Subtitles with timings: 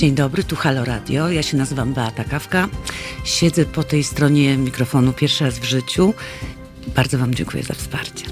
[0.00, 1.30] Dzień dobry, tu Halo Radio.
[1.30, 2.68] Ja się nazywam Beata Kawka.
[3.24, 6.14] Siedzę po tej stronie mikrofonu pierwszy raz w życiu.
[6.96, 8.24] Bardzo Wam dziękuję za wsparcie.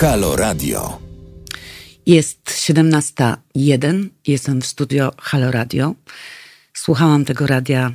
[0.00, 0.98] Halo Radio.
[2.06, 4.08] Jest 17.01.
[4.26, 5.94] Jestem w studio Halo Radio.
[6.74, 7.92] Słuchałam tego radia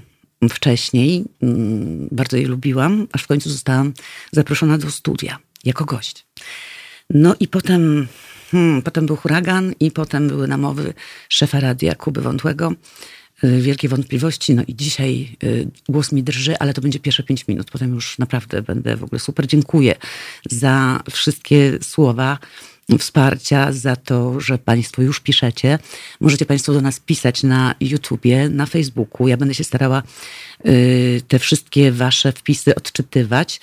[0.49, 1.25] wcześniej.
[1.41, 3.93] mm, Bardzo je lubiłam, aż w końcu zostałam
[4.31, 6.25] zaproszona do studia jako gość.
[7.09, 8.07] No i potem,
[8.51, 10.93] hmm, potem był huragan i potem były namowy
[11.29, 12.73] szefa radia Kuby Wątłego.
[13.43, 14.53] Y, Wielkie wątpliwości.
[14.55, 17.71] No i dzisiaj y, głos mi drży, ale to będzie pierwsze pięć minut.
[17.71, 19.47] Potem już naprawdę będę w ogóle super.
[19.47, 19.95] Dziękuję
[20.49, 22.37] za wszystkie słowa
[22.99, 25.79] wsparcia, za to, że Państwo już piszecie.
[26.19, 29.27] Możecie Państwo do nas pisać na YouTubie, na Facebooku.
[29.27, 30.03] Ja będę się starała
[30.65, 33.59] y, te wszystkie Wasze wpisy odczytywać.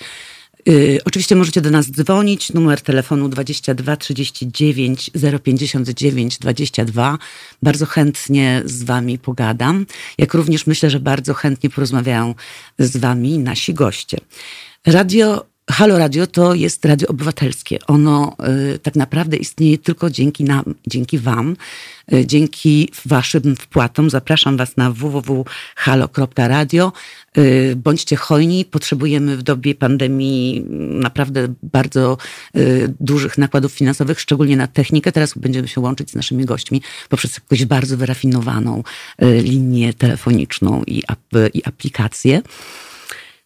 [0.69, 2.53] Y, Oczywiście możecie do nas dzwonić.
[2.53, 5.11] Numer telefonu 22 39
[5.43, 7.17] 059 22.
[7.63, 9.85] Bardzo chętnie z Wami pogadam.
[10.17, 12.35] Jak również myślę, że bardzo chętnie porozmawiają
[12.79, 14.17] z Wami nasi goście.
[14.85, 17.79] Radio Halo Radio to jest radio obywatelskie.
[17.87, 18.35] Ono
[18.73, 21.55] y, tak naprawdę istnieje tylko dzięki nam, dzięki Wam,
[22.13, 24.09] y, dzięki Waszym wpłatom.
[24.09, 26.91] Zapraszam Was na www.halo.radio.
[27.37, 28.65] Y, bądźcie hojni.
[28.65, 32.17] Potrzebujemy w dobie pandemii mm, naprawdę bardzo
[32.55, 35.11] y, dużych nakładów finansowych, szczególnie na technikę.
[35.11, 38.83] Teraz będziemy się łączyć z naszymi gośćmi poprzez jakąś bardzo wyrafinowaną
[39.23, 41.19] y, linię telefoniczną i, ap,
[41.53, 42.41] i aplikację.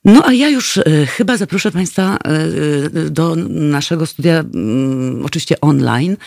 [0.05, 5.61] No a ja już e, chyba zaproszę Państwa e, e, do naszego studia, mm, oczywiście
[5.61, 6.17] online,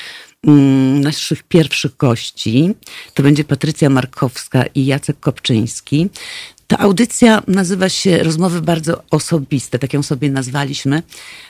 [0.47, 2.75] mm, naszych pierwszych gości.
[3.15, 6.09] To będzie Patrycja Markowska i Jacek Kopczyński.
[6.69, 11.03] Ta audycja nazywa się Rozmowy bardzo osobiste, tak ją sobie nazwaliśmy.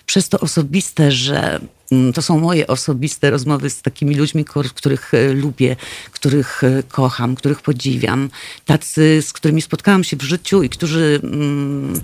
[0.06, 1.60] Przez to osobiste, że
[1.92, 4.44] mm, to są moje osobiste rozmowy z takimi ludźmi,
[4.74, 5.76] których e, lubię,
[6.10, 8.30] których e, kocham, których podziwiam.
[8.64, 12.00] Tacy, z którymi spotkałam się w życiu i którzy mm,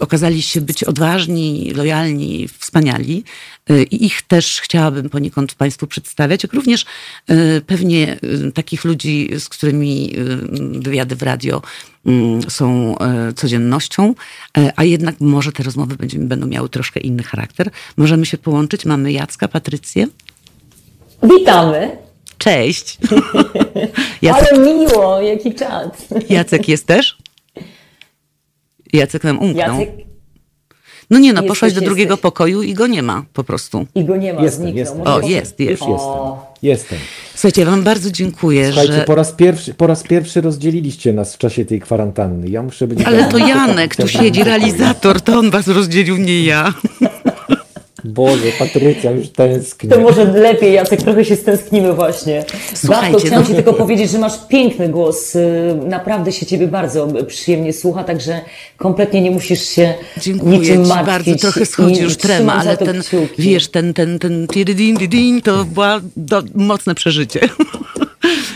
[0.00, 3.24] okazali się być odważni, lojalni, wspaniali.
[3.70, 6.84] Y, I ich też chciałabym poniekąd Państwu przedstawiać, jak również
[7.30, 10.14] y, pewnie y, takich ludzi, z którymi
[10.72, 11.62] wywiady w radio
[12.06, 12.94] mm, są
[13.36, 14.14] codziennością,
[14.76, 17.70] a jednak może te rozmowy będziemy, będą miały troszkę inny charakter.
[17.96, 18.84] Możemy się połączyć.
[18.84, 20.06] Mamy Jacka, Patrycję.
[21.22, 21.96] Witamy.
[22.38, 22.98] Cześć.
[24.22, 26.08] Jacek, Ale miło, jaki czat.
[26.28, 27.16] Jacek jest też?
[28.94, 29.80] Jacek nam umknął.
[29.80, 29.90] Jacek
[31.10, 32.22] No nie no, Jesteś, poszłaś do drugiego jesteś.
[32.22, 33.86] pokoju i go nie ma po prostu.
[33.94, 34.78] i go nie ma, Jestem, zniknął.
[34.78, 35.00] jestem.
[35.06, 35.82] O, jest, jest.
[35.82, 36.32] Już jestem.
[36.62, 36.98] Jestem.
[37.34, 39.00] Słuchajcie, ja wam bardzo dziękuję, Słuchajcie, że...
[39.04, 42.48] po raz, pierwszy, po raz pierwszy rozdzieliliście nas w czasie tej kwarantanny.
[42.48, 43.02] Ja muszę być...
[43.04, 46.74] Ale to Janek tu siedzi, realizator, to on was rozdzielił, nie ja.
[48.04, 49.90] Boże, Patrycja już tęskni.
[49.90, 52.44] To może lepiej, Jacek, trochę się stęsknimy właśnie.
[52.74, 55.36] Słuchajcie, Bartko, chciałam no- Ci tylko powiedzieć, że masz piękny głos.
[55.36, 58.40] y, Naprawdę się Ciebie bardzo przyjemnie słucha, także
[58.76, 61.06] kompletnie nie musisz się Dziękuję niczym ci martwić.
[61.06, 63.42] bardzo, trochę schodzi już trema, ale ten, kciuki.
[63.42, 64.46] wiesz, ten, ten, ten
[65.44, 67.40] to było do, mocne przeżycie.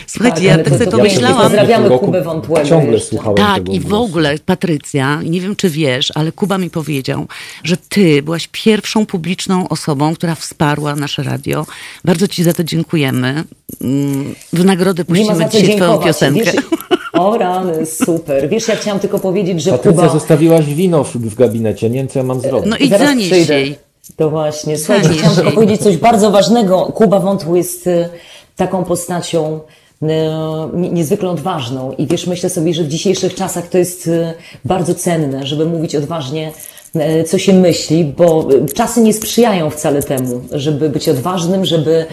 [0.07, 1.43] Słuchajcie, Tak, ja tak to- sobie to pomyślałam...
[1.43, 3.09] Pozdrawiamy Kubę Wątłego Ciągle jeszcze.
[3.09, 7.27] słuchałem Tak, tego i w ogóle, Patrycja, nie wiem czy wiesz, ale Kuba mi powiedział,
[7.65, 11.67] że ty byłaś pierwszą publiczną osobą, która wsparła nasze radio.
[12.05, 13.45] Bardzo ci za to dziękujemy.
[13.81, 16.07] Mm, W nagrodę puścimy dzisiaj twoją dziękować.
[16.07, 16.45] piosenkę.
[16.53, 16.55] Wiesz,
[17.13, 18.49] o rany, super.
[18.49, 20.13] Wiesz, ja chciałam tylko powiedzieć, że Patrycja, Kuba...
[20.13, 21.91] zostawiłaś wino w, gabinecie.
[21.91, 22.71] Nie wiem, co ja mam zrobić.
[22.71, 23.77] No i zanieś jej.
[24.17, 24.79] To właśnie.
[24.79, 26.81] Słuchajcie, chciałam tylko powiedzieć coś bardzo ważnego.
[26.95, 28.09] Kuba Wątły jest y,
[28.59, 29.61] taką postacią
[30.03, 31.93] nie- niezwykle odważną.
[31.93, 35.97] I wiesz, myślę sobie, że w dzisiejszych czasach to jest y, bardzo cenne, żeby mówić
[35.97, 36.53] odważnie
[37.21, 42.07] y, co się myśli, bo czasy nie sprzyjają wcale temu, żeby być odważnym, żeby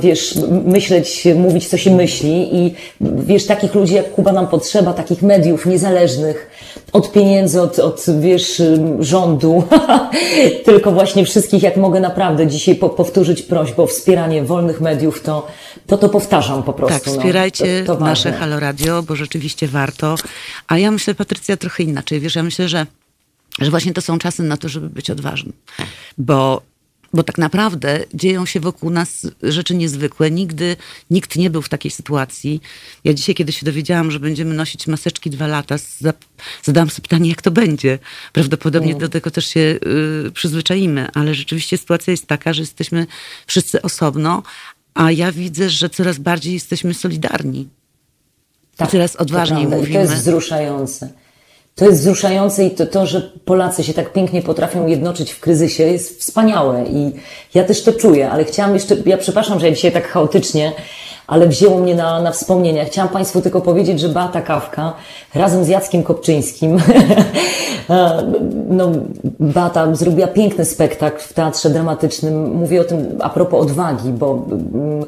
[0.00, 2.56] wiesz, myśleć, mówić co się myśli.
[2.56, 6.50] I wiesz, takich ludzi jak Kuba nam potrzeba, takich mediów niezależnych,
[6.92, 8.62] od pieniędzy, od, od wiesz,
[9.00, 9.64] rządu,
[10.64, 15.46] tylko właśnie wszystkich, jak mogę naprawdę dzisiaj po, powtórzyć prośbę o wspieranie wolnych mediów, to
[15.86, 17.04] to, to powtarzam po prostu.
[17.04, 18.32] Tak, wspierajcie no, to, to nasze.
[18.32, 20.14] Halo Radio, bo rzeczywiście warto.
[20.68, 22.20] A ja myślę, Patrycja, trochę inaczej.
[22.20, 22.86] Wiesz, ja myślę, że,
[23.60, 25.52] że właśnie to są czasy na to, żeby być odważnym.
[26.18, 26.62] Bo,
[27.12, 30.30] bo tak naprawdę dzieją się wokół nas rzeczy niezwykłe.
[30.30, 30.76] Nigdy
[31.10, 32.60] nikt nie był w takiej sytuacji.
[33.04, 35.76] Ja dzisiaj, kiedy się dowiedziałam, że będziemy nosić maseczki dwa lata,
[36.64, 37.98] zadałam sobie pytanie, jak to będzie.
[38.32, 39.60] Prawdopodobnie do tego też się
[40.26, 43.06] y, przyzwyczaimy, ale rzeczywiście sytuacja jest taka, że jesteśmy
[43.46, 44.42] wszyscy osobno,
[44.94, 47.68] a ja widzę, że coraz bardziej jesteśmy solidarni.
[48.84, 49.64] I coraz Tak, to odważniej.
[49.64, 49.94] I mówimy.
[49.94, 51.12] to jest wzruszające.
[51.78, 55.84] To jest wzruszające i to, to, że Polacy się tak pięknie potrafią jednoczyć w kryzysie
[55.84, 57.12] jest wspaniałe i
[57.54, 60.72] ja też to czuję, ale chciałam jeszcze, ja przepraszam, że ja dzisiaj tak chaotycznie,
[61.26, 62.84] ale wzięło mnie na, na wspomnienia.
[62.84, 64.92] Chciałam Państwu tylko powiedzieć, że Beata Kawka
[65.34, 66.78] razem z Jackiem Kopczyńskim,
[68.68, 68.90] no,
[69.40, 72.50] Beata zrobiła piękny spektakl w teatrze dramatycznym.
[72.50, 75.04] Mówię o tym a propos odwagi, bo mm,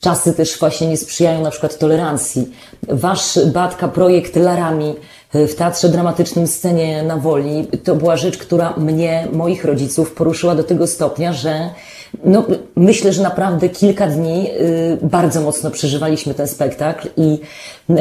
[0.00, 2.50] czasy też właśnie nie sprzyjają na przykład tolerancji.
[2.88, 4.94] Wasz, Batka, projekt Larami
[5.34, 10.64] w Teatrze Dramatycznym Scenie na Woli, to była rzecz, która mnie, moich rodziców poruszyła do
[10.64, 11.70] tego stopnia, że
[12.24, 12.44] no,
[12.76, 17.40] myślę, że naprawdę kilka dni y, bardzo mocno przeżywaliśmy ten spektakl i
[17.90, 17.94] y,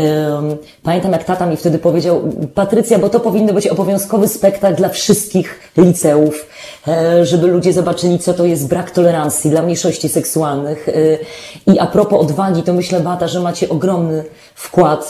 [0.84, 2.22] pamiętam jak tata mi wtedy powiedział,
[2.56, 6.48] Patrycja, bo to powinno być obowiązkowy spektakl dla wszystkich liceów,
[6.88, 10.88] y, żeby ludzie zobaczyli, co to jest brak tolerancji dla mniejszości seksualnych.
[10.90, 11.18] Y,
[11.68, 14.24] I a propos odwagi, to myślę, Bata, że macie ogromny
[14.56, 15.10] wkład,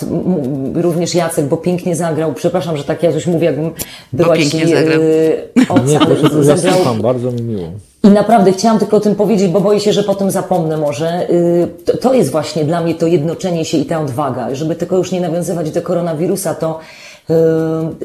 [0.76, 2.34] również Jacek, bo pięknie zagrał.
[2.34, 3.72] Przepraszam, że tak ja coś mówię, jakbym
[4.14, 4.58] była ci...
[4.74, 5.50] Y,
[5.86, 6.76] Nie, proszę, zagrał...
[6.76, 7.72] słucham, bardzo mi miło.
[8.08, 11.30] I naprawdę chciałam tylko o tym powiedzieć, bo boję się, że potem zapomnę może.
[11.30, 14.56] Y, to, jest właśnie dla mnie to jednoczenie się i ta odwaga.
[14.56, 16.80] Żeby tylko już nie nawiązywać do koronawirusa, to
[17.30, 17.36] yy,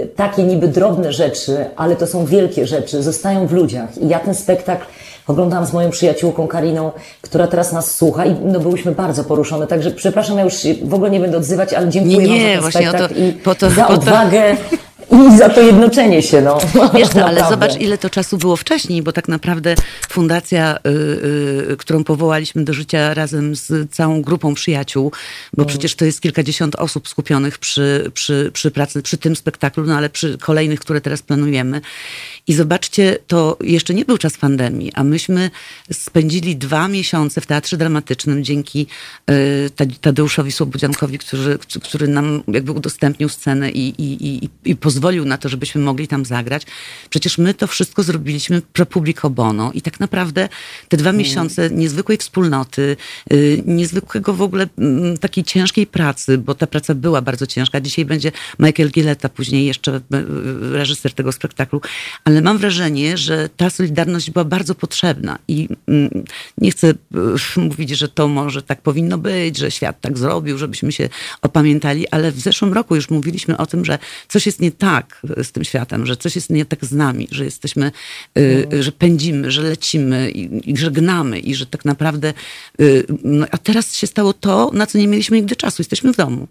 [0.07, 3.99] takie niby drobne rzeczy, ale to są wielkie rzeczy, zostają w ludziach.
[3.99, 4.87] I ja ten spektakl
[5.27, 6.91] oglądałam z moją przyjaciółką Kariną,
[7.23, 9.67] która teraz nas słucha i no, byłyśmy bardzo poruszone.
[9.67, 10.55] Także przepraszam, ja już
[10.85, 13.21] w ogóle nie będę odzywać, ale dziękuję nie, Wam za ten spektakl to,
[13.53, 14.43] i to, za odwagę.
[15.11, 16.59] I za to jednoczenie się, no.
[16.95, 19.75] Wiesz to, ale zobacz, ile to czasu było wcześniej, bo tak naprawdę
[20.09, 20.91] fundacja, y,
[21.73, 25.13] y, którą powołaliśmy do życia razem z całą grupą przyjaciół,
[25.53, 25.69] bo mm.
[25.69, 30.11] przecież to jest kilkadziesiąt osób skupionych przy, przy, przy pracy, przy tym spektaklu, no ale
[30.11, 31.81] przy kolejnych, które teraz planujemy.
[32.47, 35.51] I zobaczcie, to jeszcze nie był czas pandemii, a myśmy
[35.93, 38.87] spędzili dwa miesiące w Teatrze Dramatycznym dzięki
[39.31, 45.39] y, Tadeuszowi Słobodziankowi, który, który nam jakby udostępnił scenę i, i, i, i pozwolił na
[45.39, 46.63] to, żebyśmy mogli tam zagrać.
[47.11, 50.49] Przecież my to wszystko zrobiliśmy pro publico bono i tak naprawdę
[50.89, 51.19] te dwa mm.
[51.19, 52.97] miesiące niezwykłej wspólnoty,
[53.33, 57.81] y, niezwykłego w ogóle mm, takiej ciężkiej pracy, bo ta praca była bardzo ciężka.
[57.81, 60.01] Dzisiaj będzie Michael Gilletta, później jeszcze y,
[60.73, 61.81] reżyser tego spektaklu,
[62.25, 66.25] ale mam wrażenie, że ta solidarność była bardzo potrzebna i mm,
[66.59, 70.93] nie chcę y, mówić, że to może tak powinno być, że świat tak zrobił, żebyśmy
[70.93, 71.09] się
[71.43, 73.99] opamiętali, ale w zeszłym roku już mówiliśmy o tym, że
[74.29, 77.45] coś jest nie tak z tym światem, że coś jest nie tak z nami, że
[77.45, 77.93] jesteśmy,
[78.37, 78.83] no.
[78.83, 82.35] że pędzimy, że lecimy i, i żegnamy i że tak naprawdę,
[83.25, 85.83] no, a teraz się stało to, na co nie mieliśmy nigdy czasu.
[85.83, 86.49] Jesteśmy w domu.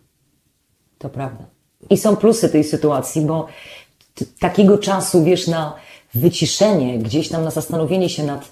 [0.97, 1.45] To prawda.
[1.89, 3.47] I są plusy tej sytuacji, bo
[4.39, 5.73] takiego czasu, wiesz, na
[6.15, 8.51] wyciszenie, gdzieś tam na zastanowienie się nad,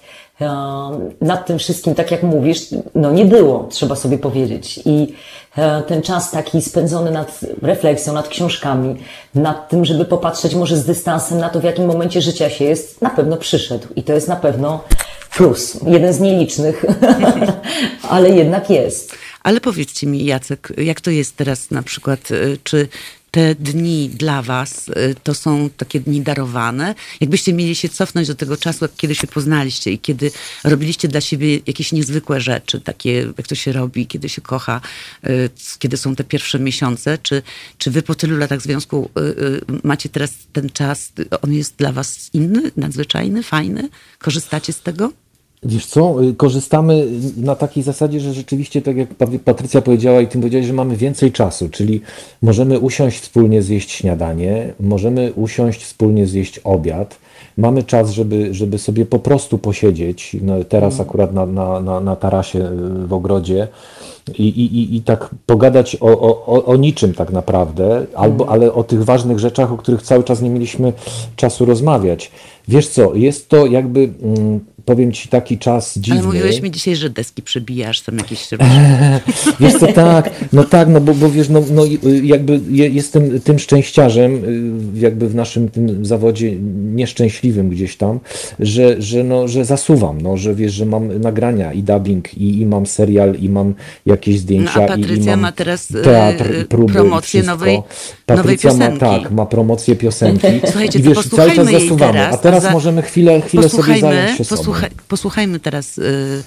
[1.20, 2.58] nad tym wszystkim, tak jak mówisz,
[2.94, 4.80] no nie było, trzeba sobie powiedzieć.
[4.84, 5.14] I
[5.56, 8.96] e, ten czas taki spędzony nad refleksją, nad książkami,
[9.34, 13.02] nad tym, żeby popatrzeć może z dystansem na to, w jakim momencie życia się jest,
[13.02, 13.88] na pewno przyszedł.
[13.96, 14.84] I to jest na pewno
[15.36, 15.80] plus.
[15.86, 16.84] Jeden z nielicznych,
[18.10, 19.14] ale jednak jest.
[19.42, 22.34] Ale powiedzcie mi, Jacek, jak to jest teraz na przykład, e,
[22.64, 22.88] czy
[23.30, 26.94] te dni dla Was y, to są takie dni darowane.
[27.20, 30.30] Jakbyście mieli się cofnąć do tego czasu, kiedy się poznaliście i kiedy
[30.64, 34.80] robiliście dla siebie jakieś niezwykłe rzeczy, takie jak to się robi, kiedy się kocha,
[35.28, 37.42] y, kiedy są te pierwsze miesiące, czy,
[37.78, 41.12] czy Wy po tylu latach związku y, macie teraz ten czas,
[41.42, 43.88] on jest dla Was inny, nadzwyczajny, fajny?
[44.18, 45.12] Korzystacie z tego?
[45.62, 49.08] Wiesz co, y, korzystamy na takiej zasadzie, że rzeczywiście, tak jak
[49.44, 52.00] Patrycja powiedziała i ty powiedziałeś, że mamy więcej czasu, czyli
[52.42, 57.18] możemy usiąść wspólnie zjeść śniadanie, możemy usiąść wspólnie zjeść obiad,
[57.56, 61.06] mamy czas, żeby, żeby sobie po prostu posiedzieć, no teraz mm.
[61.08, 63.68] akurat na, na, na, na tarasie y, w ogrodzie
[64.38, 68.54] i, i, i tak pogadać o, o, o niczym tak naprawdę, albo, mm.
[68.54, 70.92] ale o tych ważnych rzeczach, o których cały czas nie mieliśmy
[71.36, 72.30] czasu rozmawiać.
[72.68, 76.20] Wiesz co, jest to jakby mm, powiem ci, taki czas dziwny.
[76.20, 78.48] Ale mówiłeś mi dzisiaj, że deski przebijasz, tam jakieś...
[79.60, 81.82] wiesz co, tak, no tak, no bo, bo wiesz, no, no
[82.22, 84.44] jakby jestem tym szczęściarzem,
[84.94, 86.56] y, jakby w naszym tym zawodzie
[86.94, 88.20] nieszczęśliwym gdzieś tam,
[88.58, 92.66] że, że, no, że zasuwam, no, że wiesz, że mam nagrania i dubbing i, i
[92.66, 93.74] mam serial i mam
[94.06, 97.42] jakieś zdjęcia no, a Patrycja i, i mam ma teraz y, teatr i próby promocję
[97.42, 97.78] nowej,
[98.26, 100.46] Patrycja nowej ma, tak, ma promocję piosenki.
[100.70, 102.72] Słuchajcie, i wiesz, cały czas zasuwamy, teraz, a teraz za...
[102.72, 106.42] możemy chwilę, chwilę sobie zająć się sobą posłuchaj, posłuchajmy teraz y,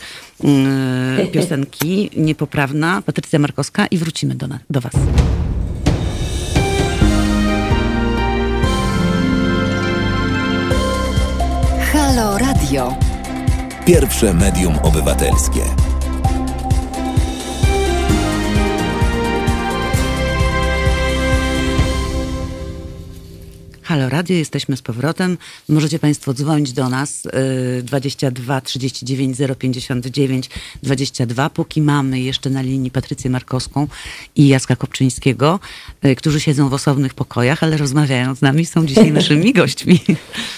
[1.20, 4.93] y, piosenki Niepoprawna, Patrycja Markowska i wrócimy do, do Was.
[11.91, 12.96] Halo Radio.
[13.86, 15.92] Pierwsze medium obywatelskie.
[24.30, 25.38] Jesteśmy z powrotem.
[25.70, 27.27] Możecie Państwo dzwonić do nas
[27.84, 30.50] 22 39 059
[30.84, 33.88] 22, póki mamy jeszcze na linii Patrycję Markowską
[34.36, 35.60] i Jacka Kopczyńskiego,
[36.06, 40.00] y, którzy siedzą w osobnych pokojach, ale rozmawiają z nami, są dzisiaj naszymi gośćmi.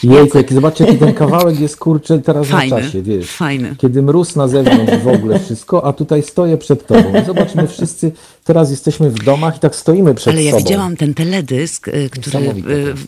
[0.04, 3.32] Jejku, zobaczcie, jaki ten kawałek jest kurczę teraz fajny, na czasie, wiesz.
[3.32, 3.76] Fajny.
[3.78, 7.14] Kiedy mróz na zewnątrz w ogóle wszystko, a tutaj stoję przed tobą.
[7.26, 8.12] Zobaczmy wszyscy,
[8.46, 10.38] teraz jesteśmy w domach i tak stoimy przed sobą.
[10.38, 12.54] Ale ja widziałam ten teledysk, y, który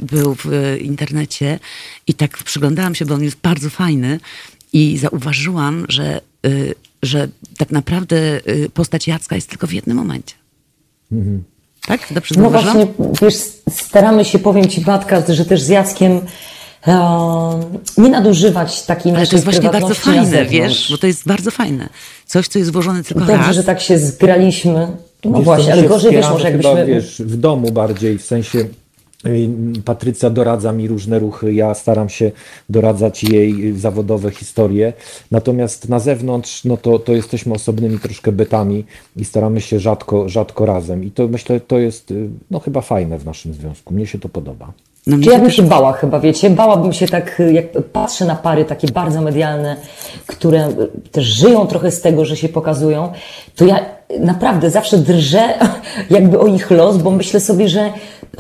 [0.02, 1.60] był w internecie
[2.08, 4.20] i tak przyglądałam się, bo on jest bardzo fajny
[4.74, 6.22] i zauważyłam, że,
[7.04, 7.28] że
[7.58, 8.18] tak naprawdę
[8.74, 10.36] postać Jacka jest tylko w jednym momencie.
[11.12, 11.44] Mhm.
[11.88, 12.08] Tak?
[12.12, 12.88] Dobrze no właśnie,
[13.22, 13.36] wiesz,
[13.70, 16.22] staramy się, powiem Ci Matka, że też z Jackiem
[16.88, 17.60] e,
[17.98, 21.90] nie nadużywać takiej Ale to jest właśnie bardzo fajne, wiesz, bo to jest bardzo fajne.
[22.26, 23.42] Coś, co jest włożone tylko Dobrze, raz.
[23.42, 24.88] Dobrze, że tak się zgraliśmy.
[25.32, 26.72] No wiesz, właśnie, ale gorzej wiesz, może jakbyśmy...
[26.72, 28.66] Chyba, wiesz, w domu bardziej, w sensie
[29.86, 32.32] Patrycja doradza mi różne ruchy, ja staram się
[32.70, 34.94] doradzać jej zawodowe historie.
[35.32, 40.66] Natomiast na zewnątrz, no to, to jesteśmy osobnymi troszkę bytami i staramy się rzadko, rzadko
[40.66, 41.04] razem.
[41.04, 42.14] I to myślę, to jest
[42.52, 43.94] no, chyba fajne w naszym związku.
[43.94, 44.72] Mnie się to podoba.
[45.08, 46.50] No, Czy ja bym się bała chyba, wiecie?
[46.50, 49.76] Bałabym się tak, jak patrzę na pary takie bardzo medialne,
[50.26, 50.70] które
[51.12, 53.12] też żyją trochę z tego, że się pokazują,
[53.56, 55.54] to ja naprawdę zawsze drżę
[56.10, 57.94] jakby o ich los, bo myślę sobie, że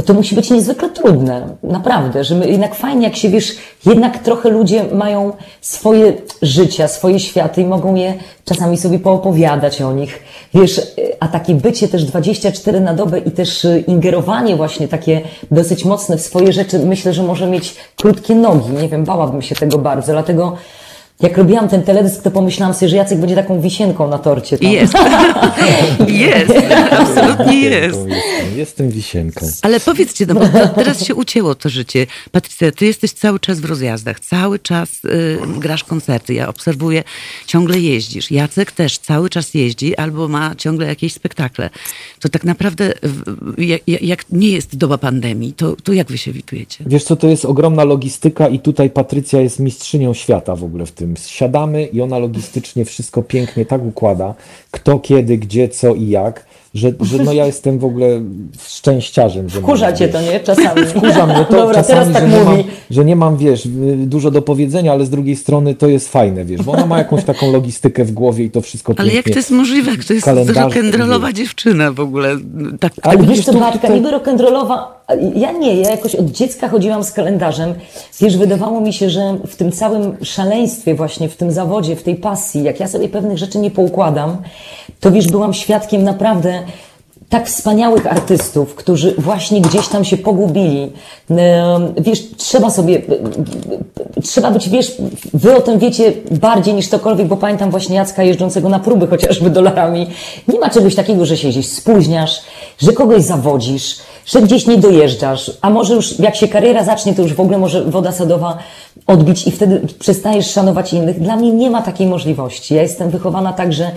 [0.05, 1.47] to musi być niezwykle trudne.
[1.63, 3.55] Naprawdę, że my, jednak fajnie, jak się wiesz,
[3.85, 8.13] jednak trochę ludzie mają swoje życia, swoje światy i mogą je
[8.45, 10.19] czasami sobie poopowiadać o nich.
[10.53, 10.81] Wiesz,
[11.19, 15.21] a takie bycie też 24 na dobę i też ingerowanie właśnie takie
[15.51, 18.69] dosyć mocne w swoje rzeczy, myślę, że może mieć krótkie nogi.
[18.69, 20.57] Nie wiem, bałabym się tego bardzo, dlatego
[21.19, 24.57] jak robiłam ten teledysk, to pomyślałam sobie, że Jacek będzie taką wisienką na torcie.
[24.57, 24.71] Tam.
[24.71, 24.93] Jest.
[26.07, 26.53] jest.
[26.91, 27.99] Absolutnie jest.
[28.55, 29.47] Jestem wisienką.
[29.61, 32.07] Ale powiedzcie, no bo teraz się ucięło to życie.
[32.31, 36.33] Patrycja, ty jesteś cały czas w rozjazdach, cały czas y, grasz koncerty.
[36.33, 37.03] Ja obserwuję,
[37.47, 38.31] ciągle jeździsz.
[38.31, 41.69] Jacek też cały czas jeździ albo ma ciągle jakieś spektakle.
[42.19, 42.93] To tak naprawdę,
[43.57, 46.83] jak, jak nie jest doba pandemii, to, to jak wy się witujecie?
[46.87, 50.91] Wiesz co, to jest ogromna logistyka i tutaj Patrycja jest mistrzynią świata w ogóle w
[50.91, 51.25] tym tym.
[51.27, 54.33] Siadamy i ona logistycznie wszystko pięknie tak układa,
[54.71, 58.21] kto, kiedy, gdzie, co i jak, że, że no ja jestem w ogóle
[58.67, 59.49] szczęściarzem.
[59.49, 60.39] Że Wkurza cię to, nie?
[60.39, 60.85] Czasami.
[60.85, 64.41] Wkurza mnie to Dobra, czasami, tak że, nie mam, że nie mam, wiesz, dużo do
[64.41, 68.05] powiedzenia, ale z drugiej strony to jest fajne, wiesz, bo ona ma jakąś taką logistykę
[68.05, 69.91] w głowie i to wszystko Ale jak to jest możliwe?
[69.91, 72.37] Jak to jest rock'n'rollowa dziewczyna w ogóle?
[72.79, 74.96] Tak, ale tak wiesz co, Bartka, niby rock'n'rollowa,
[75.35, 77.73] ja nie, ja jakoś od dziecka chodziłam z kalendarzem.
[78.19, 82.15] Wiesz, wydawało mi się, że w tym całym szaleństwie właśnie, w tym zawodzie, w tej
[82.15, 84.37] pasji, jak ja sobie pewnych rzeczy nie poukładam,
[84.99, 86.63] to wiesz, byłam świadkiem naprawdę
[87.29, 90.91] tak wspaniałych artystów, którzy właśnie gdzieś tam się pogubili.
[91.97, 93.01] Wiesz, trzeba sobie,
[94.23, 94.97] trzeba być, wiesz,
[95.33, 99.49] wy o tym wiecie bardziej niż ktokolwiek, bo pamiętam właśnie Jacka jeżdżącego na próby chociażby
[99.49, 100.07] dolarami.
[100.47, 102.41] Nie ma czegoś takiego, że się gdzieś spóźniasz,
[102.79, 103.97] że kogoś zawodzisz,
[104.27, 107.57] że gdzieś nie dojeżdżasz, a może już jak się kariera zacznie, to już w ogóle
[107.57, 108.57] może woda sadowa
[109.07, 111.19] odbić i wtedy przestajesz szanować innych.
[111.19, 112.75] Dla mnie nie ma takiej możliwości.
[112.75, 113.91] Ja jestem wychowana tak, że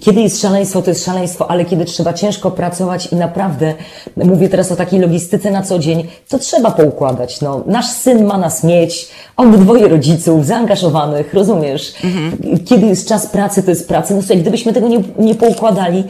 [0.00, 3.74] kiedy jest szaleństwo, to jest szaleństwo, ale kiedy trzeba ciężko pracować i naprawdę,
[4.16, 7.40] mówię teraz o takiej logistyce na co dzień, to trzeba poukładać.
[7.40, 11.94] No, nasz syn ma nas mieć, obydwoje rodziców zaangażowanych, rozumiesz?
[12.04, 12.58] Mhm.
[12.64, 14.14] Kiedy jest czas pracy, to jest pracy.
[14.14, 16.04] No słuchaj, gdybyśmy tego nie, nie poukładali,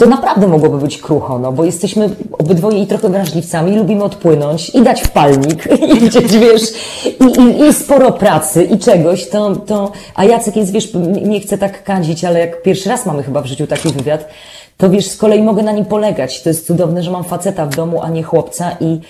[0.00, 4.82] to naprawdę mogłoby być krucho, no bo jesteśmy obydwoje i trochę wrażliwcami, lubimy odpłynąć i
[4.82, 6.62] dać w palnik i gdzieś, wiesz,
[7.04, 10.88] i, i, i, sporo pracy i czegoś, to, to, a Jacek jest, wiesz,
[11.22, 14.28] nie chcę tak kadzić, ale jak pierwszy raz mamy chyba w życiu taki wywiad,
[14.76, 16.42] to wiesz, z kolei mogę na nim polegać.
[16.42, 19.00] To jest cudowne, że mam faceta w domu, a nie chłopca i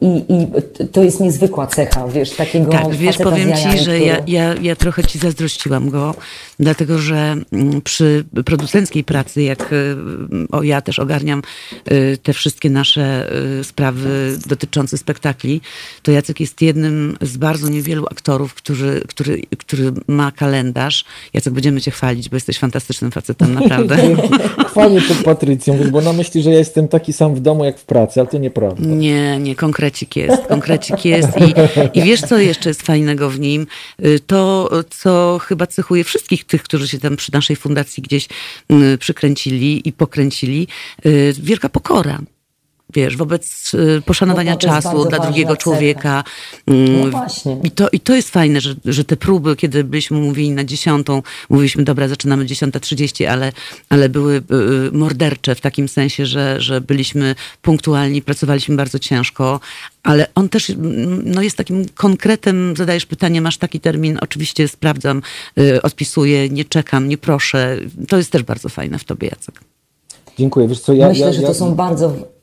[0.00, 0.46] i, I,
[0.92, 4.00] to jest niezwykła cecha, wiesz, takiego Tak, wiesz, powiem ci, że który...
[4.00, 6.14] ja, ja, ja trochę ci zazdrościłam go,
[6.60, 9.96] dlatego że mm, przy producenckiej pracy, jak y,
[10.52, 11.42] o, ja też ogarniam
[11.92, 15.60] y, te wszystkie nasze y, sprawy dotyczące spektakli,
[16.02, 21.04] to Jacek jest jednym z bardzo niewielu aktorów, który, który, który ma kalendarz.
[21.34, 23.96] Jacek, będziemy cię chwalić, bo jesteś fantastycznym facetem, naprawdę.
[24.70, 27.84] Chwalię to Patrycją, bo ona myśli, że ja jestem taki sam w domu, jak w
[27.84, 28.86] pracy, ale to nieprawda.
[28.86, 30.42] Nie, nie, nie, konkrecik jest.
[30.46, 31.54] Konkrecik jest i,
[31.98, 33.66] i wiesz, co jeszcze jest fajnego w nim?
[34.04, 38.28] Y, to, co chyba cechuje wszystkich tych, którzy się tam przy naszej fundacji gdzieś
[38.72, 40.68] y, przykręcili i pokręcili.
[41.06, 42.18] Y, wielka pokora.
[42.94, 46.24] Wiesz, wobec y, poszanowania no, czasu dla drugiego człowieka.
[46.66, 47.56] Mm, no właśnie.
[47.64, 51.22] I to, I to jest fajne, że, że te próby, kiedy byliśmy mówili na dziesiątą,
[51.50, 53.52] mówiliśmy, dobra, zaczynamy 10.30, ale,
[53.88, 54.42] ale były y,
[54.92, 59.60] mordercze w takim sensie, że, że byliśmy punktualni, pracowaliśmy bardzo ciężko,
[60.02, 60.72] ale on też
[61.24, 65.22] no, jest takim konkretem, zadajesz pytanie, masz taki termin, oczywiście sprawdzam,
[65.58, 67.76] y, odpisuję, nie czekam, nie proszę.
[68.08, 69.60] To jest też bardzo fajne w tobie, Jacek.
[70.38, 70.68] Dziękuję.
[70.68, 72.35] Wiesz co, ja, Myślę, ja, że to ja, są bardzo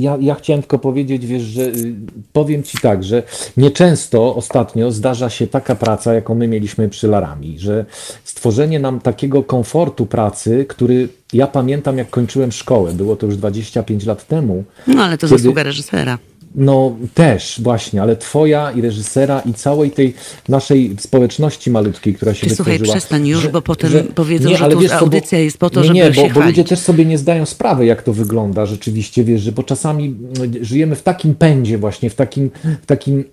[0.00, 1.94] ja, ja chciałem tylko powiedzieć, wiesz, że y,
[2.32, 3.22] powiem Ci tak, że
[3.56, 7.84] nieczęsto ostatnio zdarza się taka praca, jaką my mieliśmy przy Larami, że
[8.24, 14.06] stworzenie nam takiego komfortu pracy, który ja pamiętam, jak kończyłem szkołę, było to już 25
[14.06, 14.64] lat temu.
[14.86, 15.38] No ale to kiedy...
[15.38, 16.18] zasługa reżysera.
[16.54, 20.14] No też właśnie, ale twoja i reżysera i całej tej
[20.48, 22.56] naszej społeczności malutkiej, która się Ty.
[22.56, 25.70] Słuchaj, przestań już, że, bo potem że, powiedzą, nie, że tu wiesz, audycja jest po
[25.70, 28.66] to, nie, żeby nie, bo, bo ludzie też sobie nie zdają sprawy, jak to wygląda
[28.66, 30.16] rzeczywiście, wiesz, że bo czasami
[30.60, 32.50] żyjemy w takim pędzie właśnie, w takim,
[32.82, 33.24] w takim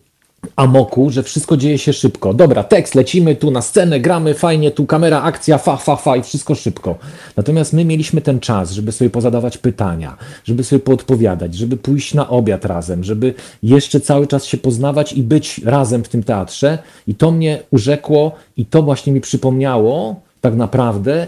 [0.56, 2.34] amoku, że wszystko dzieje się szybko.
[2.34, 6.24] Dobra, tekst, lecimy tu na scenę, gramy fajnie, tu kamera, akcja, fa, fa, fa i
[6.24, 6.96] wszystko szybko.
[7.38, 12.30] Natomiast my mieliśmy ten czas, żeby sobie pozadawać pytania, żeby sobie poodpowiadać, żeby pójść na
[12.30, 13.34] obiad razem, żeby
[13.64, 16.78] jeszcze cały czas się poznawać i być razem w tym teatrze.
[17.08, 21.28] I to mnie urzekło i to właśnie mi przypomniało tak naprawdę,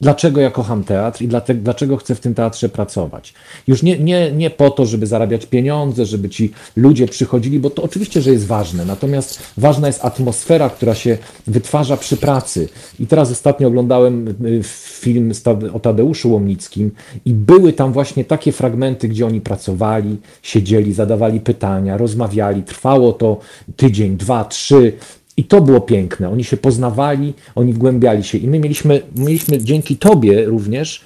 [0.00, 3.34] dlaczego ja kocham teatr i dlaczego chcę w tym teatrze pracować.
[3.66, 7.82] Już nie, nie, nie po to, żeby zarabiać pieniądze, żeby ci ludzie przychodzili, bo to
[7.82, 12.68] oczywiście, że jest ważne, natomiast ważna jest atmosfera, która się wytwarza przy pracy.
[13.00, 14.60] I teraz ostatnio oglądałem y,
[15.00, 15.32] film
[15.72, 16.90] o Tadeuszu Łomnickim
[17.24, 22.62] i były tam właśnie takie fragmenty, gdzie oni pracowali, siedzieli, zadawali pytania, rozmawiali.
[22.62, 23.40] Trwało to
[23.76, 24.92] tydzień, dwa, trzy.
[25.38, 26.30] I to było piękne.
[26.30, 28.38] Oni się poznawali, oni wgłębiali się.
[28.38, 31.00] I my mieliśmy, mieliśmy dzięki Tobie również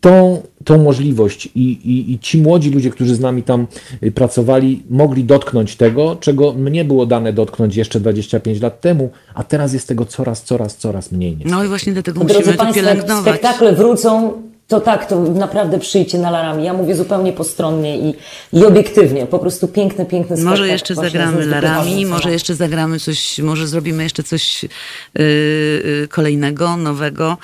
[0.00, 1.46] tą, tą możliwość.
[1.46, 3.66] I, i, I ci młodzi ludzie, którzy z nami tam
[4.02, 9.44] y, pracowali, mogli dotknąć tego, czego mnie było dane dotknąć jeszcze 25 lat temu, a
[9.44, 11.30] teraz jest tego coraz, coraz, coraz mniej.
[11.30, 11.50] Niestety.
[11.50, 13.22] No i właśnie dlatego Drodzy musimy Państwo, to pielęgnować.
[13.22, 14.32] spektakle wrócą
[14.68, 16.64] to tak, to naprawdę przyjdźcie na Larami.
[16.64, 18.14] Ja mówię zupełnie postronnie i,
[18.52, 19.26] i obiektywnie.
[19.26, 20.50] Po prostu piękne, piękne spektakl.
[20.50, 27.36] Może jeszcze zagramy Larami, może jeszcze zagramy coś, może zrobimy jeszcze coś yy, kolejnego, nowego.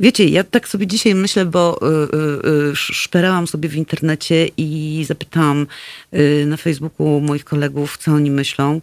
[0.00, 5.66] Wiecie, ja tak sobie dzisiaj myślę, bo yy, szperałam sobie w internecie i zapytałam
[6.14, 8.80] y, na Facebooku moich kolegów, co oni myślą.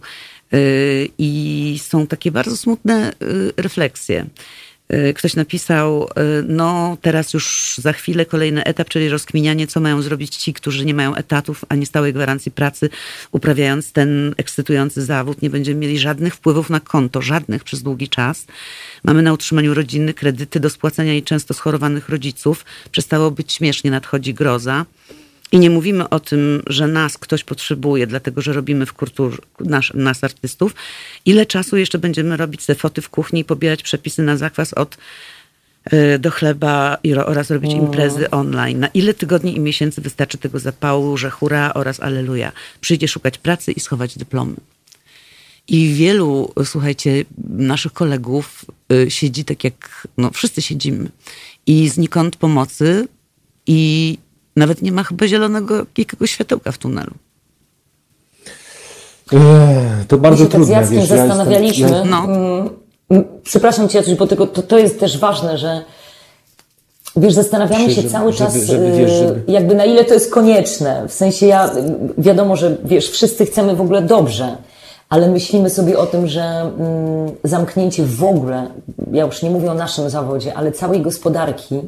[0.54, 4.26] Y, I są takie bardzo smutne y, refleksje.
[4.92, 6.08] Y, ktoś napisał, y,
[6.48, 10.94] no teraz już za chwilę kolejny etap, czyli rozkminianie, co mają zrobić ci, którzy nie
[10.94, 12.90] mają etatów ani stałej gwarancji pracy,
[13.32, 15.42] uprawiając ten ekscytujący zawód.
[15.42, 18.46] Nie będziemy mieli żadnych wpływów na konto, żadnych przez długi czas.
[19.04, 22.64] Mamy na utrzymaniu rodziny kredyty do spłacenia i często schorowanych rodziców.
[22.92, 24.86] Przestało być śmiesznie, nadchodzi groza.
[25.52, 29.84] I nie mówimy o tym, że nas ktoś potrzebuje, dlatego że robimy w kulturze, nas,
[29.94, 30.74] nas artystów.
[31.24, 34.98] Ile czasu jeszcze będziemy robić te foty w kuchni i pobierać przepisy na zakwas od
[35.92, 38.80] y, do chleba oraz robić imprezy online.
[38.80, 42.52] Na ile tygodni i miesięcy wystarczy tego zapału, że hura oraz aleluja.
[42.80, 44.56] Przyjdzie szukać pracy i schować dyplomy.
[45.68, 51.10] I wielu, słuchajcie, naszych kolegów y, siedzi tak jak, no wszyscy siedzimy.
[51.66, 53.08] I znikąd pomocy
[53.66, 54.18] i
[54.58, 57.12] nawet nie ma chyba zielonego jakiegoś światełka w tunelu.
[60.08, 60.74] to bardzo My się trudne.
[60.74, 61.88] Tak z wiesz, zastanawialiśmy.
[61.88, 62.26] Ja jestem, ja...
[62.26, 62.34] No.
[63.10, 65.84] Mm, przepraszam cię, bo tylko to, to jest też ważne, że
[67.16, 70.32] wiesz, zastanawiamy się żeby, cały czas, żeby, żeby, wiesz, żeby, jakby na ile to jest
[70.32, 71.08] konieczne.
[71.08, 71.70] W sensie ja,
[72.18, 74.56] wiadomo, że wiesz, wszyscy chcemy w ogóle dobrze,
[75.08, 78.66] ale myślimy sobie o tym, że mm, zamknięcie w ogóle,
[79.12, 81.80] ja już nie mówię o naszym zawodzie, ale całej gospodarki,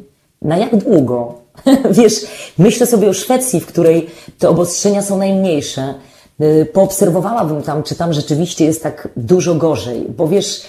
[0.43, 1.40] na jak długo?
[1.99, 2.15] Wiesz,
[2.59, 5.95] myślę sobie o Szwecji, w której te obostrzenia są najmniejsze.
[6.41, 10.63] Y, poobserwowałabym tam, czy tam rzeczywiście jest tak dużo gorzej, bo wiesz,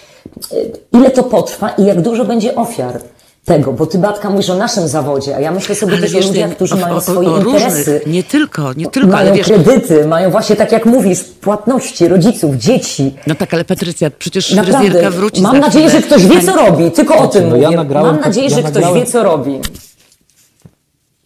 [0.54, 3.02] y, ile to potrwa i jak dużo będzie ofiar
[3.46, 6.26] tego, bo ty Batka mówisz o naszym zawodzie, a ja myślę sobie ale też wiesz,
[6.26, 7.78] o ludziach, którzy o, mają o, swoje o interesy.
[7.78, 9.48] Różnych, nie tylko, nie tylko, mają ale wiesz...
[9.48, 13.16] kredyty, mają właśnie tak jak mówisz, płatności rodziców, dzieci.
[13.28, 17.18] No tak, ale Patrycja, przecież Naprawdę, wróci Mam nadzieję, że ktoś wie, co robi, tylko
[17.18, 17.76] o tym no, mówię.
[17.76, 18.90] Nagrałem, Mam nadzieję, ja że nagrałem...
[18.90, 19.60] ktoś wie, co robi.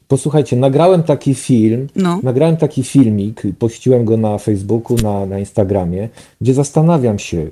[0.08, 2.20] Posłuchajcie, nagrałem taki film, no.
[2.24, 6.10] nagrałem taki filmik, pościłem go na Facebooku, na, na Instagramie,
[6.42, 7.48] gdzie zastanawiam się,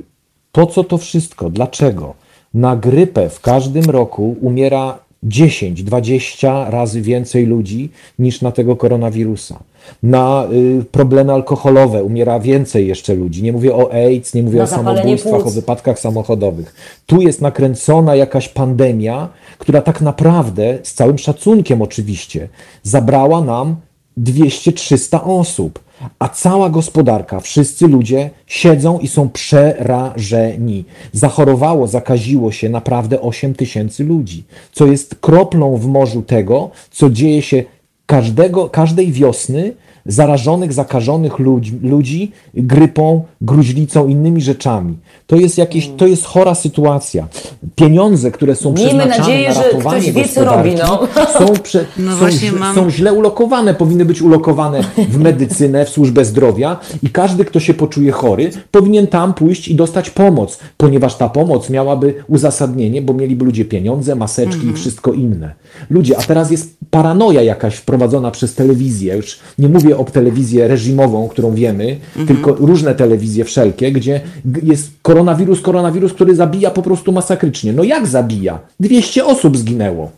[0.51, 2.13] po co to wszystko, dlaczego?
[2.53, 9.59] Na grypę w każdym roku umiera 10-20 razy więcej ludzi niż na tego koronawirusa.
[10.03, 10.47] Na
[10.81, 13.43] y, problemy alkoholowe umiera więcej jeszcze ludzi.
[13.43, 15.47] Nie mówię o AIDS, nie mówię na o samobójstwach, płuc.
[15.47, 16.75] o wypadkach samochodowych.
[17.05, 22.49] Tu jest nakręcona jakaś pandemia, która tak naprawdę, z całym szacunkiem oczywiście,
[22.83, 23.75] zabrała nam
[24.17, 25.79] 200-300 osób,
[26.19, 30.85] a cała gospodarka, wszyscy ludzie siedzą i są przerażeni.
[31.11, 37.41] Zachorowało, zakaziło się naprawdę 8 tysięcy ludzi, co jest kroplą w morzu tego, co dzieje
[37.41, 37.63] się
[38.05, 39.73] każdego, każdej wiosny
[40.05, 44.97] zarażonych, zakażonych ludzi, ludzi grypą, gruźlicą, innymi rzeczami.
[45.27, 47.27] To jest jakieś, to jest chora sytuacja.
[47.75, 51.07] Pieniądze, które są Miejmy przeznaczane nadzieję, na ratowanie że ktoś wie, co robi, no.
[51.37, 52.75] są, prze, no są, mam...
[52.75, 57.73] są źle ulokowane, powinny być ulokowane w medycynę, w służbę zdrowia i każdy, kto się
[57.73, 63.45] poczuje chory, powinien tam pójść i dostać pomoc, ponieważ ta pomoc miałaby uzasadnienie, bo mieliby
[63.45, 64.73] ludzie pieniądze, maseczki mhm.
[64.73, 65.53] i wszystko inne.
[65.89, 71.27] Ludzie, a teraz jest paranoja jakaś wprowadzona przez telewizję, już nie mówię o telewizję reżimową,
[71.27, 72.27] którą wiemy, mhm.
[72.27, 74.21] tylko różne telewizje wszelkie, gdzie
[74.63, 77.73] jest koronawirus, koronawirus, który zabija po prostu masakrycznie.
[77.73, 78.59] No jak zabija?
[78.79, 80.11] 200 osób zginęło.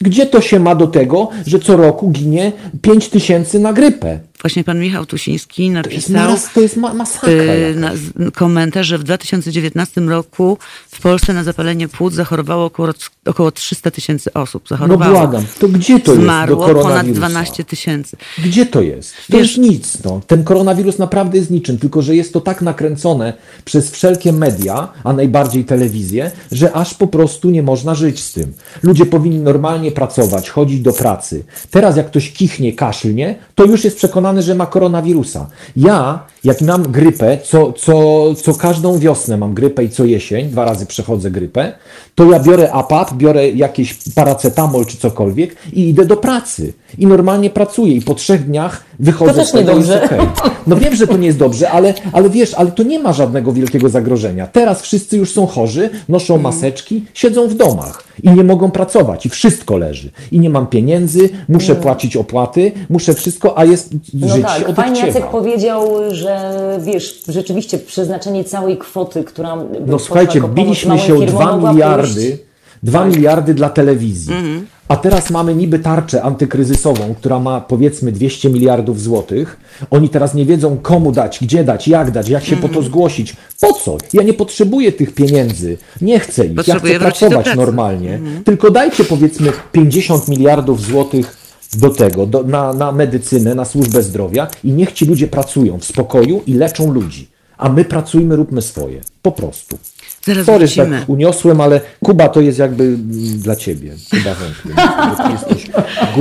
[0.00, 4.18] Gdzie to się ma do tego, że co roku ginie 5 tysięcy na grypę?
[4.42, 7.32] Właśnie pan Michał Tusiński napisał to jest, masakra
[7.76, 7.92] na,
[8.34, 10.58] komentarz, że w 2019 roku
[10.90, 12.88] w Polsce na zapalenie płuc zachorowało około,
[13.26, 14.68] około 300 tysięcy osób.
[14.68, 15.12] Zachorowało.
[15.12, 18.16] No błagam, to gdzie to Zmarło jest do ponad 12 tysięcy.
[18.44, 19.14] Gdzie to jest?
[19.30, 20.04] To Wiesz, jest nic.
[20.04, 20.20] No.
[20.26, 23.32] Ten koronawirus naprawdę jest niczym, tylko że jest to tak nakręcone
[23.64, 28.52] przez wszelkie media, a najbardziej telewizję, że aż po prostu nie można żyć z tym.
[28.82, 31.44] Ludzie powinni normalnie pracować, chodzić do pracy.
[31.70, 35.46] Teraz jak ktoś kichnie, kaszlnie, to już jest przekonany że ma koronawirusa.
[35.76, 40.64] Ja, jak mam grypę, co, co, co każdą wiosnę mam grypę i co jesień, dwa
[40.64, 41.72] razy przechodzę grypę,
[42.14, 46.72] to ja biorę APAP, biorę jakiś paracetamol czy cokolwiek i idę do pracy.
[46.98, 49.72] I normalnie pracuję i po trzech dniach wychodzę to też z tego.
[49.72, 50.18] Okay.
[50.66, 53.52] No wiem, że to nie jest dobrze, ale, ale wiesz, ale to nie ma żadnego
[53.52, 54.46] wielkiego zagrożenia.
[54.46, 56.42] Teraz wszyscy już są chorzy, noszą mm.
[56.42, 60.10] maseczki, siedzą w domach i nie mogą pracować i wszystko leży.
[60.32, 61.82] I nie mam pieniędzy, muszę mm.
[61.82, 66.31] płacić opłaty, muszę wszystko, a jest no żyć tak, od Pan Jacek powiedział, że
[66.80, 72.38] wiesz, rzeczywiście przeznaczenie całej kwoty, która No słuchajcie, biliśmy się o 2 miliardy,
[72.82, 73.16] 2 tak.
[73.16, 74.34] miliardy dla telewizji.
[74.34, 74.66] Mm.
[74.88, 79.60] A teraz mamy niby tarczę antykryzysową, która ma powiedzmy 200 miliardów złotych.
[79.90, 83.36] Oni teraz nie wiedzą komu dać, gdzie dać, jak dać, jak się po to zgłosić.
[83.60, 83.96] Po co?
[84.12, 85.78] Ja nie potrzebuję tych pieniędzy.
[86.00, 86.68] Nie chcę ich.
[86.68, 88.14] Ja chcę pracować normalnie.
[88.14, 88.44] Mhm.
[88.44, 91.41] Tylko dajcie powiedzmy 50 miliardów złotych
[91.76, 95.84] do tego, do, na, na medycynę, na służbę zdrowia i niech ci ludzie pracują w
[95.84, 97.28] spokoju i leczą ludzi.
[97.58, 99.00] A my pracujmy, róbmy swoje.
[99.22, 99.78] Po prostu.
[100.24, 102.96] Zaraz Sorry, tak uniosłem, ale Kuba to jest jakby
[103.36, 103.94] dla ciebie.
[104.10, 104.82] Kuba wątpię.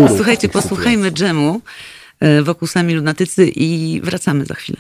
[0.18, 1.62] Słuchajcie, posłuchajmy dżemu
[2.20, 4.80] e, wokół sami lunatycy i wracamy za chwilę.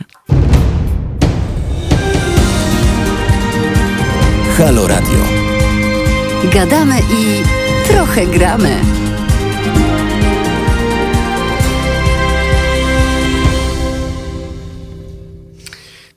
[4.57, 5.19] Halo Radio.
[6.53, 7.43] Gadamy i
[7.87, 8.81] trochę gramy.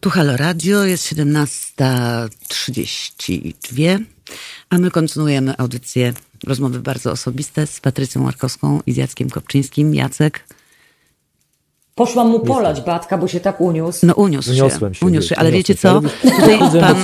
[0.05, 3.99] Tu Halo Radio, jest 17.32,
[4.71, 6.13] a my kontynuujemy audycję
[6.47, 9.95] rozmowy bardzo osobiste z Patrycją Markowską i z Jackiem Kopczyńskim.
[9.95, 10.45] Jacek.
[11.95, 14.07] Poszłam mu polać Batka, bo się tak uniósł.
[14.07, 16.03] No uniósł się, się, uniósł się ale wiecie co?
[16.23, 16.97] Tutaj pan,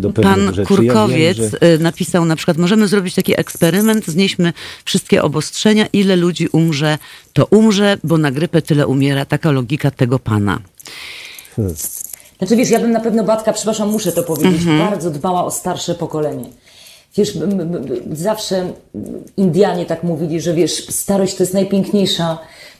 [0.00, 0.68] do pan rzeczy.
[0.68, 1.74] Kurkowiec ja wiem, że...
[1.74, 4.52] Y, napisał na przykład, możemy zrobić taki eksperyment, znieśmy
[4.84, 6.98] wszystkie obostrzenia, ile ludzi umrze,
[7.32, 9.24] to umrze, bo na grypę tyle umiera.
[9.24, 10.60] Taka logika tego pana.
[12.38, 14.78] Znaczy wiesz, ja bym na pewno Batka, przepraszam, muszę to powiedzieć, mhm.
[14.78, 16.44] bardzo dbała o starsze pokolenie.
[17.16, 17.38] Wiesz,
[18.12, 18.72] zawsze
[19.36, 22.38] Indianie tak mówili, że wiesz, starość to jest najpiękniejsza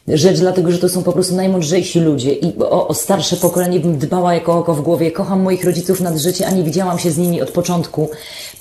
[0.09, 3.99] rzecz, dlatego że to są po prostu najmądrzejsi ludzie i o, o, starsze pokolenie bym
[3.99, 5.11] dbała jako oko w głowie.
[5.11, 8.11] Kocham moich rodziców nad życie, a nie widziałam się z nimi od początku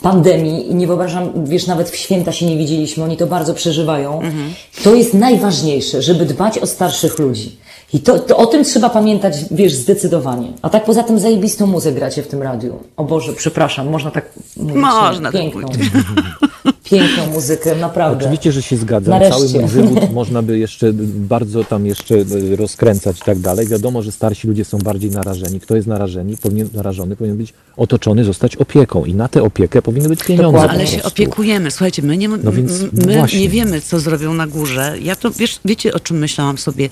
[0.01, 4.21] pandemii i nie wyobrażam, wiesz, nawet w święta się nie widzieliśmy, oni to bardzo przeżywają.
[4.21, 4.53] Mhm.
[4.83, 7.57] To jest najważniejsze, żeby dbać o starszych ludzi.
[7.93, 10.47] I to, to, o tym trzeba pamiętać, wiesz, zdecydowanie.
[10.61, 12.79] A tak poza tym zajebistą muzykę gracie w tym radiu.
[12.97, 14.75] O Boże, przepraszam, można tak mówić.
[14.75, 15.67] Można tak piękną.
[15.67, 15.79] Tak
[16.85, 18.25] piękną muzykę, naprawdę.
[18.25, 19.09] Oczywiście, że się zgadzam.
[19.09, 19.49] Nareszcie.
[19.49, 22.15] Cały mój wywód można by jeszcze bardzo tam jeszcze
[22.55, 23.67] rozkręcać i tak dalej.
[23.67, 25.59] Wiadomo, że starsi ludzie są bardziej narażeni.
[25.59, 30.09] Kto jest narażeni, powinien, narażony, powinien być otoczony, zostać opieką i na tę opiekę powinny
[30.09, 30.57] być pieniądze.
[30.57, 31.71] No, ale się opiekujemy.
[31.71, 34.95] Słuchajcie, my, nie, no więc, my nie wiemy, co zrobią na górze.
[35.01, 36.89] Ja to, wiesz, wiecie, o czym myślałam sobie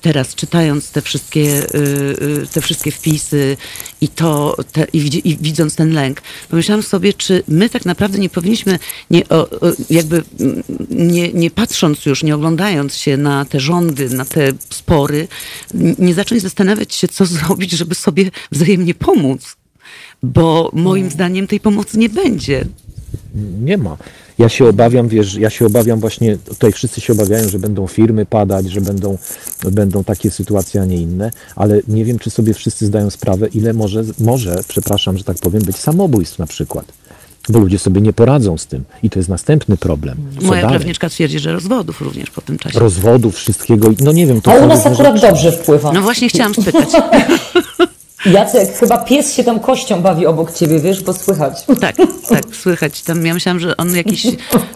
[0.00, 3.56] teraz, czytając te wszystkie, yy, te wszystkie wpisy
[4.00, 6.22] i to, te, i, i, widząc ten lęk.
[6.50, 8.78] Pomyślałam sobie, czy my tak naprawdę nie powinniśmy
[9.10, 9.28] nie
[9.90, 10.22] jakby
[10.90, 15.28] nie, nie patrząc już, nie oglądając się na te rządy, na te spory,
[15.98, 19.56] nie zacząć zastanawiać się, co zrobić, żeby sobie wzajemnie pomóc.
[20.22, 22.64] Bo moim zdaniem tej pomocy nie będzie.
[23.60, 23.96] Nie ma.
[24.38, 28.26] Ja się obawiam, wiesz, ja się obawiam właśnie, tutaj wszyscy się obawiają, że będą firmy
[28.26, 29.18] padać, że będą,
[29.72, 33.72] będą takie sytuacje, a nie inne, ale nie wiem, czy sobie wszyscy zdają sprawę, ile
[33.72, 36.92] może, może, przepraszam, że tak powiem, być samobójstw na przykład
[37.48, 38.84] bo ludzie sobie nie poradzą z tym.
[39.02, 40.16] I to jest następny problem.
[40.40, 40.76] Co Moja dalej?
[40.78, 42.78] prawniczka twierdzi, że rozwodów również po tym czasie.
[42.78, 43.88] Rozwodów, wszystkiego.
[44.00, 44.40] No nie wiem.
[44.40, 45.92] To A u nas akurat dobrze wpływa.
[45.92, 46.88] No właśnie chciałam spytać.
[48.32, 51.64] Jacek, chyba pies się tam kością bawi obok ciebie, wiesz, bo słychać.
[51.80, 51.96] Tak,
[52.28, 53.02] tak, słychać.
[53.02, 54.26] Tam ja myślałam, że on jakiś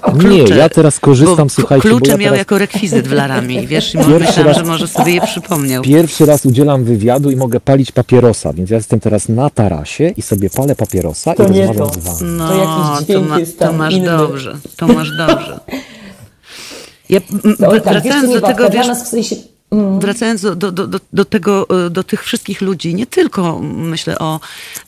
[0.02, 1.88] klucze, Nie, ja teraz korzystam, słuchajcie.
[1.88, 2.38] Klucze ja miał teraz...
[2.38, 5.82] jako rekwizyt w Laramie, wiesz, i myślałam, raz, że może sobie je przypomniał.
[5.82, 10.22] Pierwszy raz udzielam wywiadu i mogę palić papierosa, więc ja jestem teraz na tarasie i
[10.22, 12.32] sobie palę papierosa to i rozmawiam z wami.
[12.32, 12.48] No,
[13.06, 14.06] to to, ma, jest tam to masz inny.
[14.06, 15.60] dobrze, to masz dobrze.
[17.10, 17.20] Ja,
[17.58, 19.36] no, tak, wracając wiesz, do tego, wiesz, w sensie.
[20.00, 24.40] Wracając do, do, do, do, tego, e, do tych wszystkich ludzi, nie tylko myślę o,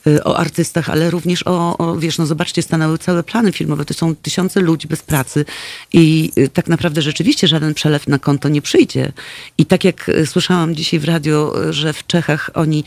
[0.07, 3.93] e, o artystach, ale również o, o, wiesz, no zobaczcie, stanęły całe plany filmowe, to
[3.93, 5.45] są tysiące ludzi bez pracy
[5.93, 9.11] i e, tak naprawdę rzeczywiście żaden przelew na konto nie przyjdzie.
[9.57, 12.83] I tak jak słyszałam dzisiaj w radio, że w Czechach oni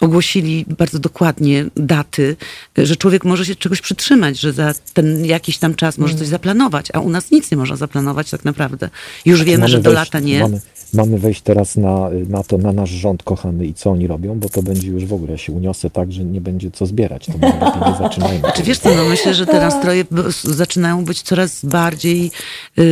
[0.00, 2.36] ogłosili bardzo dokładnie daty,
[2.76, 6.30] że człowiek może się czegoś przytrzymać, że za ten jakiś tam czas może coś mm.
[6.30, 8.90] zaplanować, a u nas nic nie można zaplanować tak naprawdę.
[9.24, 10.40] Już wiemy, że do lata nie.
[10.40, 10.60] Mamy,
[10.94, 14.48] mamy wejść teraz na, na to, na nasz rząd kochany i co oni robią, bo
[14.48, 17.26] to będzie już w ogóle, ja się uniosę tak, że nie będzie co zbierać.
[17.26, 17.32] To
[17.90, 18.40] nie zaczynajmy.
[18.56, 20.04] Czy wiesz co, no myślę, że te nastroje
[20.44, 22.30] zaczynają być coraz bardziej
[22.76, 22.84] yy,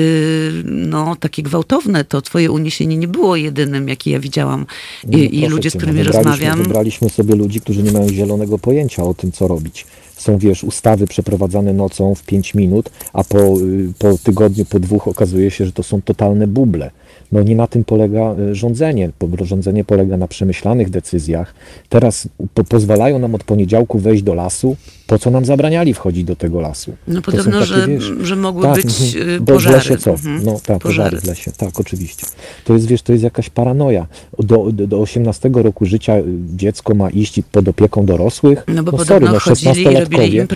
[0.65, 2.05] no, takie gwałtowne.
[2.05, 4.67] To twoje uniesienie nie było jedynym, jakie ja widziałam
[5.05, 6.63] i, no, i ludzie, z którymi no, rozmawiam.
[6.99, 9.87] Wybraliśmy sobie ludzi, którzy nie mają zielonego pojęcia o tym, co robić
[10.21, 15.09] są, wiesz, ustawy przeprowadzane nocą w 5 minut, a po, y, po tygodniu, po dwóch
[15.09, 16.91] okazuje się, że to są totalne buble.
[17.33, 19.11] No nie na tym polega e, rządzenie.
[19.41, 21.55] Rządzenie polega na przemyślanych decyzjach.
[21.89, 24.77] Teraz po pozwalają nam od poniedziałku wejść do lasu.
[25.09, 26.97] Po co nam zabraniali wchodzić do tego lasu?
[27.09, 29.45] No podobno, takie, że, wiesz, że mogły tak, być mhm.
[29.45, 29.81] Bo pożary.
[29.81, 30.11] w lesie co?
[30.11, 30.45] Mhm.
[30.45, 31.21] No tak, pożary.
[31.21, 31.53] w lesie.
[31.57, 32.27] Tak, oczywiście.
[32.65, 34.07] To jest, wiesz, to jest jakaś paranoja.
[34.39, 36.23] Do, do, do 18 roku życia e,
[36.57, 38.65] dziecko ma iść pod opieką dorosłych.
[38.69, 40.47] No bo no, sorry, no 16-latkowie,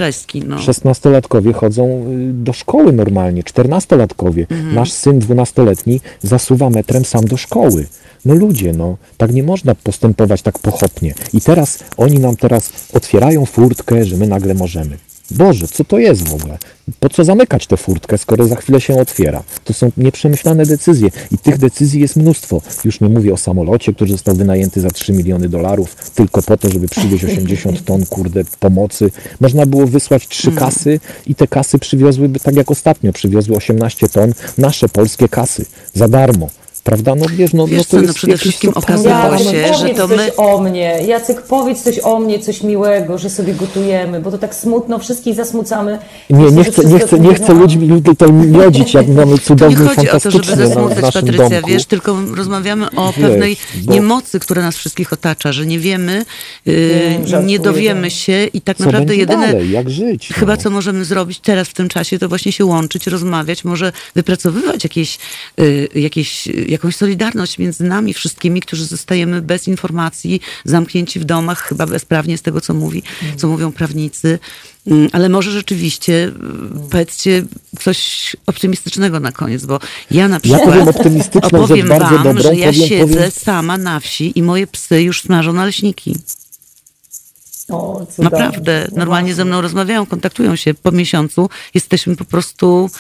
[0.47, 0.57] no.
[0.57, 4.47] 16-latkowie chodzą do szkoły normalnie, 14-latkowie.
[4.51, 4.75] Mhm.
[4.75, 7.87] Nasz syn 12-letni zasuwa metrem sam do szkoły.
[8.25, 11.15] No ludzie, no, tak nie można postępować tak pochopnie.
[11.35, 14.99] I teraz oni nam teraz otwierają furtkę, że my nagle możemy.
[15.31, 16.59] Boże, co to jest w ogóle?
[17.01, 19.43] Po co zamykać tę furtkę, skoro za chwilę się otwiera?
[19.65, 22.63] To są nieprzemyślane decyzje i tych decyzji jest mnóstwo.
[22.85, 26.71] Już nie mówię o samolocie, który został wynajęty za 3 miliony dolarów, tylko po to,
[26.71, 29.11] żeby przywieźć 80 ton, kurde, pomocy.
[29.41, 30.59] Można było wysłać trzy mm.
[30.59, 36.09] kasy i te kasy przywiozłyby, tak jak ostatnio, przywiozły 18 ton, nasze polskie kasy, za
[36.09, 36.49] darmo.
[36.85, 37.14] Prawda?
[37.14, 40.16] No wiesz, no, wiesz no to co, no przede wszystkim okazało się, że to my...
[40.16, 40.99] coś o mnie.
[41.07, 45.35] Jacek, powiedz coś o mnie, coś miłego, że sobie gotujemy, bo to tak smutno, wszystkich
[45.35, 45.99] zasmucamy.
[46.31, 50.11] Nie, nie chcę, nie chcę, nie chcę ludźmi tutaj miodzić, jak mamy cudowny, nie chodzi
[50.11, 51.68] o to, żeby zasmucać, Patrycja, domku.
[51.68, 53.92] wiesz, tylko rozmawiamy o wiesz, pewnej bo...
[53.92, 56.25] niemocy, która nas wszystkich otacza, że nie wiemy,
[56.66, 56.75] yy,
[57.45, 59.47] nie dowiemy się i tak co naprawdę jedyne...
[59.47, 60.31] Dalej, jak żyć?
[60.31, 60.37] No.
[60.37, 64.85] Chyba co możemy zrobić teraz w tym czasie, to właśnie się łączyć, rozmawiać, może wypracowywać
[64.85, 65.18] jakieś,
[65.57, 71.87] yy, jakieś jakąś solidarność między nami wszystkimi, którzy zostajemy bez informacji, zamknięci w domach, chyba
[71.87, 73.03] bezprawnie z tego, co mówi,
[73.37, 74.39] co mówią prawnicy.
[74.87, 77.45] Mm, ale może rzeczywiście mm, powiedzcie
[77.81, 79.79] coś optymistycznego na koniec, bo
[80.11, 83.31] ja na przykład ja powiem opowiem wam, dobrą, że ja powiem, siedzę powiem...
[83.31, 86.17] sama na wsi i moje psy już smażą naleśniki.
[87.69, 91.49] O, Naprawdę, normalnie ze mną rozmawiają, kontaktują się po miesiącu.
[91.75, 92.91] Jesteśmy po prostu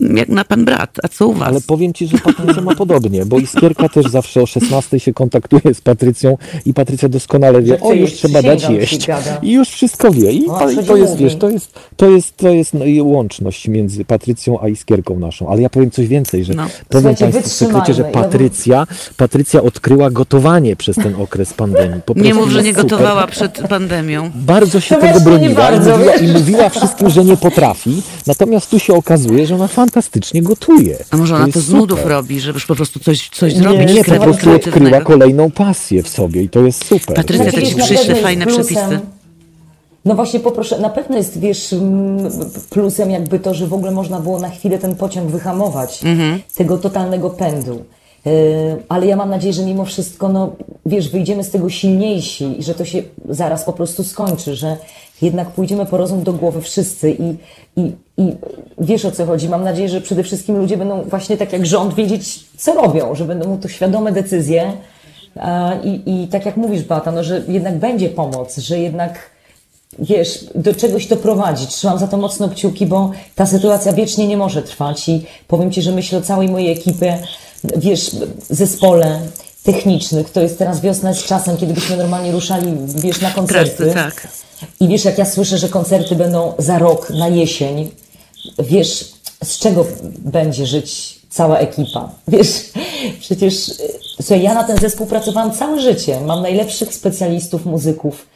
[0.00, 0.96] jak na pan brat.
[1.02, 1.48] A co u was?
[1.48, 5.74] Ale powiem ci, że Patrycja ma podobnie, bo Iskierka też zawsze o 16 się kontaktuje
[5.74, 9.08] z Patrycją i Patrycja doskonale wie, o już trzeba dać jeść.
[9.42, 10.32] I już wszystko wie.
[10.32, 14.04] I, o, i to jest, wiesz, to jest, to jest, to jest no, łączność między
[14.04, 15.48] Patrycją a Iskierką naszą.
[15.48, 16.66] Ale ja powiem coś więcej, że no.
[16.88, 22.00] powiem Państwu w sekrecie, że Patrycja, Patrycja odkryła gotowanie przez ten okres pandemii.
[22.06, 22.84] Po nie mów, że nie super.
[22.84, 24.30] gotowała przed pandemią.
[24.34, 28.02] Bardzo się to tego broniła i mówiła, i mówiła wszystkim, że nie potrafi.
[28.26, 30.96] Natomiast tu się okazuje, że ona fantastycznie gotuje.
[31.10, 33.94] A może ona to, to z nudów robi, żebyś po prostu coś, coś zrobić?
[33.94, 37.16] Nie, po prostu odkryła kolejną pasję w sobie i to jest super.
[37.16, 39.00] Patrycja, to ci przyśle fajne przepisy.
[40.04, 41.74] No właśnie poproszę, na pewno jest, wiesz,
[42.70, 46.40] plusem jakby to, że w ogóle można było na chwilę ten pociąg wyhamować, mhm.
[46.54, 47.84] tego totalnego pędu.
[48.26, 48.30] E,
[48.88, 50.52] ale ja mam nadzieję, że mimo wszystko, no
[50.86, 54.76] wiesz, wyjdziemy z tego silniejsi i że to się zaraz po prostu skończy, że
[55.22, 57.36] jednak pójdziemy po rozum do głowy wszyscy i,
[57.76, 58.32] i, i
[58.78, 59.48] wiesz o co chodzi.
[59.48, 63.24] Mam nadzieję, że przede wszystkim ludzie będą właśnie tak jak rząd wiedzieć, co robią, że
[63.24, 64.72] będą to świadome decyzje.
[65.84, 69.30] I, i tak jak mówisz, Bata, no, że jednak będzie pomoc, że jednak
[69.98, 71.66] wiesz, do czegoś to prowadzi.
[71.66, 75.82] Trzymam za to mocno kciuki, bo ta sytuacja wiecznie nie może trwać i powiem Ci,
[75.82, 77.18] że myślę o całej mojej ekipie,
[77.76, 78.10] wiesz,
[78.50, 79.20] zespole
[79.62, 80.30] technicznych.
[80.30, 83.90] To jest teraz wiosna z czasem, kiedy byśmy normalnie ruszali, wiesz, na koncerty.
[83.94, 84.28] tak.
[84.80, 87.90] I wiesz, jak ja słyszę, że koncerty będą za rok, na jesień,
[88.58, 89.12] wiesz,
[89.44, 89.86] z czego
[90.18, 92.10] będzie żyć cała ekipa?
[92.28, 92.48] Wiesz,
[93.20, 93.72] przecież,
[94.16, 96.20] słuchaj, ja na ten zespół pracowałam całe życie.
[96.20, 98.26] Mam najlepszych specjalistów, muzyków,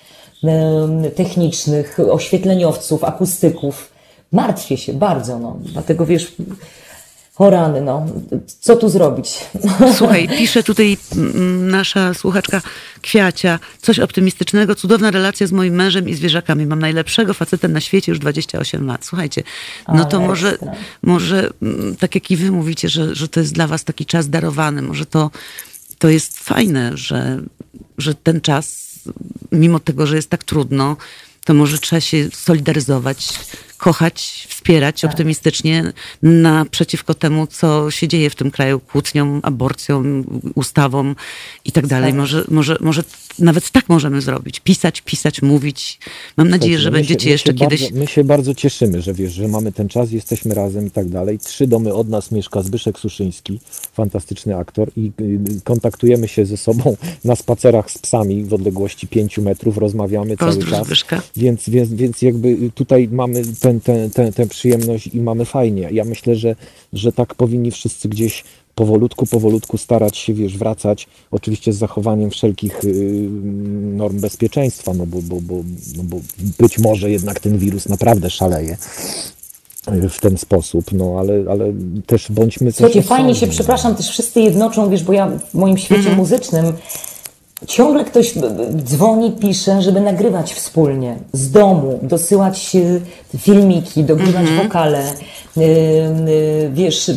[1.16, 3.92] technicznych, oświetleniowców, akustyków.
[4.32, 5.56] Martwię się bardzo, no.
[5.60, 6.32] Dlatego wiesz,
[7.42, 8.06] o rany, no.
[8.60, 9.38] Co tu zrobić?
[9.98, 12.62] Słuchaj, pisze tutaj mm, nasza słuchaczka
[13.02, 16.66] Kwiacia, coś optymistycznego, cudowna relacja z moim mężem i zwierzakami.
[16.66, 19.04] Mam najlepszego faceta na świecie, już 28 lat.
[19.04, 19.42] Słuchajcie,
[19.88, 20.58] no to może,
[21.02, 24.30] może mm, tak jak i wy mówicie, że, że to jest dla was taki czas
[24.30, 25.30] darowany, może to,
[25.98, 27.42] to jest fajne, że,
[27.98, 28.92] że ten czas,
[29.52, 30.96] mimo tego, że jest tak trudno,
[31.44, 33.38] to może trzeba się solidaryzować,
[33.82, 35.10] kochać, wspierać tak.
[35.10, 35.92] optymistycznie
[36.22, 40.02] naprzeciwko temu, co się dzieje w tym kraju, kłótniom, aborcją,
[40.54, 41.16] ustawom
[41.64, 42.12] i tak dalej.
[42.12, 43.02] Może, może, może
[43.38, 44.60] nawet tak możemy zrobić.
[44.60, 45.98] Pisać, pisać, mówić.
[46.36, 47.82] Mam nadzieję, że będziecie się, jeszcze kiedyś...
[47.82, 51.08] Bardzo, my się bardzo cieszymy, że wiesz, że mamy ten czas, jesteśmy razem i tak
[51.08, 51.38] dalej.
[51.38, 53.60] Trzy domy od nas mieszka Zbyszek Suszyński,
[53.92, 59.42] fantastyczny aktor i y, kontaktujemy się ze sobą na spacerach z psami w odległości pięciu
[59.42, 60.86] metrów, rozmawiamy Pozdrów cały czas.
[60.86, 61.22] Zbyszka.
[61.36, 63.44] Więc, więc, więc jakby tutaj mamy
[63.80, 65.88] tę ten, ten, ten, przyjemność i mamy fajnie.
[65.92, 66.56] Ja myślę, że,
[66.92, 72.80] że tak powinni wszyscy gdzieś powolutku, powolutku starać się, wiesz, wracać, oczywiście z zachowaniem wszelkich
[72.84, 72.92] yy,
[73.96, 75.54] norm bezpieczeństwa, no bo, bo, bo,
[75.96, 76.16] no bo
[76.58, 78.76] być może jednak ten wirus naprawdę szaleje
[79.92, 81.72] y, w ten sposób, no ale, ale
[82.06, 86.00] też bądźmy Słuchajcie, fajnie się, przepraszam, też wszyscy jednoczą, wiesz, bo ja w moim świecie
[86.00, 86.16] mm -hmm.
[86.16, 86.72] muzycznym
[87.66, 88.34] ciągle ktoś
[88.84, 93.00] dzwoni, pisze, żeby nagrywać wspólnie z domu, dosyłać y,
[93.38, 94.62] filmiki, dogrywać mm -hmm.
[94.62, 95.12] wokale.
[95.56, 97.10] Y, y, wiesz,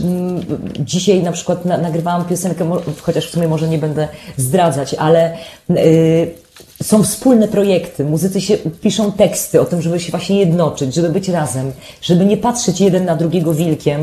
[0.79, 5.37] dzisiaj na przykład nagrywałam piosenkę, chociaż w sumie może nie będę zdradzać, ale
[6.85, 11.29] są wspólne projekty, muzycy się piszą teksty o tym, żeby się właśnie jednoczyć, żeby być
[11.29, 11.71] razem,
[12.01, 14.01] żeby nie patrzeć jeden na drugiego wilkiem,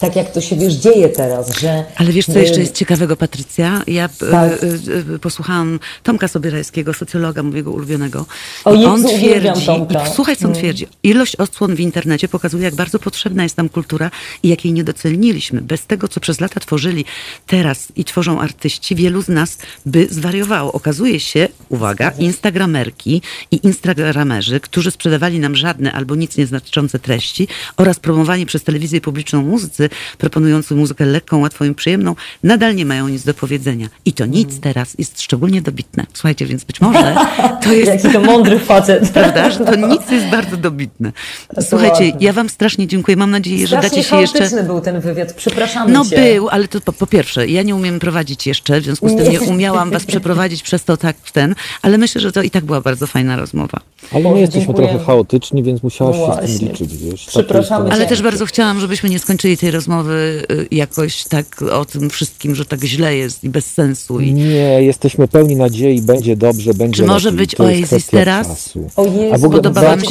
[0.00, 1.84] tak jak to się wiesz dzieje teraz, że...
[1.96, 3.82] Ale wiesz, co jeszcze jest ciekawego, Patrycja?
[3.86, 4.62] Ja e, tak.
[4.62, 8.26] y, y, posłuchałam Tomka Sobierajskiego, socjologa mojego ulubionego.
[8.64, 10.06] O Jezu, on twierdzi, Tomka.
[10.06, 10.62] słuchaj co on mm.
[10.62, 14.10] twierdzi, ilość odsłon w internecie pokazuje, jak bardzo potrzebna jest nam kultura
[14.42, 15.60] i jak jej nie doceniliśmy.
[15.60, 17.04] Bez tego, co przez lata tworzyli
[17.46, 20.72] teraz i tworzą artyści, wielu z nas by zwariowało.
[20.72, 27.98] Okazuje się, uwaga, instagramerki i instagramerzy, którzy sprzedawali nam żadne albo nic nieznaczące treści oraz
[27.98, 33.24] promowani przez telewizję publiczną muzycy, proponujący muzykę lekką, łatwą i przyjemną, nadal nie mają nic
[33.24, 33.88] do powiedzenia.
[34.04, 34.60] I to nic mm.
[34.60, 36.06] teraz jest szczególnie dobitne.
[36.12, 37.16] Słuchajcie, więc być może
[37.62, 38.04] to jest...
[38.04, 39.10] Jaki to mądry facet.
[39.14, 41.12] Prawda, że to nic jest bardzo dobitne.
[41.60, 43.16] Słuchajcie, ja wam strasznie dziękuję.
[43.16, 44.62] Mam nadzieję, że dacie się jeszcze...
[44.62, 45.32] był ten wywiad.
[45.32, 46.16] Przepraszamy No cię.
[46.16, 49.32] był, ale to po, po, pierwsze, ja nie umiem prowadzić jeszcze, w związku z tym
[49.32, 52.64] nie umiałam was przeprowadzić przez to tak w ten, ale myślę, że to i tak
[52.64, 53.80] była bardzo fajna rozmowa.
[54.12, 57.26] Ale my jesteśmy trochę chaotyczni, więc musiałaś no się z tym liczyć, wiesz.
[57.26, 57.92] Przepraszamy.
[57.92, 62.54] Ale też bardzo chciałam, żebyśmy nie skończyli tej rozmowy y, jakoś tak o tym wszystkim,
[62.54, 64.20] że tak źle jest i bez sensu.
[64.20, 64.32] I...
[64.32, 68.48] Nie, jesteśmy pełni nadziei, będzie dobrze, będzie Czy może być Oasis teraz?
[68.48, 68.90] Czasu.
[68.96, 69.60] O Jezu, A w ogóle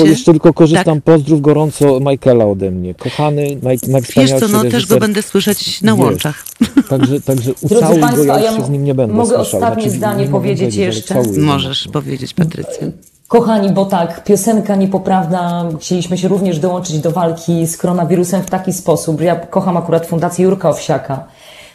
[0.06, 1.04] jeszcze tylko korzystam, tak?
[1.04, 2.96] pozdrów gorąco Michaela ode mnie.
[2.96, 3.78] Kochany, naj,
[4.18, 6.46] Wiesz co, no też go będę słyszeć na wiesz, łączach.
[6.90, 9.44] Także, także ucałuj go, ja już się z nim nie będę Mogę słyszał.
[9.44, 11.24] ostatnie znaczy, zdanie powiedzieć jeszcze?
[11.38, 12.88] Możesz powiedzieć, Patrycja.
[13.28, 18.74] Kochani, bo tak, piosenka niepoprawna, chcieliśmy się również dołączyć do walki z koronawirusem w taki
[18.74, 21.28] sposób, ja kocham akurat Fundację Jurka Owsiaka.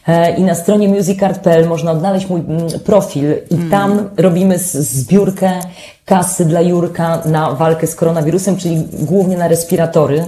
[0.09, 3.71] E, I na stronie musicart.pl można odnaleźć mój mm, profil i mm.
[3.71, 5.61] tam robimy zbiórkę
[6.05, 10.25] kasy dla Jurka na walkę z koronawirusem, czyli głównie na respiratory.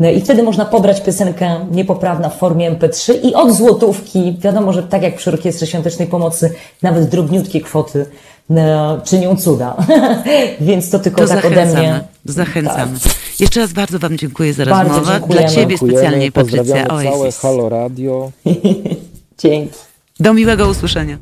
[0.00, 4.82] No I wtedy można pobrać piosenkę niepoprawna w formie MP3 i od złotówki, wiadomo, że
[4.82, 8.06] tak jak przy Orkiestrze Świątecznej Pomocy, nawet drobniutkie kwoty
[8.50, 9.76] no, czynią cuda.
[10.60, 12.00] Więc to tylko to tak zachęcamy, ode mnie.
[12.24, 13.00] Zachęcamy.
[13.00, 13.12] Tak.
[13.40, 15.12] Jeszcze raz bardzo Wam dziękuję za bardzo rozmowę.
[15.12, 15.40] Dziękujemy.
[15.40, 17.10] Dla Ciebie specjalnie, Patrycja Oasis.
[17.10, 18.30] całe Halo Radio.
[19.42, 19.78] Dzięki.
[20.20, 21.18] Do miłego usłyszenia.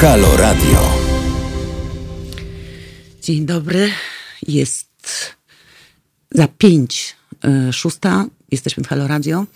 [0.00, 0.99] Halo Radio.
[3.22, 3.90] Dzień dobry.
[4.48, 4.88] Jest
[6.30, 7.16] za pięć
[7.68, 8.26] y, szósta.
[8.50, 9.46] Jesteśmy w Halo Radio.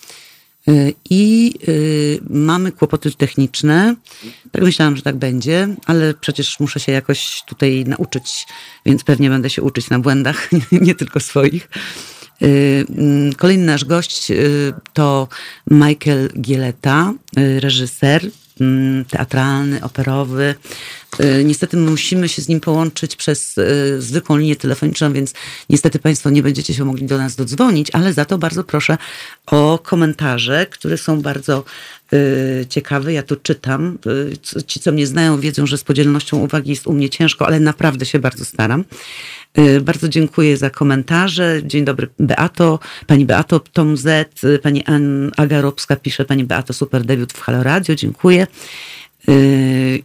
[0.68, 3.96] Y, I y, mamy kłopoty techniczne.
[4.52, 8.46] Tak myślałam, że tak będzie, ale przecież muszę się jakoś tutaj nauczyć,
[8.86, 11.68] więc pewnie będę się uczyć na błędach, nie tylko swoich.
[12.40, 14.32] Mm, kolejny nasz gość
[14.92, 15.28] to
[15.70, 18.30] Michael Gieleta, reżyser,
[19.08, 20.54] teatralny, operowy.
[21.20, 25.34] Y, niestety musimy się z nim połączyć przez y, zwykłą linię telefoniczną, więc
[25.70, 28.98] niestety Państwo nie będziecie się mogli do nas dodzwonić, ale za to bardzo proszę
[29.46, 31.64] o komentarze, które są bardzo
[32.12, 33.12] y, ciekawe.
[33.12, 33.98] Ja tu czytam.
[34.66, 38.06] Ci, co mnie znają, wiedzą, że z podzielnością uwagi jest u mnie ciężko, ale naprawdę
[38.06, 38.84] się bardzo staram.
[39.82, 41.60] Bardzo dziękuję za komentarze.
[41.64, 42.78] Dzień dobry, Beato.
[43.06, 44.84] Pani Beato, Tom Z, pani
[45.36, 47.94] Aga Robska pisze, pani Beato, super debiut w Halo Radio.
[47.94, 48.46] Dziękuję.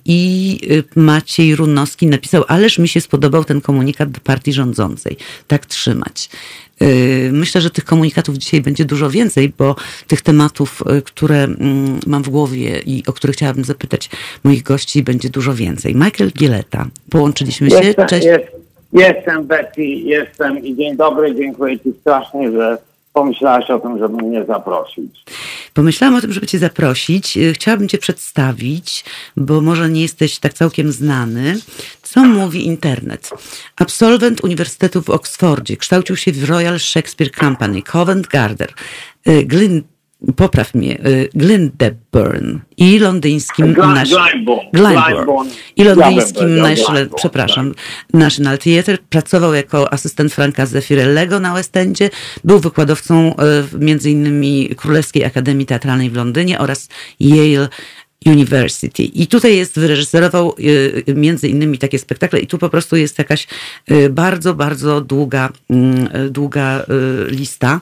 [0.05, 0.59] I
[0.95, 5.17] Maciej Runowski napisał, ależ mi się spodobał ten komunikat do partii rządzącej.
[5.47, 6.29] Tak trzymać.
[7.31, 9.75] Myślę, że tych komunikatów dzisiaj będzie dużo więcej, bo
[10.07, 14.09] tych tematów, które mm, mam w głowie i o których chciałabym zapytać
[14.43, 15.95] moich gości, będzie dużo więcej.
[15.95, 17.83] Michael Gieleta, połączyliśmy się.
[17.83, 18.25] Jestem, Cześć.
[18.25, 18.58] Jest,
[18.93, 22.77] jestem Betty, jestem i dzień dobry, dziękuję Ci strasznie, że
[23.13, 25.23] pomyślałaś o tym, żeby mnie zaprosić?
[25.73, 27.37] Pomyślałam o tym, żeby Cię zaprosić.
[27.37, 29.05] Y, chciałabym Cię przedstawić,
[29.37, 31.59] bo może nie jesteś tak całkiem znany.
[32.01, 33.29] Co mówi internet?
[33.75, 35.77] Absolwent Uniwersytetu w Oksfordzie.
[35.77, 38.67] Kształcił się w Royal Shakespeare Company, Covent Garden,
[39.27, 39.83] y, Glyn
[40.35, 43.73] popraw mnie, y, Glendeburn i londyńskim
[44.73, 47.73] Glyndebourne i londyńskim National, przepraszam,
[48.13, 48.97] National Theatre.
[49.09, 52.09] Pracował jako asystent Franka Zeffirellego na West Endzie.
[52.43, 53.35] Był wykładowcą
[53.73, 56.89] y, między innymi Królewskiej Akademii Teatralnej w Londynie oraz
[57.19, 57.67] Yale
[58.25, 59.03] University.
[59.03, 63.47] I tutaj jest, wyreżyserował y, między innymi takie spektakle i tu po prostu jest jakaś
[63.91, 67.81] y, bardzo, bardzo długa, mm, długa y, lista.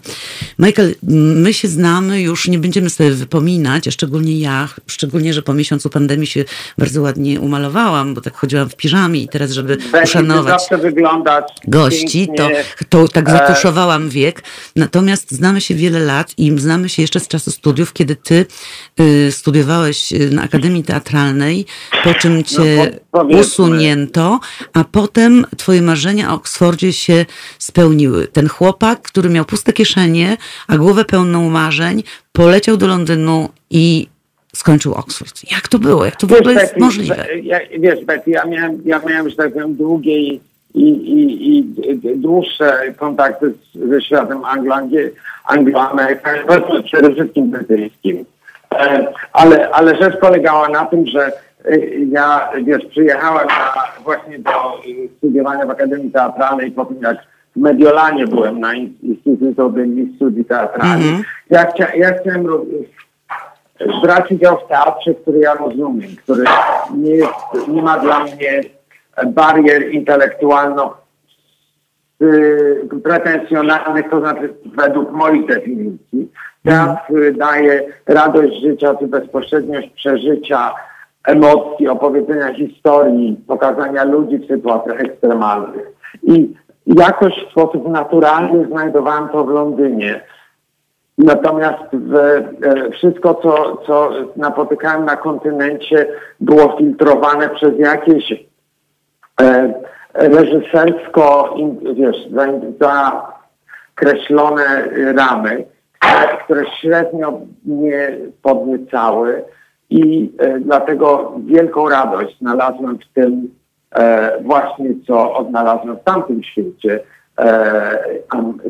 [0.59, 0.95] Michael,
[1.35, 5.89] my się znamy, już nie będziemy sobie wypominać, a szczególnie ja, szczególnie, że po miesiącu
[5.89, 6.45] pandemii się
[6.77, 10.61] bardzo ładnie umalowałam, bo tak chodziłam w piżamie i teraz, żeby uszanować
[11.67, 12.49] gości, to,
[12.89, 14.43] to tak e, zatuszowałam wiek.
[14.75, 18.45] Natomiast znamy się wiele lat i znamy się jeszcze z czasu studiów, kiedy ty
[19.31, 21.65] studiowałeś na Akademii Teatralnej,
[22.03, 24.39] po czym cię no, usunięto,
[24.73, 27.25] a potem twoje marzenia o Oksfordzie się
[27.59, 28.27] spełniły.
[28.27, 34.07] Ten chłopak, który miał puste kieszenie, a głowę pełną marzeń, poleciał do Londynu i
[34.55, 35.51] skończył Oxford.
[35.51, 36.05] Jak to było?
[36.05, 37.27] Jak to w ogóle jest Betty, możliwe?
[37.43, 40.41] Ja, wiesz, Betty, ja miałem, ja miałem, że tak powiem, długie i,
[40.73, 41.63] i, i
[42.15, 44.41] dłuższe kontakty z, ze światem
[45.45, 48.25] anglo-amerykańskim, przede wszystkim brytyjskim.
[48.73, 51.31] E, ale, ale rzecz polegała na tym, że
[51.65, 54.51] e, ja, wiesz, przyjechałem na, właśnie do
[55.17, 57.17] studiowania w Akademii Teatralnej po tym, jak
[57.55, 59.53] w Mediolanie byłem na Instytucie
[60.15, 61.07] Studii Teatralnych.
[61.07, 61.25] Mm -hmm.
[61.49, 62.47] ja, chcia, ja chciałem
[64.03, 66.43] brać udział w teatrze, który ja rozumiem, który
[66.95, 68.61] nie, jest, nie ma dla mnie
[69.25, 70.97] barier intelektualno
[73.03, 76.31] pretensjonalnych, to znaczy według moich definicji.
[76.67, 80.73] Teatr daje radość życia, czy bezpośredniość przeżycia,
[81.27, 85.87] emocji, opowiedzenia historii, pokazania ludzi w sytuacjach ekstremalnych.
[86.23, 86.53] I
[86.85, 90.21] jakoś w sposób naturalny znajdowałem to w Londynie.
[91.17, 91.83] Natomiast
[92.63, 96.07] e, wszystko, co, co napotykałem na kontynencie,
[96.39, 98.45] było filtrowane przez jakieś
[99.41, 99.73] e,
[100.13, 101.55] reżysersko,
[101.95, 102.17] wiesz,
[103.95, 104.87] zakreślone
[105.17, 105.65] ramy
[106.43, 109.43] które średnio mnie podniecały
[109.89, 113.49] i e, dlatego wielką radość znalazłem w tym
[113.95, 116.99] e, właśnie, co odnalazłem w tamtym świecie.
[117.39, 117.99] E,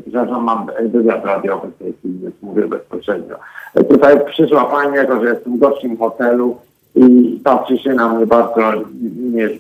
[0.02, 3.36] przepraszam, mam wywiad radiowy w tej chwili, więc mówię bezpośrednio.
[3.90, 6.58] Tutaj przyszła pani, jako że jestem gościem hotelu
[6.96, 8.72] i patrzy się na mnie bardzo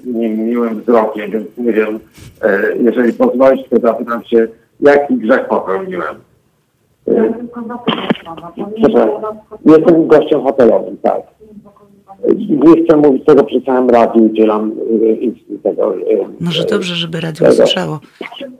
[0.05, 1.99] niemiłym nie, wzrokiem, więc nie wiem,
[2.82, 4.47] jeżeli pozwolisz, to zapytam się,
[4.80, 6.15] jaki grzech popełniłem.
[9.66, 11.22] Jestem gościem hotelowym, tak.
[12.49, 15.97] Nie chcę mówić tego przy całym radiu, udzielam y, tego.
[15.97, 17.99] Y, Może dobrze, żeby radio usłyszało.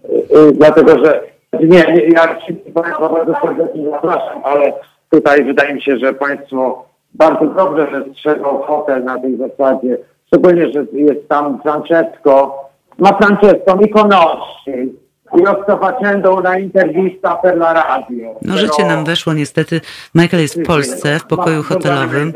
[0.02, 1.22] Y, dlatego, że
[1.54, 2.38] nie, nie ja
[2.74, 4.74] Państwa bardzo serdecznie zapraszam, ale
[5.10, 9.98] tutaj wydaje mi się, że Państwo bardzo dobrze, że strzegą hotel na tej zasadzie.
[10.28, 12.56] Szczególnie, że jest tam Francesco,
[12.98, 14.94] ma Francesco mi conosci,
[15.36, 18.40] io sto facendo una intervista per la radio.
[18.42, 19.82] No życie nam weszło niestety.
[20.16, 22.34] Michael jest w Polsce, w pokoju hotelowym.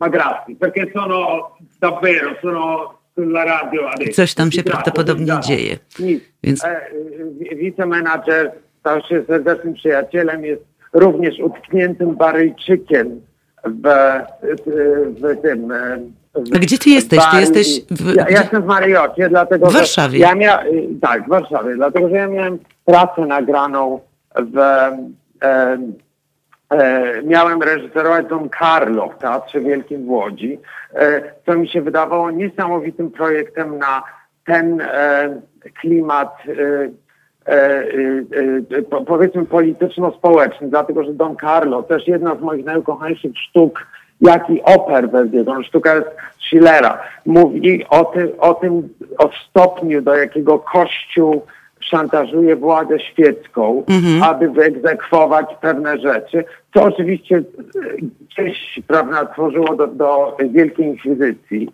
[0.00, 1.50] Ma grazie, perché sono
[1.80, 4.12] davvero, sono sulla radio adesso.
[4.12, 5.78] Coś tam się prawdopodobnie dzieje.
[6.42, 6.64] Więc...
[6.64, 6.80] E,
[7.56, 13.20] wicemenadżer stał się serdecznym przyjacielem, jest również utkniętym Baryjczykiem
[13.64, 13.88] w,
[15.20, 17.20] w tym a gdzie ty jesteś?
[17.30, 18.14] Ty jesteś w...
[18.14, 20.18] Ja, ja jestem w Mariocie, dlatego W Warszawie?
[20.18, 20.64] Ja mia...
[21.00, 24.00] Tak, w Warszawie, dlatego że ja miałem pracę nagraną
[24.36, 24.58] w,
[25.42, 25.78] e,
[27.24, 30.58] miałem reżyserować Don Carlo w Teatrze Wielkim w Łodzi,
[30.94, 34.02] e, co mi się wydawało niesamowitym projektem na
[34.46, 35.40] ten e,
[35.80, 36.90] klimat e,
[37.52, 37.84] e,
[38.78, 43.86] e, po- powiedzmy polityczno-społeczny, dlatego że Don Carlo, też jedna z moich najukochańszych sztuk,
[44.20, 46.08] jak i oper Verdiego, sztuka jest
[46.38, 51.46] Schillera, mówi o tym, o tym, o stopniu, do jakiego Kościół
[51.80, 53.84] szantażuje władzę świecką,
[54.22, 56.44] aby wyegzekwować pewne rzeczy,
[56.74, 57.42] co oczywiście e,
[58.30, 61.70] gdzieś prawda, tworzyło do, do Wielkiej Inkwizycji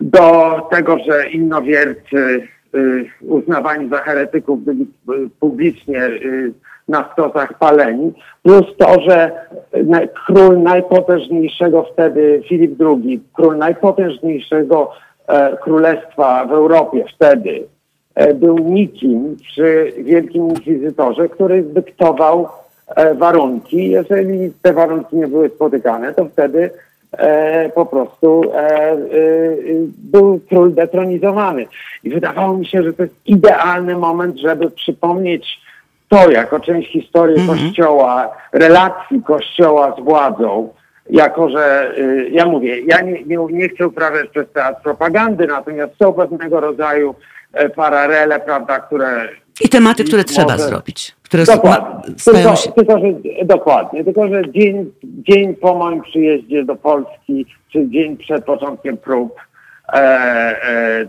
[0.00, 6.52] do tego, że innowiercy y, uznawani za heretyków byli y, publicznie y,
[6.88, 8.12] na stosach paleni,
[8.42, 9.30] plus to, że
[10.26, 14.92] król najpotężniejszego wtedy, Filip II, król najpotężniejszego
[15.26, 17.64] e, królestwa w Europie wtedy,
[18.14, 22.48] e, był nikim przy Wielkim Inkwizytorze, który dyktował
[22.96, 23.90] e, warunki.
[23.90, 26.70] Jeżeli te warunki nie były spotykane, to wtedy
[27.12, 28.96] e, po prostu e, e, e,
[29.98, 31.66] był król detronizowany.
[32.04, 35.65] I wydawało mi się, że to jest idealny moment, żeby przypomnieć
[36.08, 40.68] to jako część historii Kościoła, relacji Kościoła z władzą,
[41.10, 45.92] jako że, y, ja mówię, ja nie, nie, nie chcę uprawiać przez teatr propagandy, natomiast
[46.02, 47.14] są pewnego rodzaju
[47.52, 49.28] e, paralele, prawda, które
[49.60, 52.14] I tematy, które trzeba Może- zrobić, które Dokładnie.
[52.18, 52.72] stają Tylko, się...
[52.72, 53.06] tylko, że,
[53.44, 54.04] dokładnie.
[54.04, 59.36] Tylko, że dzień, dzień po moim przyjeździe do Polski, czy dzień przed początkiem prób,
[59.92, 61.06] e, e, e,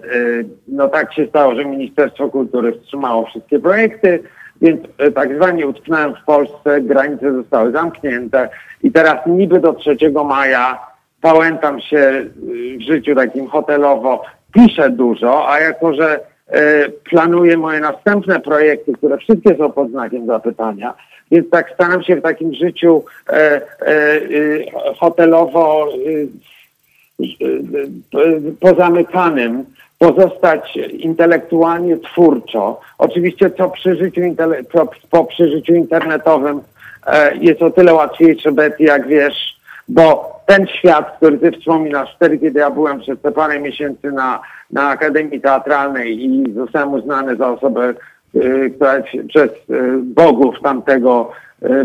[0.68, 4.24] no tak się stało, że Ministerstwo Kultury wstrzymało wszystkie projekty,
[4.62, 8.50] więc e, tak zwanie utknąłem w Polsce, granice zostały zamknięte
[8.84, 10.80] i teraz niby do 3 maja
[11.22, 17.80] pałętam się y, w życiu takim hotelowo, piszę dużo, a jako, że e, planuję moje
[17.80, 20.94] następne projekty, które wszystkie są pod znakiem zapytania,
[21.32, 23.62] więc tak staram się w takim życiu e, e,
[24.98, 25.88] hotelowo
[28.60, 29.66] pozamykanym
[30.00, 32.80] pozostać intelektualnie twórczo.
[32.98, 34.22] Oczywiście co przy życiu,
[34.72, 36.62] co po przy życiu internetowym
[37.08, 42.38] e, jest o tyle łatwiejsze, Betty, jak wiesz, bo ten świat, który ty wspominasz, wtedy,
[42.38, 44.42] kiedy ja byłem przez te parę miesięcy na,
[44.72, 47.94] na Akademii Teatralnej i zostałem uznany za osobę,
[48.36, 48.94] y, która
[49.28, 51.32] przez y, bogów tamtego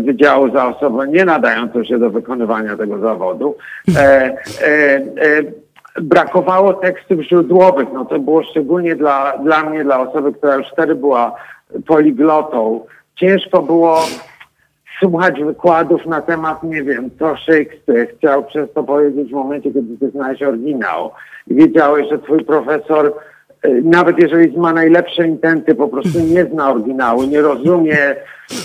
[0.01, 3.55] wydziału za osobę nie nadającą się do wykonywania tego zawodu.
[3.97, 4.35] E, e,
[4.67, 5.43] e,
[6.01, 7.87] brakowało tekstów źródłowych.
[7.93, 11.35] No to było szczególnie dla, dla mnie, dla osoby, która już wtedy była
[11.87, 12.85] poliglotą.
[13.15, 13.99] Ciężko było
[14.99, 19.97] słuchać wykładów na temat, nie wiem, co Shakespeare chciał przez to powiedzieć w momencie, kiedy
[19.97, 21.11] ty znałeś oryginał.
[21.47, 23.13] I wiedziałeś, że twój profesor,
[23.65, 27.97] y, nawet jeżeli ma najlepsze intenty, po prostu nie zna oryginału, nie rozumie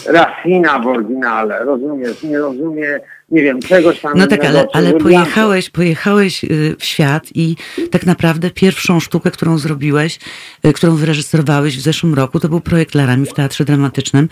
[0.06, 3.00] Rafina w oryginale, rozumiesz, nie rozumie,
[3.30, 7.56] nie wiem, czegoś tam No tak, ale, ale pojechałeś, pojechałeś y, w świat i
[7.90, 10.18] tak naprawdę pierwszą sztukę, którą zrobiłeś,
[10.66, 14.28] y, którą wyreżyserowałeś w zeszłym roku, to był projekt Larami w Teatrze Dramatycznym.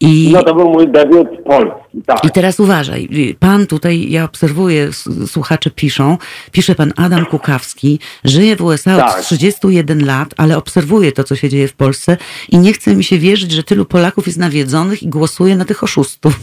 [0.00, 2.24] I, No to był mój debiut polski, tak.
[2.24, 4.90] I teraz uważaj, pan tutaj, ja obserwuję,
[5.26, 6.18] słuchacze piszą,
[6.52, 9.18] pisze pan Adam Kukawski, żyje w USA Tak.
[9.18, 12.16] od 31 lat, ale obserwuje to, co się dzieje w Polsce
[12.48, 15.82] i nie chce mi się wierzyć, że tylu Polaków jest nawiedzonych i głosuje na tych
[15.82, 16.40] oszustów.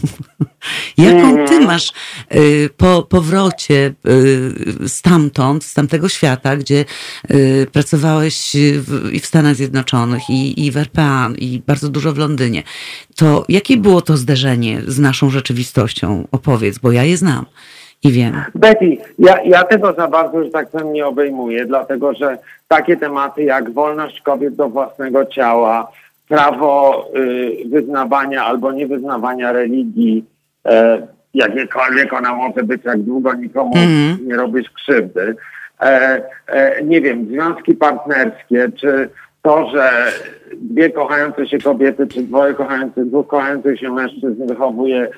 [0.98, 1.92] Jaką ty masz
[2.34, 6.84] y, po powrocie y, stamtąd, z tamtego świata, gdzie
[7.30, 12.18] y, pracowałeś w, i w Stanach Zjednoczonych, i, i w RPA, i bardzo dużo w
[12.18, 12.62] Londynie,
[13.16, 15.43] to jakie było to zderzenie z naszą rzeczywistością?
[16.32, 17.44] Opowiedz, bo ja je znam
[18.04, 18.42] i wiem.
[18.54, 22.38] Betty, ja, ja tego za bardzo, że tak powiem, nie obejmuję, dlatego że
[22.68, 25.92] takie tematy jak wolność kobiet do własnego ciała,
[26.28, 30.24] prawo y, wyznawania albo niewyznawania religii,
[30.66, 34.28] e, jakiekolwiek ona może być, jak długo nikomu Mhm.
[34.28, 35.36] nie robisz krzywdy,
[35.80, 39.08] e, e, nie wiem, związki partnerskie, czy
[39.42, 39.90] to, że
[40.56, 45.08] dwie kochające się kobiety, czy dwoje kochających, dwóch kochających się mężczyzn wychowuje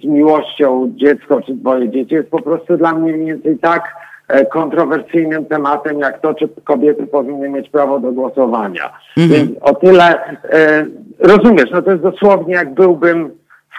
[0.00, 3.96] z miłością dziecko czy dwoje dzieci jest po prostu dla mnie mniej więcej tak
[4.28, 8.98] e, kontrowersyjnym tematem, jak to, czy kobiety powinny mieć prawo do głosowania.
[9.16, 10.86] Więc o tyle e,
[11.18, 13.30] rozumiesz, no to jest dosłownie jak byłbym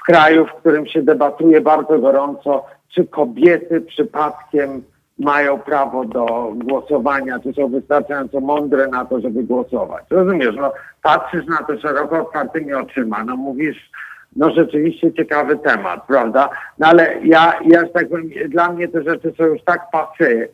[0.02, 4.84] w kraju, w którym się debatuje bardzo gorąco, czy kobiety przypadkiem
[5.20, 10.04] mają prawo do głosowania, czy są wystarczająco mądre na to, żeby głosować.
[10.10, 13.92] Rozumiesz, no patrzysz na to szeroko otwartymi oczyma, no mówisz,
[14.36, 16.50] no rzeczywiście ciekawy temat, prawda?
[16.80, 20.50] No ale ja, ja tak powiem, dla mnie te rzeczy są już tak pasy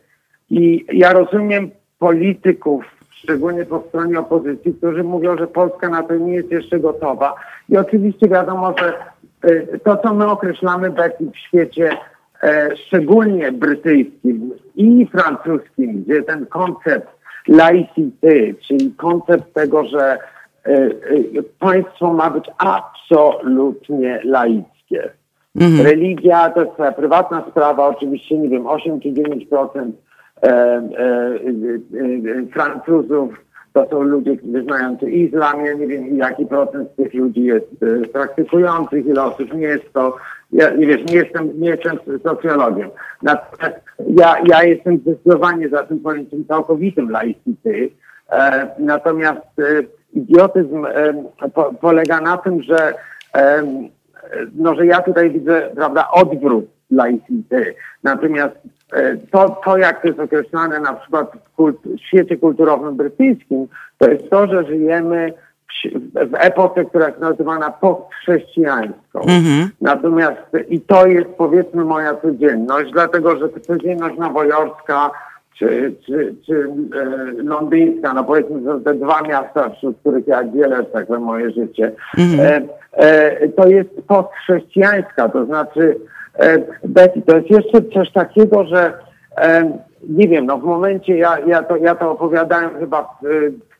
[0.50, 6.34] i ja rozumiem polityków, szczególnie po stronie opozycji, którzy mówią, że Polska na to nie
[6.34, 7.34] jest jeszcze gotowa.
[7.68, 8.94] I oczywiście wiadomo, że
[9.42, 10.90] e, to, co my określamy
[11.34, 11.96] w świecie
[12.42, 17.08] e, szczególnie brytyjskim i francuskim, gdzie ten koncept
[17.48, 20.18] laicity, czyli koncept tego, że
[21.58, 25.10] państwo ma być absolutnie laickie.
[25.56, 25.86] Mhm.
[25.86, 29.90] Religia to jest twoja prywatna sprawa, oczywiście, nie wiem, 8 czy 9%
[30.42, 35.64] e, e, e, Francuzów to są ludzie wyznający islam.
[35.66, 37.66] Ja nie wiem, jaki procent z tych ludzi jest
[38.12, 40.16] praktykujących, ile osób nie jest to.
[40.52, 42.90] Ja nie wiesz, nie jestem, nie jestem socjologiem.
[43.22, 43.76] Natomiast
[44.08, 47.90] ja, ja jestem zdecydowanie za tym pojęciem całkowitym laicity.
[48.78, 49.46] Natomiast
[50.12, 50.86] idiotyzm
[51.54, 52.94] po, polega na tym, że
[54.54, 57.74] no, że ja tutaj widzę, prawda, odwrót laicity.
[58.02, 58.54] Natomiast
[58.92, 64.10] e, to, to, jak to jest określane na przykład w, w świecie kulturowym brytyjskim, to
[64.10, 65.32] jest to, że żyjemy
[65.84, 69.20] w, w epoce, która jest nazywana postchrześcijańską.
[69.20, 69.68] Mm-hmm.
[69.80, 75.10] Natomiast i to jest powiedzmy moja codzienność, dlatego że codzienność nowojorska
[75.58, 80.84] czy, czy, czy e, londyńska, no powiedzmy to te dwa miasta, wśród których ja dzielę
[80.84, 82.68] tak moje życie, mm-hmm.
[82.92, 85.96] e, to jest postchrześcijańska, to znaczy
[86.38, 88.92] e, Betty, to jest jeszcze coś takiego, że
[89.36, 89.78] e,
[90.08, 93.26] nie wiem, no w momencie, ja, ja, to, ja to opowiadałem chyba w,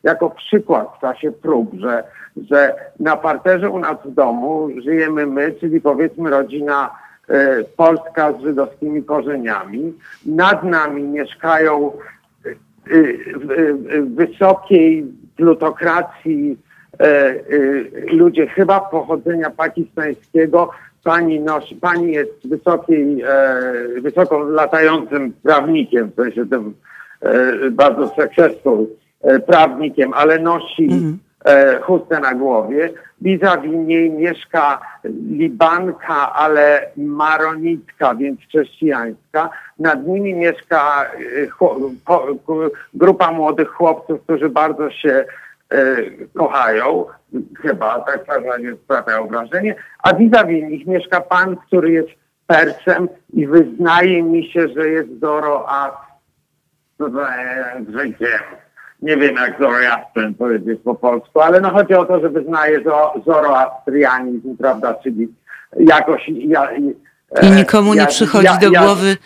[0.03, 2.05] jako przykład w czasie prób, że,
[2.51, 6.91] że na parterze u nas w domu żyjemy my, czyli powiedzmy rodzina
[7.77, 9.93] Polska z żydowskimi korzeniami.
[10.27, 12.51] Nad nami mieszkają e,
[13.37, 15.05] w wysokiej
[15.37, 16.59] plutokracji
[16.99, 17.35] e,
[18.13, 20.71] ludzie chyba pochodzenia pakistańskiego.
[21.05, 23.25] Pani, nosi, pani jest wysokiej,
[24.01, 26.75] wysoko latającym prawnikiem, w sensie tym
[27.71, 28.87] bardzo successful
[29.47, 31.30] prawnikiem, ale nosi e,
[31.83, 32.91] chustę na głowie.
[33.21, 34.81] Vis-a-vis niej mieszka
[35.31, 39.51] Libanka, ale maronitka, więc chrześcijańska.
[39.79, 45.25] Nad nimi mieszka e, grupa młodych chłopców, którzy bardzo się
[45.71, 45.97] e,
[46.37, 47.05] kochają.
[47.63, 48.27] Chyba, tak
[48.63, 49.75] nie sprawiają wrażenie.
[49.99, 52.09] A vis-a-vis nich mieszka pan, który jest
[52.47, 56.11] Persem i wyznaje mi się, że jest Zoroastrem
[59.03, 62.81] nie wiem jak Zoroastrian powiedzieć po polsku, ale no chodzi o to, że wyznaje
[63.27, 65.29] zoroastrianizm, prawda, czyli
[65.77, 66.29] jakoś...
[66.29, 66.95] Ja, I
[67.31, 69.17] e, nikomu nie przychodzi ja, do głowy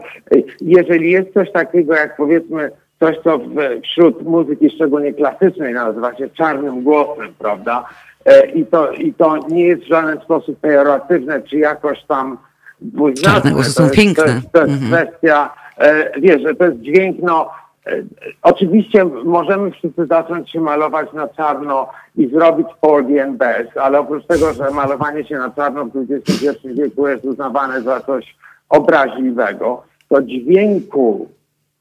[0.62, 3.40] Jeżeli jest coś takiego jak powiedzmy coś, co
[3.84, 7.86] wśród muzyki szczególnie klasycznej nazywa się czarnym głosem, prawda?
[8.26, 12.38] E, I to, I to nie jest w żaden sposób pejoratywne, czy jakoś tam
[12.82, 13.32] dwuznaczne.
[13.34, 14.24] Czarne głosy są piękne.
[14.24, 15.06] To jest, to jest mhm.
[15.06, 17.50] kwestia, e, wiesz, że to jest dźwięk, no
[17.88, 18.04] e,
[18.42, 24.26] Oczywiście możemy wszyscy zacząć się malować na czarno i zrobić Porgy and Bess, ale oprócz
[24.26, 28.36] tego, że malowanie się na czarno w XXI wieku jest uznawane za coś
[28.70, 31.28] obraźliwego, to dźwięku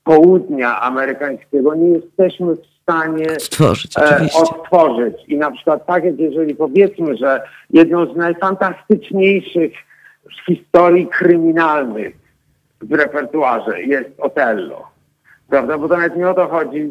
[0.06, 5.16] południa amerykańskiego nie jesteśmy w stanie Stworzyć, e, odtworzyć.
[5.28, 9.72] I na przykład tak jak jeżeli powiedzmy, że jedną z najfantastyczniejszych
[10.46, 12.14] historii kryminalnych
[12.80, 14.88] w repertuarze jest Otello,
[15.48, 15.78] prawda?
[15.78, 16.90] Bo to nawet nie o to chodzi,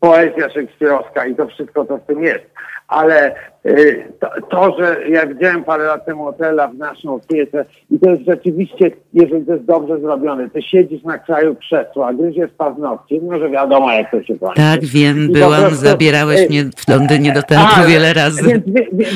[0.00, 2.44] poezja szekspirowska i to wszystko, co w tym jest.
[2.88, 3.34] Ale
[3.66, 8.10] y, to, to, że ja widziałem parę lat temu Otela w naszą opiece i to
[8.10, 13.38] jest rzeczywiście, jeżeli to jest dobrze zrobione, ty siedzisz na kraju krzesła, gryziesz paznokcie, no
[13.38, 14.56] że wiadomo jak to się kończy.
[14.62, 18.42] Tak, wiem, I byłam, prostu, zabierałeś y, mnie w Londynie do teatru a, wiele razy.
[18.42, 18.64] Więc,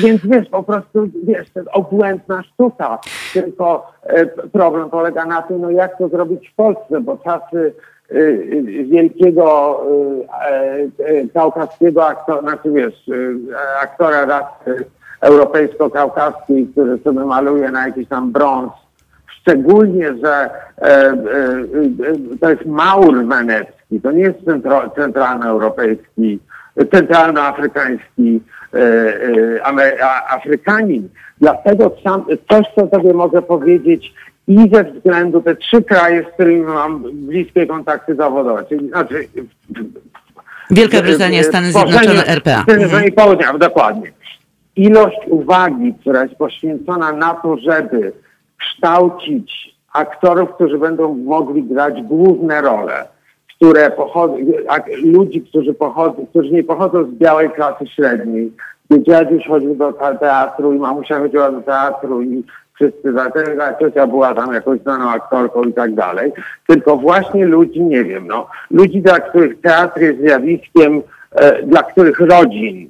[0.03, 2.99] więc wiesz, po prostu, wiesz, to jest obłędna sztuka.
[3.33, 7.73] Tylko e, problem polega na tym, no jak to zrobić w Polsce, bo czasy
[8.83, 9.79] wielkiego
[10.41, 14.85] e, e, kaukaskiego aktora, znaczy wiesz, e, aktora rasy
[15.21, 18.71] europejsko-kaukaskiej, który sobie maluje na jakiś tam brąz,
[19.41, 21.17] szczególnie, że e,
[22.41, 26.39] to jest Maur wenecki, to nie jest centro, centralnoeuropejski,
[26.91, 28.41] centralnoafrykański
[30.29, 31.09] Afrykanin.
[31.41, 34.13] Dlatego sam, coś, co sobie mogę powiedzieć
[34.47, 39.27] i ze względu te trzy kraje, z którymi mam bliskie kontakty zawodowe, czyli znaczy
[40.71, 42.63] Wielka Brytania, Stany Tworzenie- Zjednoczone, RPA.
[42.63, 42.89] Stany Mhm.
[42.89, 44.11] Zjednoczone Południa, dokładnie.
[44.75, 48.11] Ilość uwagi, która jest poświęcona na to, żeby
[48.59, 53.07] kształcić aktorów, którzy będą mogli grać główne role,
[53.55, 54.37] które pochodzą,
[55.03, 58.51] ludzi, którzy pochodzą, którzy nie pochodzą z białej klasy średniej,
[58.89, 62.43] gdzie dziaduś chodził do te- teatru i mamusia chodziła do teatru i
[62.81, 66.31] wszyscy, dlatego ciocia była tam jakąś znaną aktorką i tak dalej,
[66.67, 71.01] tylko właśnie ludzi, nie wiem, no, ludzi, dla których teatr jest zjawiskiem,
[71.31, 72.89] e, dla których rodzin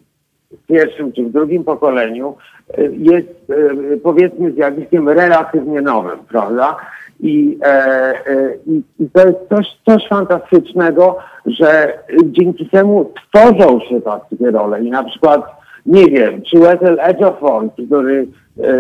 [0.52, 2.36] w pierwszym czy w drugim pokoleniu
[2.78, 6.76] e, jest e, powiedzmy zjawiskiem relatywnie nowym, prawda?
[7.20, 8.84] I, e, e, i,
[9.14, 14.84] to jest coś, coś fantastycznego, że dzięki temu tworzą się takie role.
[14.84, 15.42] I na przykład
[15.86, 18.28] nie wiem, czy Wetel Edgeofor, który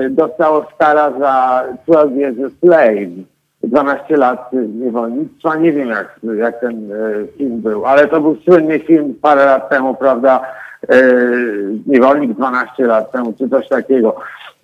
[0.09, 3.26] dostał Oscara za 12 Years a Slave,
[3.63, 8.80] 12 lat niewolnictwa, nie wiem jak, jak ten e, film był, ale to był słynny
[8.80, 10.41] film parę lat temu, prawda,
[10.89, 10.95] e,
[11.88, 14.15] Niewolnik 12 lat temu, czy coś takiego.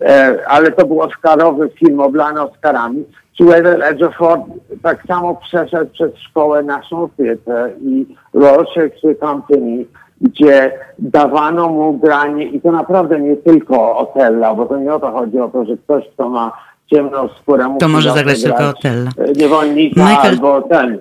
[0.01, 3.05] E, ale to był Oscarowy film, oblany Oscarami.
[3.39, 4.39] Wetel Edgeofor
[4.83, 9.85] tak samo przeszedł przez szkołę naszą opietę i Royal Shakespeare Company,
[10.21, 15.11] gdzie dawano mu granie i to naprawdę nie tylko Otella, bo to nie o to
[15.11, 16.51] chodzi o to, że ktoś, kto ma
[16.93, 19.11] ciemną skórę musi To może zagrać tylko Otella.
[19.35, 20.99] Niewolnika Michael- albo ten.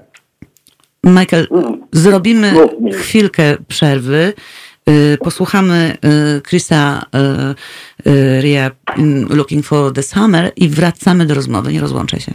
[1.04, 1.80] Michael, Mm.
[1.92, 2.52] zrobimy
[2.92, 4.32] chwilkę przerwy.
[4.90, 5.96] Y, Posłuchamy
[6.38, 7.02] y, Chrisa
[8.06, 11.72] y, Ria mm, Looking for the Summer i wracamy do rozmowy.
[11.72, 12.32] Nie rozłączę się.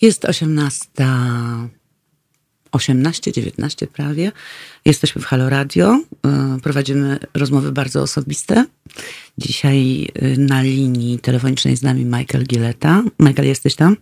[0.00, 0.86] Jest 18.
[2.72, 4.32] 18, 19 prawie.
[4.84, 5.98] Jesteśmy w Halo Radio.
[6.56, 8.64] Y, Prowadzimy rozmowy bardzo osobiste.
[9.38, 13.02] Dzisiaj y, na linii telefonicznej z nami Michael Gileta.
[13.18, 13.96] Michael, jesteś tam?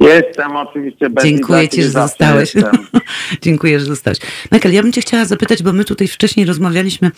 [0.00, 2.54] Jestem oczywiście bez Dziękuję Ci, że zostałeś.
[3.42, 4.18] Dziękuję, że zostałeś.
[4.52, 7.10] Michael, ja bym Cię chciała zapytać, bo my tutaj wcześniej rozmawialiśmy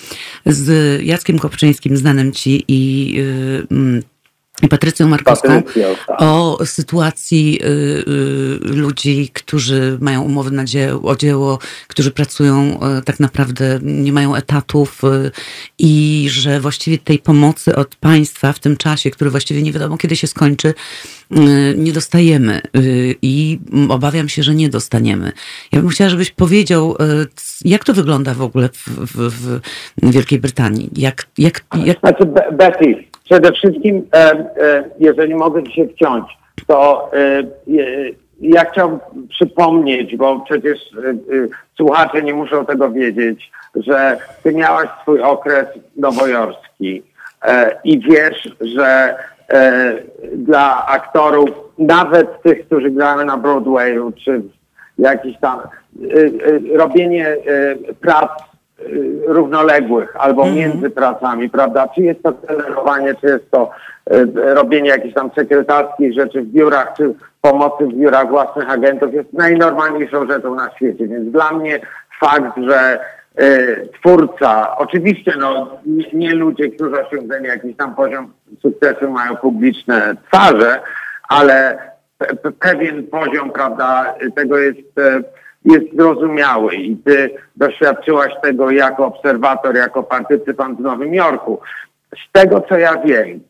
[0.47, 4.18] z Jackiem Kopczyńskim, znanym Ci i, y, mm, i
[4.67, 6.21] Patrycją Markowską tak.
[6.21, 13.03] o sytuacji y, y, ludzi, którzy mają umowy na dzieło, o dzieło, którzy pracują y,
[13.03, 15.03] tak naprawdę, nie mają etatów
[15.79, 20.17] i że właściwie tej pomocy od państwa w tym czasie, który właściwie nie wiadomo kiedy
[20.17, 20.75] się skończy,
[21.77, 23.59] nie dostajemy y, i
[23.91, 25.33] obawiam się, że nie dostaniemy.
[25.73, 27.27] Ja bym chciała, żebyś powiedział, y,
[27.65, 29.61] jak to wygląda w ogóle w, w, w
[30.13, 30.91] Wielkiej Brytanii?
[30.97, 36.25] Jak, jak, jak, Znaczy, Be- Betty, przede wszystkim, e, e, jeżeli mogę się wciąć,
[36.67, 37.43] to e,
[38.41, 40.79] ja chciałbym przypomnieć, bo przecież
[41.77, 45.67] słuchacze nie muszą tego wiedzieć, że ty miałaś swój okres
[45.97, 47.03] nowojorski
[47.85, 49.15] i wiesz, że
[50.33, 54.43] dla aktorów, nawet tych, którzy grają na Broadwayu, czy
[54.99, 55.65] jakiś tam, e,
[56.75, 57.37] e, robienie e,
[58.01, 58.31] prac
[59.27, 61.89] równoległych albo między pracami, prawda?
[61.95, 63.71] Czy jest to telerowanie, czy jest to
[64.35, 70.27] robienie jakichś tam sekretarskich rzeczy w biurach, czy pomocy w biurach własnych agentów jest najnormalniejszą
[70.27, 71.09] rzeczą na świecie.
[71.09, 71.81] Więc dla mnie
[72.21, 72.99] fakt, że
[74.01, 78.33] twórca, oczywiście no, nie, nie ludzie, którzy osiągnęli jakiś tam poziom
[78.63, 80.81] sukcesu mają publiczne twarze,
[81.29, 81.79] ale
[82.19, 85.21] pe- pe- pewien poziom, prawda, tego jest, e,
[85.65, 91.61] jest zrozumiały i ty doświadczyłaś tego jako obserwator, jako partycypant w Nowym Jorku.
[92.29, 93.41] Z tego, co ja wiem,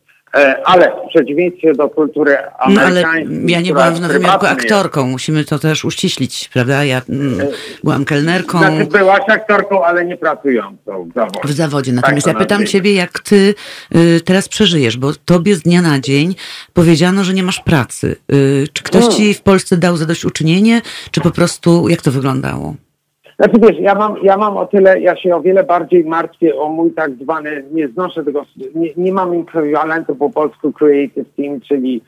[0.65, 2.37] ale w przeciwieństwie do kultury
[2.69, 3.51] No ale amerykańskiej.
[3.51, 6.83] ja nie byłam w Nowym Jorku aktorką, musimy to też uściślić, prawda?
[6.83, 7.47] Ja mm,
[7.83, 11.39] byłam kelnerką Znaczy byłaś aktorką, ale nie pracującą w zawodzie.
[11.43, 11.91] w zawodzie.
[11.93, 12.71] Natomiast Tak ja pytam nazwijmy.
[12.71, 13.55] ciebie, jak ty
[13.95, 16.35] y, teraz przeżyjesz, bo tobie z dnia na dzień
[16.73, 18.15] powiedziano, że nie masz pracy.
[18.33, 19.17] Y, czy ktoś Hmm.
[19.17, 22.75] ci w Polsce dał zadośćuczynienie, czy po prostu jak to wyglądało?
[23.39, 26.69] Znaczy wiesz, ja mam, ja mam o tyle, ja się o wiele bardziej martwię o
[26.69, 32.03] mój tak zwany, nie znoszę tego, nie, nie mam ekwiwalentu po polsku creative team, czyli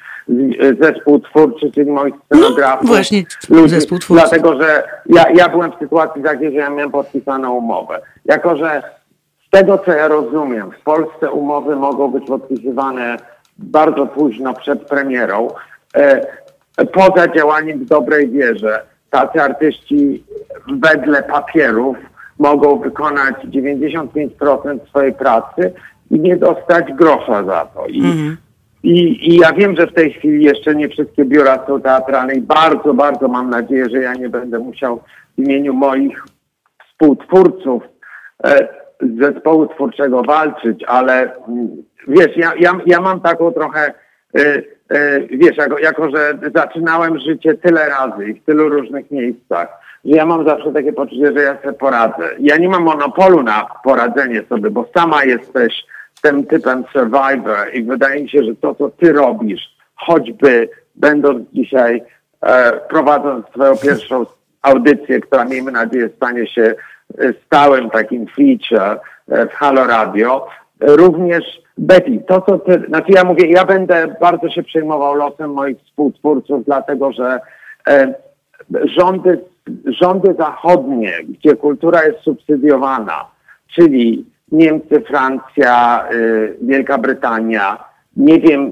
[0.81, 2.89] zespół twórczy, czyli moich scenografów.
[2.89, 4.23] No, właśnie, ludzi, zespół twórczy.
[4.23, 8.01] Dlatego, że ja, ja byłem w sytuacji takiej, że ja miałem podpisaną umowę.
[8.25, 8.83] Jako, że
[9.47, 13.17] z tego, co ja rozumiem, w Polsce umowy mogą być podpisywane
[13.57, 15.47] bardzo późno przed premierą,
[15.95, 16.21] e,
[16.93, 18.81] poza działaniem w dobrej wierze.
[19.09, 20.23] Tacy artyści
[20.67, 21.97] wedle papierów
[22.39, 25.73] mogą wykonać 95% swojej pracy
[26.11, 27.87] i nie dostać grosza za to.
[27.87, 28.01] I,
[28.83, 32.41] i, I ja wiem, że w tej chwili jeszcze nie wszystkie biura są teatralne i
[32.41, 35.03] bardzo, bardzo mam nadzieję, że ja nie będę musiał
[35.37, 36.23] w imieniu moich
[36.87, 37.83] współtwórców
[38.43, 38.67] e,
[39.19, 43.93] zespołu twórczego walczyć, ale mm, wiesz, ja, ja, ja mam taką trochę,
[44.35, 49.67] e, e, wiesz, jako, jako, że zaczynałem życie tyle razy i w tylu różnych miejscach,
[50.05, 52.29] że ja mam zawsze takie poczucie, że ja sobie poradzę.
[52.39, 55.73] Ja nie mam monopolu na poradzenie sobie, bo sama jesteś
[56.21, 59.61] tym typem survivor i wydaje mi się, że to, co ty robisz,
[59.95, 62.03] choćby będąc dzisiaj,
[62.41, 64.25] e, prowadząc swoją pierwszą
[64.61, 66.75] audycję, która miejmy nadzieję stanie się
[67.17, 70.47] e, stałym takim feature e, w Halo Radio,
[70.81, 75.53] e, również Betty, to co ty, znaczy ja mówię, ja będę bardzo się przejmował losem
[75.53, 77.39] moich współtwórców, dlatego że
[77.87, 78.13] e,
[78.83, 79.39] rządy,
[79.85, 83.25] rządy zachodnie, gdzie kultura jest subsydiowana,
[83.75, 87.83] czyli Niemcy, Francja, y, Wielka Brytania,
[88.17, 88.71] nie wiem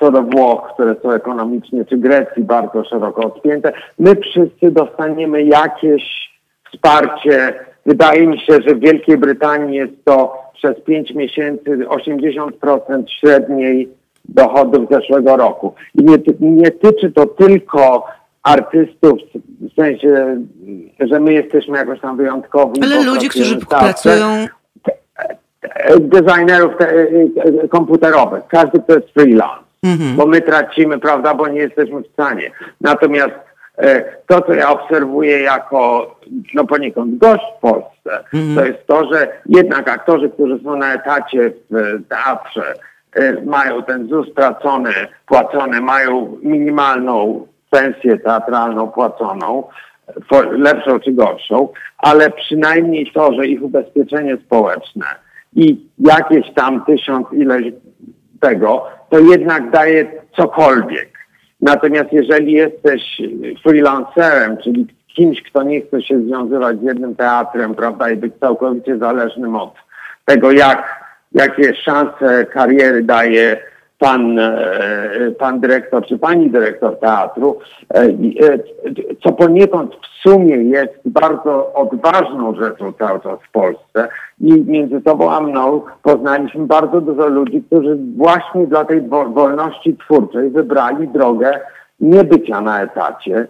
[0.00, 6.02] co do Włoch, które są ekonomicznie, czy Grecji bardzo szeroko odpięte, my wszyscy dostaniemy jakieś
[6.72, 7.54] wsparcie.
[7.86, 13.88] Wydaje mi się, że w Wielkiej Brytanii jest to przez 5 miesięcy 80% średniej
[14.28, 15.74] dochodów zeszłego roku.
[15.94, 18.06] I nie, nie tyczy to tylko
[18.46, 19.18] artystów,
[19.60, 20.36] w sensie,
[21.00, 22.82] że my jesteśmy jakoś tam wyjątkowi.
[22.82, 24.46] Ale ludzi, którzy teatrze pracują
[26.00, 27.06] designerów te,
[27.68, 28.42] komputerowych.
[28.48, 29.64] Każdy to jest freelance,
[30.16, 32.50] bo my tracimy, prawda, bo nie jesteśmy w stanie.
[32.80, 33.34] Natomiast
[33.78, 36.10] e, to, co ja obserwuję jako
[36.54, 38.24] no poniekąd gość w Polsce,
[38.54, 42.74] to jest to, że jednak aktorzy, którzy są na etacie w teatrze,
[43.12, 44.92] e, mają ten ZUS stracony,
[45.26, 47.46] płacony, mają minimalną
[47.76, 49.64] pensję teatralną płaconą,
[50.50, 51.68] lepszą czy gorszą,
[51.98, 55.06] ale przynajmniej to, że ich ubezpieczenie społeczne
[55.54, 57.64] i jakieś tam tysiąc ileś
[58.40, 60.06] tego, to jednak daje
[60.36, 61.08] cokolwiek.
[61.60, 63.02] Natomiast jeżeli jesteś
[63.62, 68.98] freelancerem, czyli kimś, kto nie chce się związywać z jednym teatrem, prawda, i być całkowicie
[68.98, 69.74] zależnym od
[70.24, 73.56] tego, jak, jakie szanse kariery daje
[73.98, 77.58] pan, e, pan dyrektor czy pani dyrektor teatru,
[77.94, 78.08] e, e,
[79.22, 84.08] co poniekąd w sumie jest bardzo odważną rzeczą cały czas w Polsce
[84.40, 89.96] i między tobą a mną poznaliśmy bardzo dużo ludzi, którzy właśnie dla tej wo- wolności
[89.96, 91.60] twórczej wybrali drogę
[92.00, 93.48] niebycia na etacie.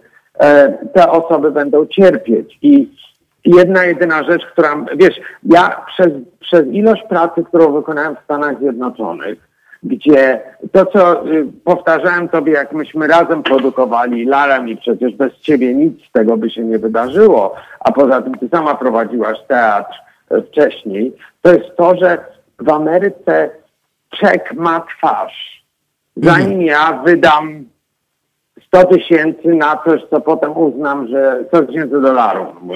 [0.93, 2.89] Te osoby będą cierpieć i
[3.45, 6.07] jedna jedyna rzecz, która, wiesz, ja przez,
[6.39, 9.46] przez ilość pracy, którą wykonałem w Stanach Zjednoczonych,
[9.83, 15.73] gdzie to, co y, powtarzałem tobie, jak myśmy razem produkowali Larem i przecież bez ciebie
[15.73, 19.95] nic z tego by się nie wydarzyło, a poza tym ty sama prowadziłaś teatr
[20.31, 22.17] e, wcześniej, to jest to, że
[22.59, 23.49] w Ameryce
[24.09, 25.63] czek ma twarz.
[26.15, 27.65] Zanim ja wydam
[28.67, 32.73] 100 tysięcy na coś, co potem uznam, że 100 tysięcy dolarów, no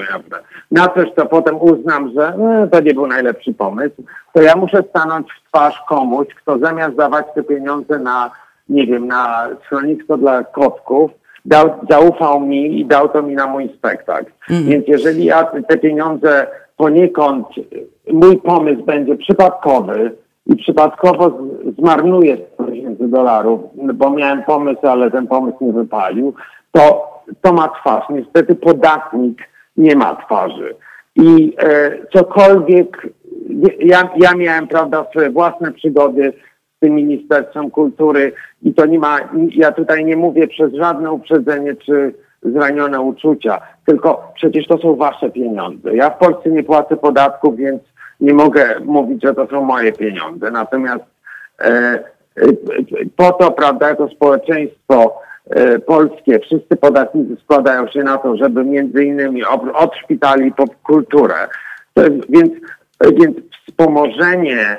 [0.70, 4.82] na coś, co potem uznam, że no, to nie był najlepszy pomysł, to ja muszę
[4.90, 8.30] stanąć w twarz komuś, kto zamiast dawać te pieniądze na,
[8.68, 11.10] nie wiem, na schronisko dla kotków,
[11.44, 14.32] dał, zaufał mi i dał to mi na mój spektakl.
[14.48, 17.46] Więc jeżeli ja te- pieniądze poniekąd,
[18.12, 20.12] mój pomysł będzie przypadkowy,
[20.46, 21.38] i przypadkowo
[21.78, 22.81] zmarnuję 100 tysięcy
[23.12, 23.60] dolarów,
[23.94, 26.34] bo miałem pomysł, ale ten pomysł nie wypalił,
[26.72, 28.04] to to ma twarz.
[28.10, 30.74] Niestety podatnik nie ma twarzy.
[31.16, 33.08] I e, cokolwiek,
[33.78, 36.32] ja, ja miałem, prawda, swoje własne przygody
[36.76, 38.32] z tym Ministerstwem Kultury
[38.62, 39.18] i to nie ma,
[39.54, 45.30] ja tutaj nie mówię przez żadne uprzedzenie czy zranione uczucia, tylko przecież to są wasze
[45.30, 45.96] pieniądze.
[45.96, 47.82] Ja w Polsce nie płacę podatków, więc
[48.20, 50.50] nie mogę mówić, że to są moje pieniądze.
[50.50, 51.04] Natomiast
[51.60, 51.98] e,
[53.16, 55.20] po to, prawda, jako społeczeństwo
[55.86, 61.34] polskie, wszyscy podatnicy składają się na to, żeby między innymi od szpitali po kulturę.
[62.28, 62.52] Więc,
[63.12, 64.76] więc wspomożenie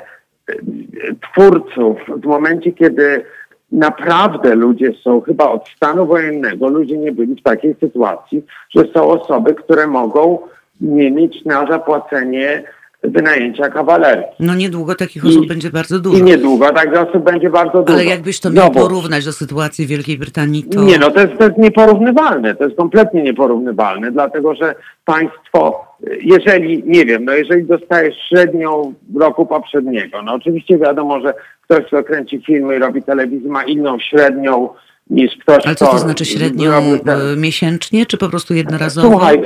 [1.32, 3.24] twórców w momencie, kiedy
[3.72, 8.46] naprawdę ludzie są, chyba od stanu wojennego, ludzie nie byli w takiej sytuacji,
[8.76, 10.38] że są osoby, które mogą
[10.80, 12.62] nie mieć na zapłacenie
[13.04, 14.30] wynajęcia kawalerki.
[14.40, 16.18] No niedługo takich osób I, będzie bardzo dużo.
[16.18, 17.92] I niedługo takich osób będzie bardzo dużo.
[17.92, 20.82] Ale jakbyś to miał porównać do sytuacji w Wielkiej Brytanii, to...
[20.82, 24.74] Nie, no to jest, to jest nieporównywalne, to jest kompletnie nieporównywalne, dlatego że
[25.04, 25.84] państwo,
[26.20, 32.04] jeżeli, nie wiem, no jeżeli dostajesz średnią roku poprzedniego, no oczywiście wiadomo, że ktoś, kto
[32.04, 34.68] kręci filmy i robi telewizję ma inną średnią
[35.10, 36.70] niż ktoś, Ale co to znaczy średnio
[37.04, 37.40] ten...
[37.40, 39.08] miesięcznie, czy po prostu jednorazowo?
[39.08, 39.42] Słuchaj,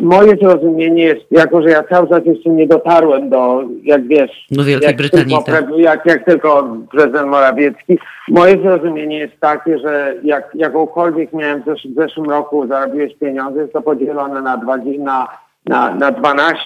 [0.00, 4.46] moje zrozumienie jest, jako że ja cały czas jeszcze nie dotarłem do, jak wiesz...
[4.50, 5.64] Do Wielkiej jak Brytanii, tylko, tak.
[5.76, 12.30] jak, jak tylko prezydent Morawiecki, moje zrozumienie jest takie, że jak jakąkolwiek miałem w zeszłym
[12.30, 15.28] roku, zarobiłeś pieniądze, jest to podzielone na, 20, na,
[15.66, 16.56] na, na 12,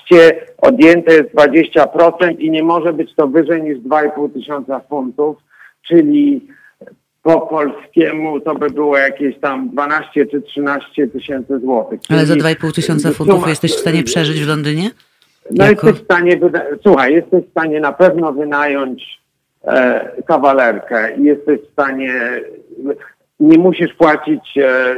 [0.58, 5.36] odjęte jest 20% i nie może być to wyżej niż 2,5 tysiąca funtów,
[5.88, 6.48] czyli
[7.22, 12.00] po polskiemu to by było jakieś tam 12 czy 13 tysięcy złotych.
[12.08, 14.90] Ale za 2,5 tysiąca funtów jesteś w stanie przeżyć w Londynie?
[15.50, 15.86] No jako?
[15.86, 16.40] jesteś w stanie,
[16.82, 19.20] słuchaj, jesteś w stanie na pewno wynająć
[19.64, 22.12] e, kawalerkę i jesteś w stanie,
[23.40, 24.96] nie musisz płacić e, e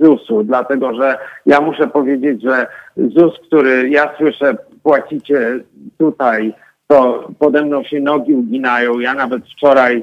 [0.00, 5.58] ZUS-u, dlatego że ja muszę powiedzieć, że ZUS, który ja słyszę, płacicie
[5.98, 6.54] tutaj,
[6.86, 8.98] to pode mną się nogi uginają.
[8.98, 10.02] Ja nawet wczoraj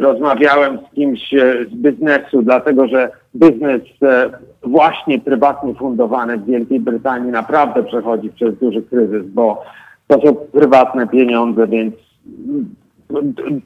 [0.00, 4.30] rozmawiałem z kimś e, z biznesu, dlatego że biznes e,
[4.62, 9.62] właśnie prywatnie fundowany w Wielkiej Brytanii naprawdę przechodzi przez duży kryzys, bo
[10.06, 11.94] to są prywatne pieniądze, więc
[12.40, 12.74] mm,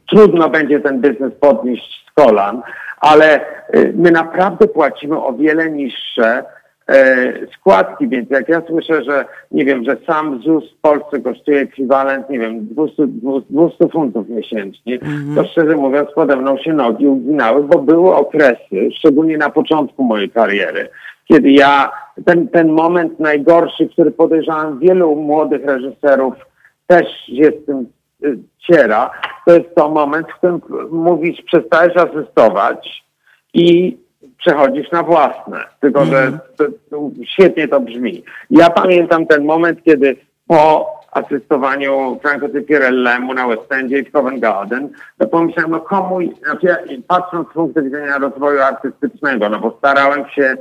[0.06, 2.62] trudno będzie ten biznes podnieść z kolan,
[3.00, 3.40] ale
[3.74, 6.61] y, my naprawdę płacimy o wiele niższe E,
[7.58, 12.30] składki, więc jak ja słyszę, że nie wiem, że sam ZUS w Polsce kosztuje ekwiwalent,
[12.30, 13.02] nie wiem, 200,
[13.50, 15.34] 200 funtów miesięcznie, mhm.
[15.34, 20.30] to szczerze mówiąc pode mną się nogi uginały, bo były okresy, szczególnie na początku mojej
[20.30, 20.88] kariery,
[21.28, 21.90] kiedy ja,
[22.24, 26.34] ten, ten moment najgorszy, który podejrzewam wielu młodych reżyserów
[26.86, 27.86] też się z tym
[28.24, 29.10] y, ciera,
[29.46, 33.04] to jest to moment, w którym mówisz, przestajesz asystować
[33.54, 33.96] i
[34.42, 35.64] przechodzisz na własne.
[35.80, 36.38] Tylko, że mhm.
[36.56, 38.24] to, to, świetnie to brzmi.
[38.50, 40.16] Ja pamiętam ten moment, kiedy
[40.46, 44.88] po asystowaniu Franco Tipirellemu na West Endzie i w Covent Garden,
[45.18, 46.76] to pomyślałem, no komu, znaczy ja,
[47.08, 50.56] patrząc z punktu widzenia rozwoju artystycznego, no bo starałem się,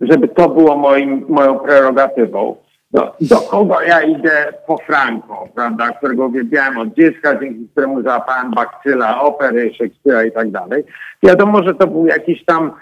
[0.00, 2.56] żeby to było moim, moją prerogatywą,
[2.90, 8.50] do, do kogo ja idę po Franco, prawda, którego uwielbiałem od dziecka, dzięki któremu załapałem
[8.50, 10.84] bakcyla, opery, Szekspira i tak dalej.
[11.22, 12.72] Wiadomo, że to był jakiś tam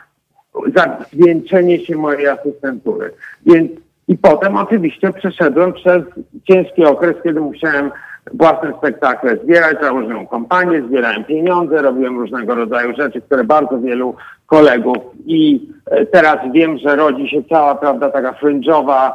[1.13, 3.11] zwieńczenie się mojej asystentury.
[3.47, 3.71] Więc
[4.09, 6.03] i potem oczywiście przeszedłem przez
[6.45, 7.91] ciężki okres, kiedy musiałem
[8.35, 14.15] własne spektakle zbierać, założyłem kompanię, zbierałem pieniądze, robiłem różnego rodzaju rzeczy, które bardzo wielu
[14.47, 14.97] kolegów
[15.27, 19.13] i e, teraz wiem, że rodzi się cała, prawda, taka fringe'owa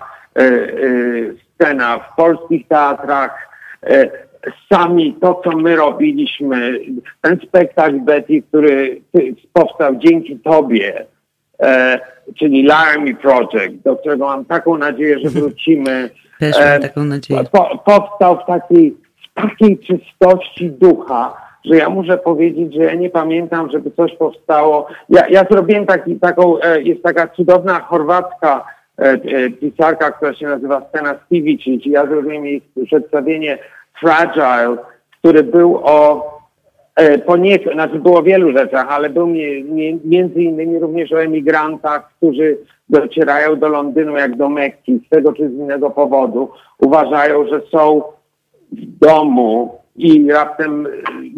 [1.62, 3.50] scena w polskich teatrach.
[3.84, 4.10] E,
[4.74, 6.80] sami to, co my robiliśmy,
[7.22, 9.02] ten spektakl Betty, który
[9.54, 11.06] powstał dzięki Tobie,
[12.38, 16.10] czyli Laramie Project, do którego mam taką nadzieję, że wrócimy.
[16.40, 17.44] Też mam taką nadzieję.
[17.52, 18.98] Po, powstał w takiej,
[19.32, 21.34] w takiej czystości ducha,
[21.66, 24.88] że ja muszę powiedzieć, że ja nie pamiętam, żeby coś powstało.
[25.10, 28.81] Ja, ja zrobiłem taki, taką, jest taka cudowna chorwacka E, e,
[29.60, 33.58] pisarka, która się nazywa Stena Stivic, czyli ja zrobiłem jej przedstawienie
[34.00, 34.78] Fragile,
[35.20, 36.28] który był o
[36.96, 41.24] e, po nie, znaczy było o wielu rzeczach, ale był nie, między innymi również o
[41.24, 42.58] emigrantach, którzy
[42.90, 46.50] docierają do Londynu jak do Mekki z tego czy z innego powodu.
[46.78, 48.02] Uważają, że są
[48.72, 50.88] w domu i raptem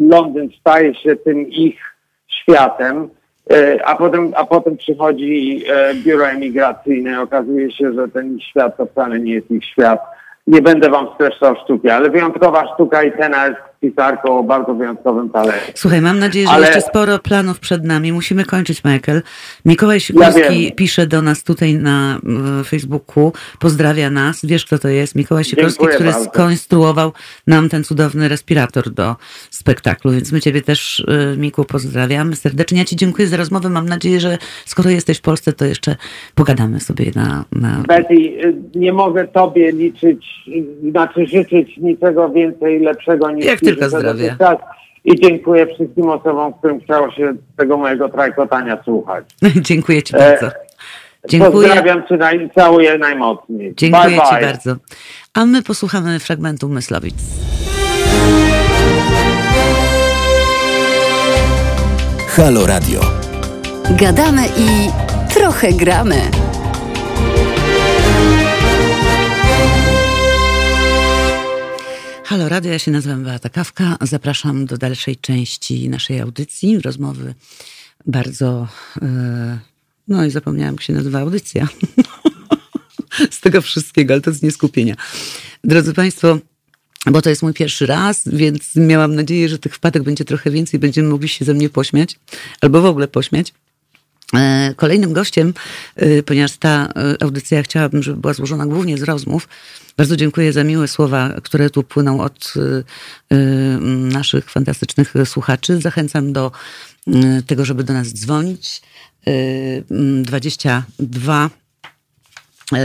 [0.00, 1.80] Londyn staje się tym ich
[2.26, 3.08] światem.
[3.50, 7.22] E, a potem, a potem przychodzi e, biuro emigracyjne.
[7.22, 10.00] Okazuje się, że ten świat to wcale nie jest ich świat.
[10.46, 15.30] Nie będę wam streszczał sztuki, ale wyjątkowa sztuka i cena jest pisarką o bardzo wyjątkowym
[15.30, 15.72] talencie.
[15.74, 16.66] Słuchaj, mam nadzieję, że Ale...
[16.66, 18.12] jeszcze sporo planów przed nami.
[18.12, 19.22] Musimy kończyć, Michael.
[19.64, 22.20] Mikołaj Sikorski ja pisze do nas tutaj na
[22.66, 24.44] Facebooku, pozdrawia nas.
[24.44, 25.14] Wiesz, kto to jest?
[25.14, 26.30] Mikołaj Sikorski, Dziękuję który bardzo.
[26.30, 27.12] skonstruował
[27.46, 29.16] nam ten cudowny respirator do
[29.50, 32.78] spektaklu, więc my ciebie też, y, Miku, pozdrawiamy serdecznie.
[32.78, 33.68] Ja ci dziękuję za rozmowę.
[33.68, 35.96] Mam nadzieję, że skoro jesteś w Polsce, to jeszcze
[36.34, 37.44] pogadamy sobie na...
[37.52, 37.82] na...
[37.88, 43.98] Betty, y, nie mogę tobie liczyć, y, znaczy życzyć niczego więcej lepszego niż Jak tylko
[43.98, 44.36] zdrowie.
[45.04, 49.24] i dziękuję wszystkim osobom, którym chciało się tego mojego trajkotania słuchać.
[49.68, 50.56] Dziękuję Ci E, bardzo.
[51.28, 51.68] Dziękuję.
[51.68, 53.74] Pozdrawiam Cię naj, całuję najmocniej.
[53.76, 54.26] Dziękuję bye, bye.
[54.26, 54.76] Ci bardzo.
[55.34, 57.14] A my posłuchamy fragmentu Myslowic.
[62.28, 63.00] Halo Radio.
[63.90, 64.90] Gadamy i
[65.34, 66.43] trochę gramy.
[72.24, 73.96] Halo Radio, ja się nazywam Beata Kawka.
[74.00, 77.34] Zapraszam do dalszej części naszej audycji, rozmowy
[78.06, 78.68] bardzo...
[79.02, 79.58] e,
[80.08, 81.68] No i zapomniałam, jak się nazywa audycja.
[83.30, 84.94] z tego wszystkiego, ale to z nieskupienia.
[85.64, 86.38] Drodzy Państwo,
[87.06, 90.80] bo to jest mój pierwszy raz, więc miałam nadzieję, że tych wpadek będzie trochę więcej,
[90.80, 92.18] będziemy mogli się ze mnie pośmiać,
[92.60, 93.52] albo w ogóle pośmiać.
[94.34, 95.54] E, Kolejnym gościem,
[95.96, 99.48] e, ponieważ ta e, audycja chciałabym, żeby była złożona głównie z rozmów,
[99.96, 102.54] bardzo dziękuję za miłe słowa, które tu płyną od
[103.88, 105.80] naszych fantastycznych słuchaczy.
[105.80, 106.52] Zachęcam do
[107.46, 108.82] tego, żeby do nas dzwonić.
[109.26, 109.30] E,
[109.90, 111.50] m, 22
[112.72, 112.78] e,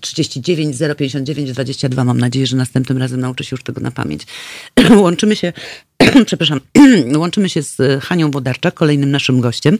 [0.00, 2.04] 39 059 22.
[2.04, 4.26] Mam nadzieję, że następnym razem nauczę się już tego na pamięć.
[4.96, 5.52] Łączymy się,
[6.26, 6.60] przepraszam,
[7.16, 9.78] łączymy się z Hanią Wodarczak, kolejnym naszym gościem.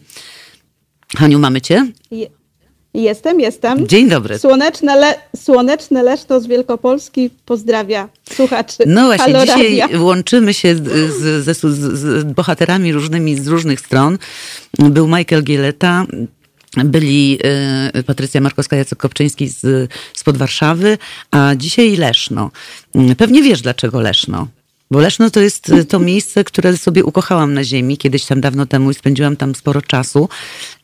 [1.17, 1.87] Haniu, mamy cię?
[2.11, 2.27] Je-
[2.95, 3.89] Jestem, jestem.
[3.89, 4.39] Dzień dobry.
[4.39, 8.77] Słoneczne, le, słoneczne Leszno z Wielkopolski pozdrawia słuchaczy.
[8.87, 10.01] No właśnie, Halo dzisiaj Radia.
[10.01, 11.61] łączymy się z, z, z,
[11.99, 14.19] z, bohaterami różnymi z różnych stron.
[14.79, 16.07] Był Michael Gieleta,
[16.85, 17.39] byli
[17.99, 20.99] y, Patrycja Markowska, Jacek Kopczyński z, spod Warszawy,
[21.31, 22.51] a dzisiaj Leszno.
[23.13, 24.49] Y, Pewnie wiesz, dlaczego Leszno.
[24.91, 28.67] Bo Leszno to jest y, to miejsce, które sobie ukochałam na ziemi kiedyś tam dawno
[28.67, 30.29] temu i spędziłam tam sporo czasu.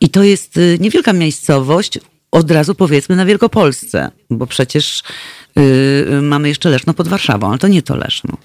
[0.01, 1.98] I to jest y, niewielka miejscowość,
[2.30, 5.03] od razu powiedzmy na Wielkopolsce, bo przecież
[5.59, 5.61] y,
[6.12, 8.36] y, mamy jeszcze Leszno pod Warszawą, ale to nie to Leszno.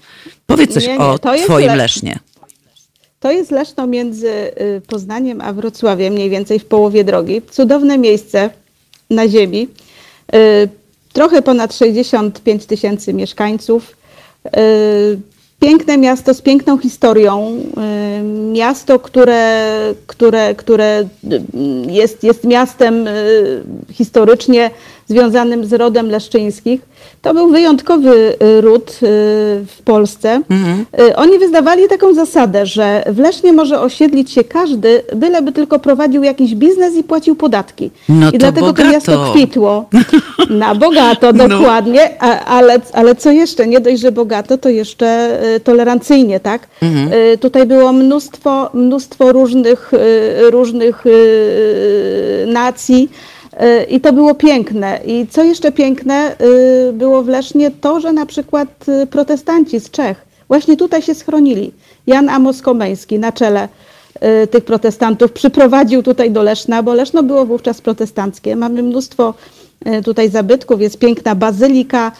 [0.46, 1.76] Powiedz coś Nie, nie, o twoim Leszno.
[1.76, 2.18] Lesznie.
[3.20, 4.32] To jest Leszno między
[4.86, 7.42] Poznaniem a Wrocławiem, mniej więcej w połowie drogi.
[7.50, 8.50] Cudowne miejsce
[9.10, 9.68] na ziemi.
[10.34, 10.68] Y,
[11.16, 13.96] Trochę ponad 65 tysięcy mieszkańców.
[14.46, 14.50] Y,
[15.60, 17.56] Piękne miasto z piękną historią.
[18.20, 21.42] Y, Miasto, które, które, które y,
[21.92, 24.70] jest, jest miastem y, historycznie
[25.08, 26.80] związanym z rodem leszczyńskich.
[27.22, 28.96] To był wyjątkowy y, ród y,
[29.66, 30.42] w Polsce.
[31.00, 36.22] Y, Oni wyznawali taką zasadę, że w Lesznie może osiedlić się każdy, byleby tylko prowadził
[36.22, 37.90] jakiś biznes i płacił podatki.
[38.08, 38.88] No I to dlatego bogato.
[38.88, 39.88] to miasto kwitło.
[40.50, 41.48] Na bogato, No.
[41.48, 43.66] dokładnie, a, ale, ale co jeszcze?
[43.66, 46.66] Nie dość, że bogato, to jeszcze tolerancyjnie, tak?
[46.82, 47.10] Mhm.
[47.40, 49.92] Tutaj było mnóstwo, mnóstwo różnych,
[50.50, 51.04] różnych
[52.46, 53.08] nacji.
[53.62, 55.00] Y, I to było piękne.
[55.06, 56.36] I co jeszcze piękne
[56.88, 61.14] y, było w Lesznie, to, że na przykład y, protestanci z Czech właśnie tutaj się
[61.14, 61.72] schronili.
[62.06, 63.68] Jan Amos Komeński na czele
[64.50, 68.56] tych protestantów przyprowadził tutaj do Leszna, bo Leszno było wówczas protestanckie.
[68.56, 69.34] Mamy mnóstwo
[70.04, 72.12] tutaj zabytków, jest piękna bazylika,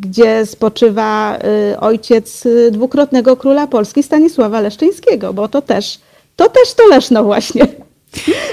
[0.00, 1.38] gdzie spoczywa
[1.80, 5.98] ojciec dwukrotnego króla Polski Stanisława Leszczyńskiego, bo to też,
[6.36, 7.66] to też to Leszno właśnie.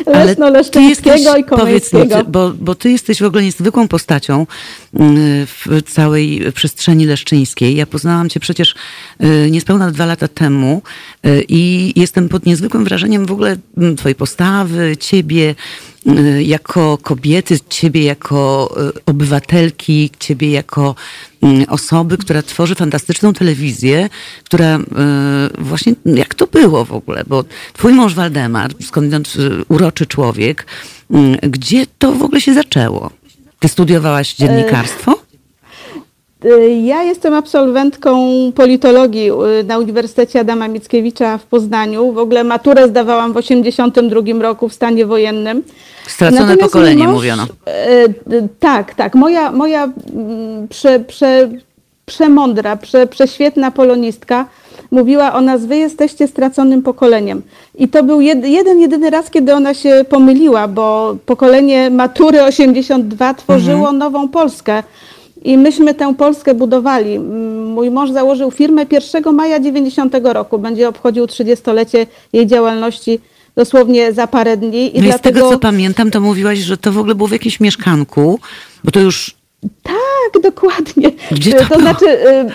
[0.06, 2.30] Leszno Leszczyńskiego i powiedz mi, Komeńskiego.
[2.30, 4.48] bo, bo ty jesteś w ogóle niezwykłą postacią
[4.94, 7.76] mm, w całej przestrzeni leszczyńskiej.
[7.76, 8.76] Ja poznałam cię przecież
[9.24, 10.82] y, niespełna dwa lata temu
[11.26, 15.56] y, i jestem pod niezwykłym wrażeniem w ogóle mm, twojej postawy, ciebie
[16.40, 20.96] jako kobiety, ciebie jako y, obywatelki, ciebie jako
[21.42, 24.10] mm, osoby, która tworzy fantastyczną telewizję,
[24.44, 24.84] która y,
[25.58, 27.44] właśnie, jak to było w ogóle, bo
[27.74, 30.66] twój mąż Waldemar, skądinąd y, uroczy człowiek,
[31.42, 33.10] gdzie to w ogóle się zaczęło?
[33.60, 35.20] Ty studiowałaś dziennikarstwo?
[36.46, 38.18] Y, Ja jestem absolwentką
[38.56, 42.12] politologii y, na Uniwersytecie Adama Mickiewicza w Poznaniu.
[42.12, 45.64] W ogóle maturę zdawałam w 1982 roku w stanie wojennym.
[46.08, 47.44] Stracone Natomiast pokolenie, mąż- mówiono.
[48.28, 49.16] d- Tak, tak.
[49.16, 51.50] Moja, moja mm, prze, prze,
[52.06, 54.46] przemądra, prze, prześwietna polonistka
[54.92, 57.42] mówiła o nas, wy jesteście straconym pokoleniem.
[57.78, 63.34] I to był jed, jeden, jedyny raz, kiedy ona się pomyliła, bo pokolenie matury 82
[63.34, 63.98] tworzyło Mhm.
[63.98, 64.84] nową Polskę.
[65.44, 67.20] I myśmy tę Polskę budowali.
[67.20, 70.60] Mój mąż założył firmę 1 maja 90 roku.
[70.60, 73.20] Będzie obchodził 30-lecie jej działalności
[73.56, 74.98] dosłownie za parę dni.
[74.98, 75.40] I No i z dlatego...
[75.40, 78.40] tego, co pamiętam, to mówiłaś, że to w ogóle było w jakimś mieszkanku,
[78.84, 79.36] bo to już
[79.84, 81.12] Tak, dokładnie.
[81.32, 81.80] Gdzie to to było?
[81.82, 82.46] znaczy, y,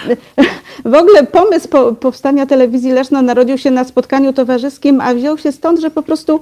[0.84, 5.52] W ogóle pomysł po, powstania telewizji Leszno narodził się na spotkaniu towarzyskim, a wziął się
[5.52, 6.40] stąd, że po prostu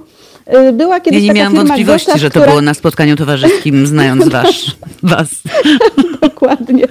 [0.69, 2.47] y, była kiedyś Ja nie miałam wątpliwości, że to która...
[2.47, 4.47] było na spotkaniu towarzyskim, znając was.
[5.03, 5.29] was.
[6.21, 6.87] Dokładnie.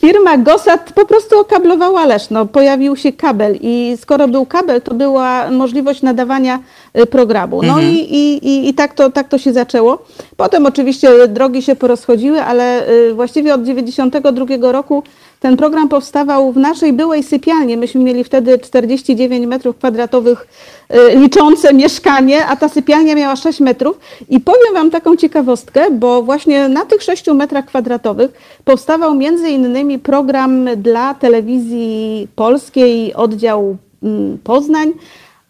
[0.00, 2.46] Firma Gosat po prostu okablowała Leszno.
[2.46, 6.60] Pojawił się kabel i skoro był kabel, to była możliwość nadawania
[6.98, 7.62] y, programu.
[7.62, 10.04] No i, i, i, i tak, to, tak to się zaczęło.
[10.36, 15.02] Potem oczywiście drogi się porozchodziły, ale y, właściwie od 92 roku
[15.40, 17.76] ten program powstawał w naszej byłej sypialni.
[17.76, 20.46] Myśmy mieli wtedy 49 metrów kwadratowych
[20.90, 23.98] y, liczące mieszkanie, a ta sypialnia miała 6 metrów.
[24.28, 28.30] I powiem Wam taką ciekawostkę, bo właśnie na tych 6 metrach kwadratowych
[28.64, 34.92] powstawał między innymi program dla telewizji polskiej, oddział mm, Poznań,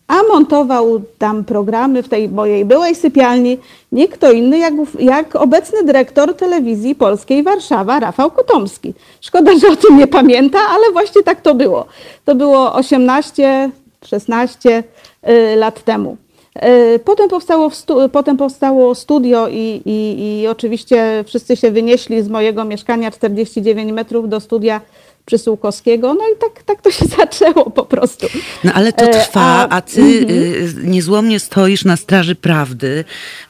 [0.09, 3.59] a montował tam programy w tej mojej byłej sypialni
[3.93, 8.94] nie kto inny jak, jak obecny dyrektor telewizji polskiej Warszawa, Rafał Kotomski.
[9.20, 11.86] Szkoda, że o tym nie pamięta, ale właśnie tak to było.
[12.24, 13.70] To było 18,
[14.05, 14.85] 16
[15.28, 16.16] y, lat temu.
[16.56, 17.70] Y, Potem powstało,
[18.12, 24.28] potem powstało studio i, i, i oczywiście wszyscy się wynieśli z mojego mieszkania 49 metrów
[24.28, 24.80] do studia
[25.26, 26.14] Przysłukowskiego.
[26.14, 28.26] No i tak, tak to się zaczęło po prostu.
[28.64, 33.04] No ale to E, trwa, a- a ty y, niezłomnie stoisz na straży prawdy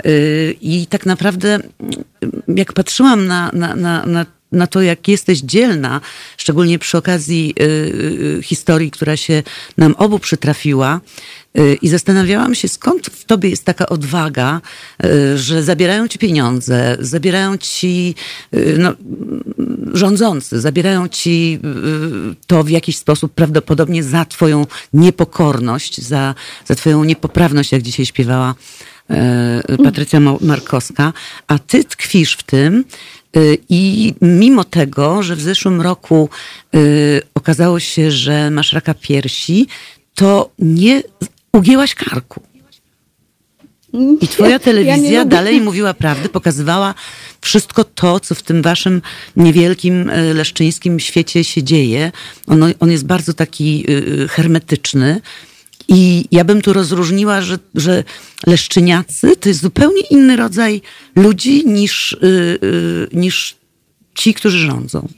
[0.06, 1.58] y, i tak naprawdę
[2.48, 6.00] jak patrzyłam na, na, na, na na to, jak jesteś dzielna,
[6.36, 7.64] szczególnie przy okazji y,
[8.38, 9.42] y, historii, która się
[9.78, 11.00] nam obu przytrafiła,
[11.58, 14.60] y, i zastanawiałam się, skąd w tobie jest taka odwaga,
[15.04, 18.14] y, że zabierają ci pieniądze, zabierają ci
[18.54, 18.92] y, no,
[19.92, 21.58] rządzący, zabierają ci
[22.32, 26.34] y, to w jakiś sposób prawdopodobnie za twoją niepokorność, za,
[26.66, 28.54] za twoją niepoprawność, jak dzisiaj śpiewała
[29.84, 31.12] Patrycja Ma- Markowska,
[31.46, 32.84] a ty tkwisz w tym y,
[33.68, 36.28] i mimo tego, że w zeszłym roku
[36.74, 39.66] y, okazało się, że masz raka piersi,
[40.14, 41.02] to nie
[41.52, 42.42] ugięłaś karku.
[44.20, 46.94] I twoja Ja telewizja lubię- dalej mówiła prawdę, pokazywała
[47.40, 49.02] wszystko to, co w tym waszym
[49.36, 52.12] niewielkim e, leszczyńskim świecie się dzieje.
[52.46, 55.20] Ono, on jest bardzo taki y, hermetyczny.
[55.88, 58.04] I ja bym tu rozróżniła, że, że
[58.46, 60.82] leszczyniacy to jest zupełnie inny rodzaj
[61.16, 62.18] ludzi niż, y,
[62.62, 63.56] y, niż
[64.14, 65.08] ci, którzy rządzą.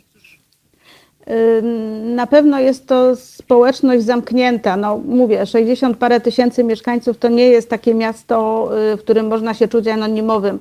[2.03, 4.77] Na pewno jest to społeczność zamknięta.
[4.77, 9.55] No, mówię, 60 parę tysięcy mieszkańców to nie jest takie miasto, y, w którym można
[9.55, 10.59] się czuć anonimowym.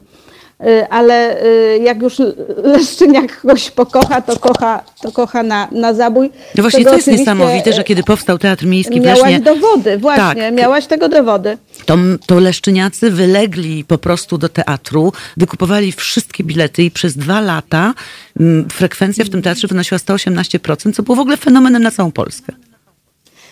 [0.68, 2.18] Y, Ale y, jak już
[2.64, 6.32] Leszczyniak kogoś pokocha, to kocha, to kocha na, na zabój.
[6.56, 9.40] No właśnie, to jest niesamowite, że kiedy powstał Teatr Miejski w Miałaś Lesznie...
[9.40, 10.54] dowody, właśnie, Tak.
[10.54, 11.58] miałaś tego dowody.
[11.86, 17.94] to, to leszczyniacy wylegli po prostu do teatru, wykupowali wszystkie bilety i przez dwa lata
[18.40, 22.54] mm, frekwencja w tym teatrze wynosiła 118%, co było w ogóle fenomenem na całą Polskę.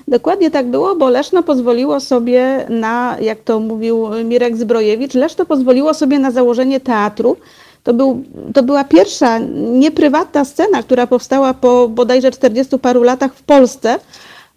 [0.07, 5.93] Dokładnie tak było, bo Leszno pozwoliło sobie na, jak to mówił Mirek Zbrojewicz, Leszno pozwoliło
[5.93, 7.37] sobie na założenie teatru.
[7.83, 8.23] To, był,
[8.53, 13.99] to była pierwsza nieprywatna scena, która powstała po bodajże 40 paru latach w Polsce.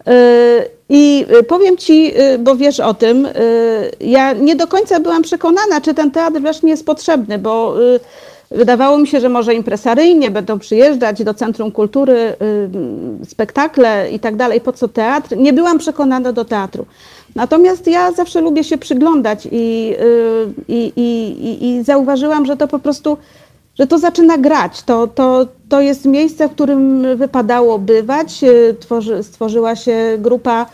[0.05, 0.13] Yy,
[0.89, 5.81] I powiem ci, yy, bo wiesz o tym, yy, ja nie do końca byłam przekonana,
[5.81, 7.75] czy ten teatr wreszcie jest potrzebny, bo
[8.51, 12.35] Wydawało mi się, że może impresaryjnie będą przyjeżdżać do Centrum Kultury
[13.21, 14.61] y, spektakle i tak dalej.
[14.61, 15.37] Po co teatr?
[15.37, 16.85] Nie byłam przekonana do teatru.
[17.35, 22.67] Natomiast ja zawsze lubię się przyglądać i, y, i, i, i, i zauważyłam, że to
[22.67, 23.17] po prostu,
[23.79, 24.83] że to zaczyna grać.
[24.83, 28.43] To, to, to jest miejsce, w którym wypadało bywać.
[28.43, 30.65] Y, Tworzy, stworzyła się grupa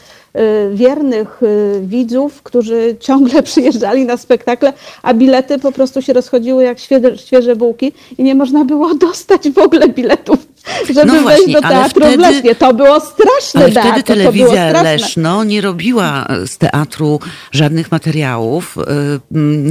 [0.74, 4.74] wiernych y, widzów, którzy ciągle przyjeżdżali na spektakle,
[5.04, 6.78] a bilety po prostu się rozchodziły jak
[7.16, 10.40] świeże bułki i nie można było dostać w ogóle biletów,
[10.88, 12.56] żeby No wejść właśnie, do ale teatru wtedy- w Lesznie.
[12.56, 14.82] To było straszne Ale teatr, wtedy telewizja.
[14.84, 17.20] Leszno nie robiła z teatru
[17.52, 18.78] żadnych materiałów.
[18.78, 18.82] Y,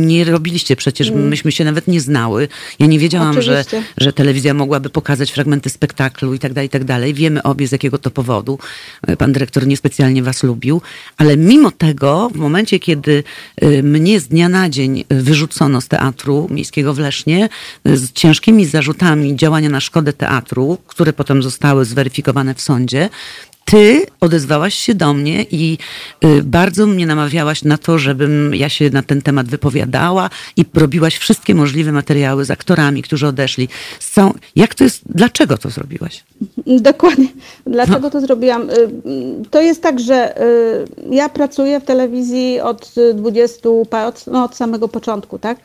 [0.07, 2.49] Nie robiliście przecież, myśmy się nawet nie znały.
[2.79, 3.83] Ja nie wiedziałam, że, Oczywiście.
[3.99, 7.15] że telewizja mogłaby pokazać fragmenty spektaklu i tak dalej, i tak dalej.
[7.15, 8.59] Wiemy obie z jakiego to powodu.
[9.19, 10.81] Pan dyrektor niespecjalnie was lubił.
[11.17, 13.25] Ale mimo tego, w momencie, kiedy
[13.63, 17.49] y, mnie z dnia na dzień wyrzucono z teatru miejskiego w Lesznie
[17.89, 23.09] y, z ciężkimi zarzutami działania na szkodę teatru, które potem zostały zweryfikowane w sądzie,
[23.65, 25.79] ty odezwałaś się do mnie i
[26.25, 31.17] y, bardzo mnie namawiałaś na to, żebym ja się na ten temat wypowiadała i robiłaś
[31.17, 33.69] wszystkie możliwe materiały z aktorami, którzy odeszli.
[34.57, 36.25] Jak to jest, dlaczego to zrobiłaś?
[36.67, 37.29] Dokładnie.
[37.67, 38.71] Dlaczego to zrobiłam?
[38.71, 38.75] Y,
[39.51, 44.57] To jest tak, że y, ja pracuję w telewizji od 20, pa- od, no od
[44.57, 45.59] samego początku, tak?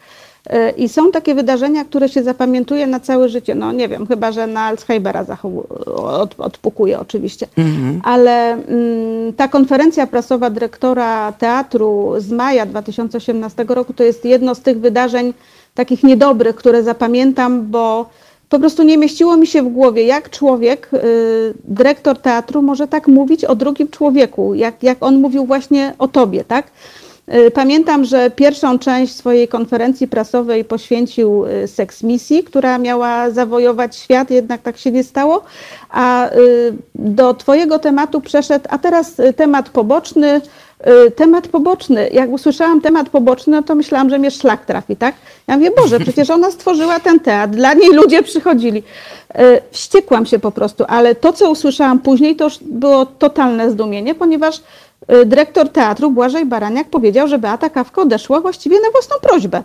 [0.78, 3.56] I są takie wydarzenia, które się zapamiętuje na całe życie.
[3.56, 5.26] No nie wiem, chyba że na Alzheimera
[5.96, 7.48] od, odpukuje oczywiście.
[7.58, 8.02] Mhm.
[8.04, 14.60] Ale mm, ta konferencja prasowa dyrektora teatru z maja 2018 roku to jest jedno z
[14.60, 15.34] tych wydarzeń
[15.76, 18.10] takich niedobrych, które zapamiętam, bo
[18.50, 23.08] po prostu nie mieściło mi się w głowie, jak człowiek, y, dyrektor teatru może tak
[23.08, 26.66] mówić o drugim człowieku, jak, jak on mówił właśnie o tobie, tak?
[27.36, 33.96] Y, pamiętam, że pierwszą część swojej konferencji prasowej poświęcił y, seks misji, która miała zawojować
[33.96, 35.44] świat, jednak tak się nie stało.
[35.90, 36.30] A
[36.96, 40.42] do Twojego tematu przeszedł, a teraz temat poboczny,
[41.16, 42.10] temat poboczny.
[42.14, 45.16] Jak usłyszałam temat poboczny, no to myślałam, że mnie szlak trafi, tak?
[45.48, 48.84] Ja mówię, Boże, przecież ona stworzyła ten teatr, dla niej ludzie przychodzili.
[49.72, 54.62] Wściekłam się po prostu, ale to, co usłyszałam później, to już było totalne zdumienie, ponieważ
[55.26, 59.64] dyrektor teatru Błażej Baraniak powiedział, że Beata Kawka odeszła właściwie na własną prośbę.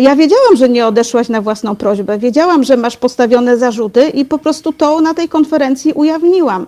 [0.00, 2.18] Ja wiedziałam, że nie odeszłaś na własną prośbę.
[2.18, 6.66] Wiedziałam, że masz postawione zarzuty i po prostu to na tej konferencji ujawniłam.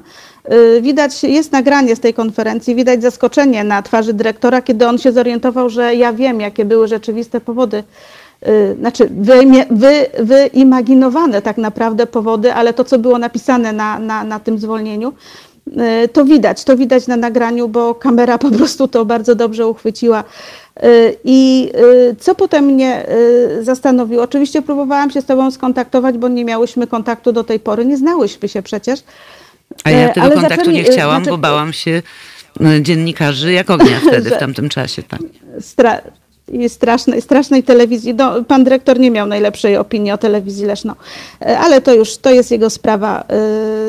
[0.53, 5.13] Y, widać, jest nagranie z tej konferencji, widać zaskoczenie na twarzy dyrektora, kiedy on się
[5.13, 7.85] zorientował, że ja wiem, jakie były rzeczywiste powody
[8.49, 9.35] y, znaczy wy,
[9.71, 15.09] wy, wyimaginowane tak naprawdę powody, ale to, co było napisane na, na, na tym zwolnieniu,
[15.09, 15.56] y,
[16.13, 20.25] to widać, to widać na nagraniu, bo kamera po prostu to bardzo dobrze uchwyciła.
[21.25, 21.71] I
[22.21, 23.07] co potem mnie
[23.61, 24.23] zastanowiło?
[24.23, 28.49] Oczywiście próbowałam się z Tobą skontaktować, bo nie miałyśmy kontaktu do tej pory, nie znałyśmy
[28.49, 29.01] się przecież.
[29.85, 32.03] A ja e, tego Ale kontaktu zaczęli, nie chciałam, znaczy, bo bałam się
[32.61, 35.03] e, dziennikarzy jak ognia wtedy, w tamtym czasie.
[35.03, 35.21] Tak.
[35.61, 36.01] Stra
[36.53, 38.15] i strasznej, strasznej telewizji.
[38.15, 40.97] No, pan dyrektor nie miał najlepszej opinii o telewizji Leszno,
[41.41, 43.25] e, ale to już, to jest jego sprawa.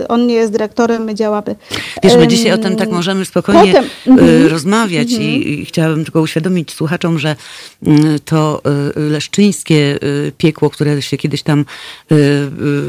[0.01, 1.55] E, on nie jest dyrektorem, my działamy.
[2.03, 6.03] Wiesz, my dzisiaj o tym tak możemy spokojnie Potem, mm, rozmawiać mm, i, i chciałabym
[6.03, 7.35] tylko uświadomić słuchaczom, że
[7.83, 8.61] mm, to
[8.95, 9.99] leszczyńskie
[10.37, 11.65] piekło, które się kiedyś tam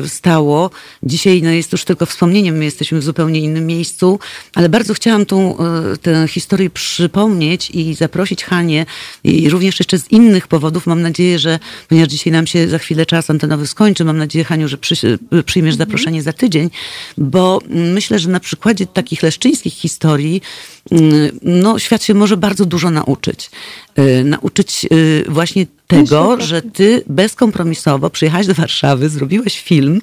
[0.06, 0.70] stało,
[1.02, 2.56] dzisiaj no, jest już tylko wspomnieniem.
[2.56, 4.18] My jesteśmy w zupełnie innym miejscu,
[4.54, 5.56] ale bardzo chciałam tą,
[6.02, 8.86] tę historię przypomnieć i zaprosić Hanię
[9.24, 10.86] i również jeszcze z innych powodów.
[10.86, 11.58] Mam nadzieję, że
[11.88, 15.74] ponieważ dzisiaj nam się za chwilę czas antenowy skończy, mam nadzieję, Haniu, że przy, przyjmiesz
[15.74, 15.88] mhm.
[15.88, 16.70] zaproszenie za tydzień,
[17.18, 20.42] bo myślę, że na przykładzie takich leszczyńskich historii
[20.90, 23.50] mm, no, świat się może bardzo dużo nauczyć.
[23.98, 30.00] Y, nauczyć y, właśnie tego, że ty bezkompromisowo przyjechałaś do Warszawy, zrobiłaś film,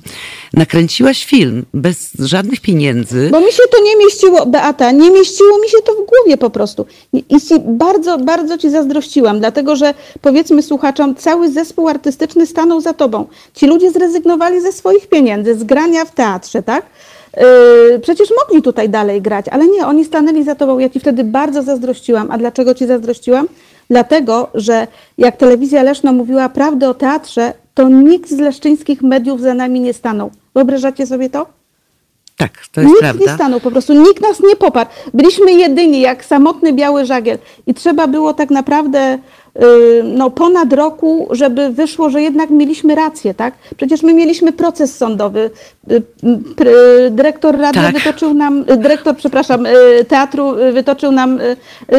[0.54, 3.30] nakręciłaś film bez żadnych pieniędzy.
[3.32, 6.50] Bo mi się to nie mieściło, Beata, nie mieściło mi się to w głowie po
[6.50, 6.86] prostu.
[7.14, 7.24] I
[7.66, 13.28] bardzo, bardzo ci zazdrościłam, dlatego że powiedzmy słuchaczom, cały zespół artystyczny stanął za tobą.
[13.54, 16.86] Ci ludzie zrezygnowali ze swoich pieniędzy, z grania w teatrze, tak?
[17.38, 20.80] Yy, przecież mogli tutaj dalej grać, ale nie, oni stanęli za tobą.
[20.80, 22.32] Ja ci wtedy bardzo zazdrościłam.
[22.32, 23.48] A dlaczego ci zazdrościłam?
[23.90, 24.88] Dlatego, że
[25.18, 29.94] jak telewizja Leszno mówiła prawdę o teatrze, to nikt z leszczyńskich mediów za nami nie
[29.94, 30.32] stanął.
[30.56, 31.46] Wyobrażacie sobie to?
[32.38, 33.20] Tak, to jest nikt prawda.
[33.20, 34.90] Nikt nie stanął, po prostu nikt nas nie poparł.
[35.14, 37.38] Byliśmy jedyni, jak samotny biały żagiel.
[37.68, 39.20] I trzeba było tak naprawdę
[40.04, 43.54] no, ponad roku, żeby wyszło, że jednak mieliśmy rację, tak?
[43.78, 45.52] Przecież my mieliśmy proces sądowy.
[45.92, 46.02] Y,
[47.12, 47.94] dyrektor rady tak.
[47.94, 49.68] wytoczył nam, y, dyrektor, przepraszam,
[50.08, 51.40] teatru wytoczył nam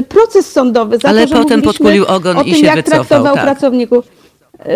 [0.08, 3.04] proces sądowy za Ale to, potem podkulił ogon o tym, i się jak wycofał.
[3.04, 3.44] traktował tak.
[3.44, 4.04] pracowników.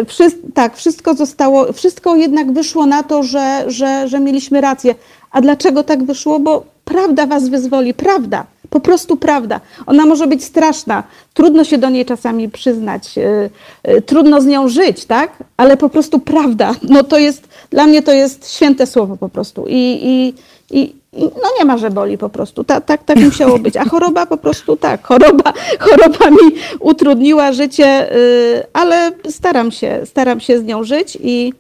[0.07, 0.25] Wszy
[0.55, 4.95] tak, wszystko zostało, wszystko jednak wyszło na to, że, że, że mieliśmy rację.
[5.31, 6.41] A dlaczego tak wyszło?
[6.41, 9.61] Bo prawda was wyzwoli, prawda, po prostu prawda.
[9.87, 11.03] Ona może być straszna,
[11.35, 13.51] trudno się do niej czasami przyznać, yy,
[13.85, 15.33] yy, trudno z nią żyć, tak?
[15.57, 19.65] Ale po prostu prawda, no to jest, dla mnie to jest święte słowo po prostu.
[19.69, 20.35] I, i,
[20.81, 22.65] i, no nie ma, że boli po prostu.
[22.65, 23.77] Tak, tak, tak musiało być.
[23.77, 25.07] A choroba po prostu tak.
[25.07, 31.53] Choroba, choroba mi utrudniła życie, y, ale staram się, staram się z nią żyć i.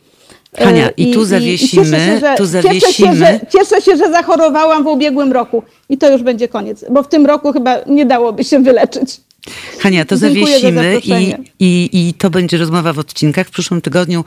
[0.59, 2.81] Hania, i, tu zawiesimy, i się, że, tu zawiesimy.
[2.81, 6.85] Cieszę się, że, cieszę się, że zachorowałam w ubiegłym roku i to już będzie koniec,
[6.90, 9.20] bo w tym roku chyba nie dałoby się wyleczyć.
[9.78, 13.46] Hania, to zawiesimy i, i, i to będzie rozmowa w odcinkach.
[13.46, 14.24] W przyszłym tygodniu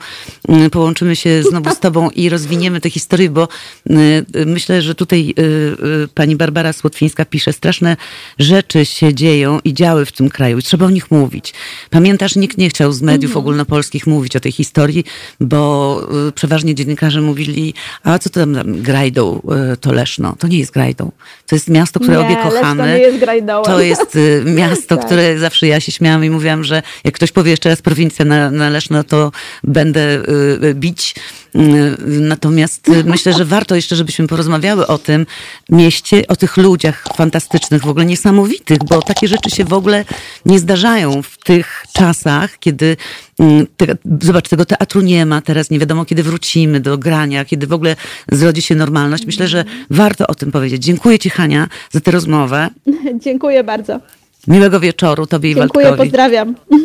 [0.48, 3.48] mm, połączymy się znowu z Tobą i rozwiniemy tę historię, bo
[3.90, 7.96] mm, myślę, że tutaj y, y, pani Barbara Słotwińska pisze, straszne
[8.38, 11.54] rzeczy się dzieją i działy w tym kraju i trzeba o nich mówić.
[11.90, 13.44] Pamiętasz, nikt nie chciał z mediów mhm.
[13.44, 15.04] ogólnopolskich mówić o tej historii,
[15.40, 19.42] bo y, przeważnie dziennikarze mówili, a co to tam, tam Grajdą
[19.80, 20.36] to Leszno?
[20.38, 21.12] To nie jest Grajdą.
[21.46, 22.86] To jest miasto, które nie, obie kochamy.
[22.86, 23.64] Nie jest Grajdołem.
[23.64, 25.03] To jest miasto, Tak.
[25.06, 28.50] Które zawsze ja się śmiałam i mówiłam, że jak ktoś powie jeszcze raz prowincja na-
[28.50, 29.32] należna, to
[29.64, 31.14] będę y, y, bić.
[31.56, 31.60] Y,
[32.06, 35.26] Natomiast y, myślę, że warto jeszcze, żebyśmy porozmawiały o tym
[35.70, 40.04] mieście, o tych ludziach fantastycznych, w ogóle niesamowitych, bo takie rzeczy się w ogóle
[40.46, 42.96] nie zdarzają w tych czasach, kiedy
[43.40, 43.86] mm, te,
[44.22, 47.96] zobacz, tego teatru nie ma, teraz nie wiadomo, kiedy wrócimy do grania, kiedy w ogóle
[48.32, 49.26] zrodzi się normalność.
[49.26, 50.84] Myślę, że warto o tym powiedzieć.
[50.84, 52.68] Dziękuję Ci, Hania, za tę rozmowę.
[53.24, 54.00] Dziękuję bardzo.
[54.48, 56.10] Miłego wieczoru Tobie i Dziękuję, Waldkowi.
[56.10, 56.54] pozdrawiam.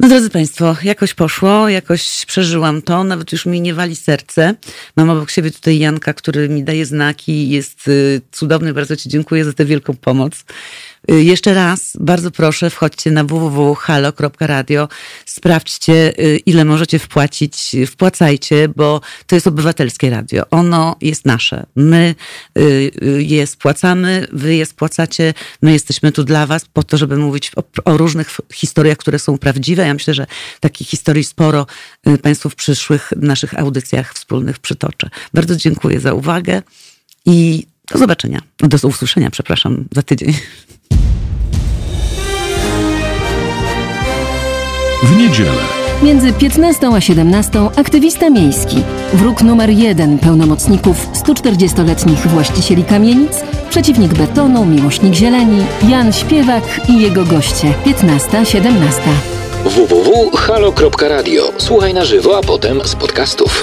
[0.00, 4.54] No drodzy Państwo, jakoś poszło, jakoś przeżyłam to, nawet już mi nie wali serce.
[4.96, 9.44] Mam obok siebie tutaj Janka, który mi daje znaki, jest y, cudowny, bardzo Ci dziękuję
[9.44, 10.44] za tę wielką pomoc.
[11.10, 14.88] Y, Jeszcze raz bardzo proszę, wchodźcie na www.halo.radio,
[15.26, 20.44] sprawdźcie, y, ile możecie wpłacić, wpłacajcie, bo to jest obywatelskie radio.
[20.50, 21.66] Ono jest nasze.
[21.76, 22.14] My
[22.58, 22.92] y,
[23.22, 27.62] je spłacamy, wy je spłacacie, my jesteśmy tu dla was po to, żeby mówić o,
[27.84, 29.86] o różnych historiach, które są prawdziwe.
[29.86, 30.26] Ja myślę, że
[30.60, 31.66] takich historii sporo
[32.22, 35.10] Państwu w przyszłych naszych audycjach wspólnych przytoczę.
[35.34, 36.62] Bardzo dziękuję za uwagę
[37.26, 40.32] i do zobaczenia, do usłyszenia, przepraszam, za tydzień.
[45.02, 45.62] W niedzielę.
[46.02, 48.82] Między 15 a 17 aktywista miejski.
[49.12, 53.32] Wróg numer jeden pełnomocników 140-letnich właścicieli kamienic,
[53.70, 58.70] przeciwnik betonu, miłośnik zieleni, Jan Śpiewak i jego goście 15-17.
[59.64, 61.52] www.halo.radio.
[61.58, 63.62] Słuchaj na żywo, a potem z podcastów.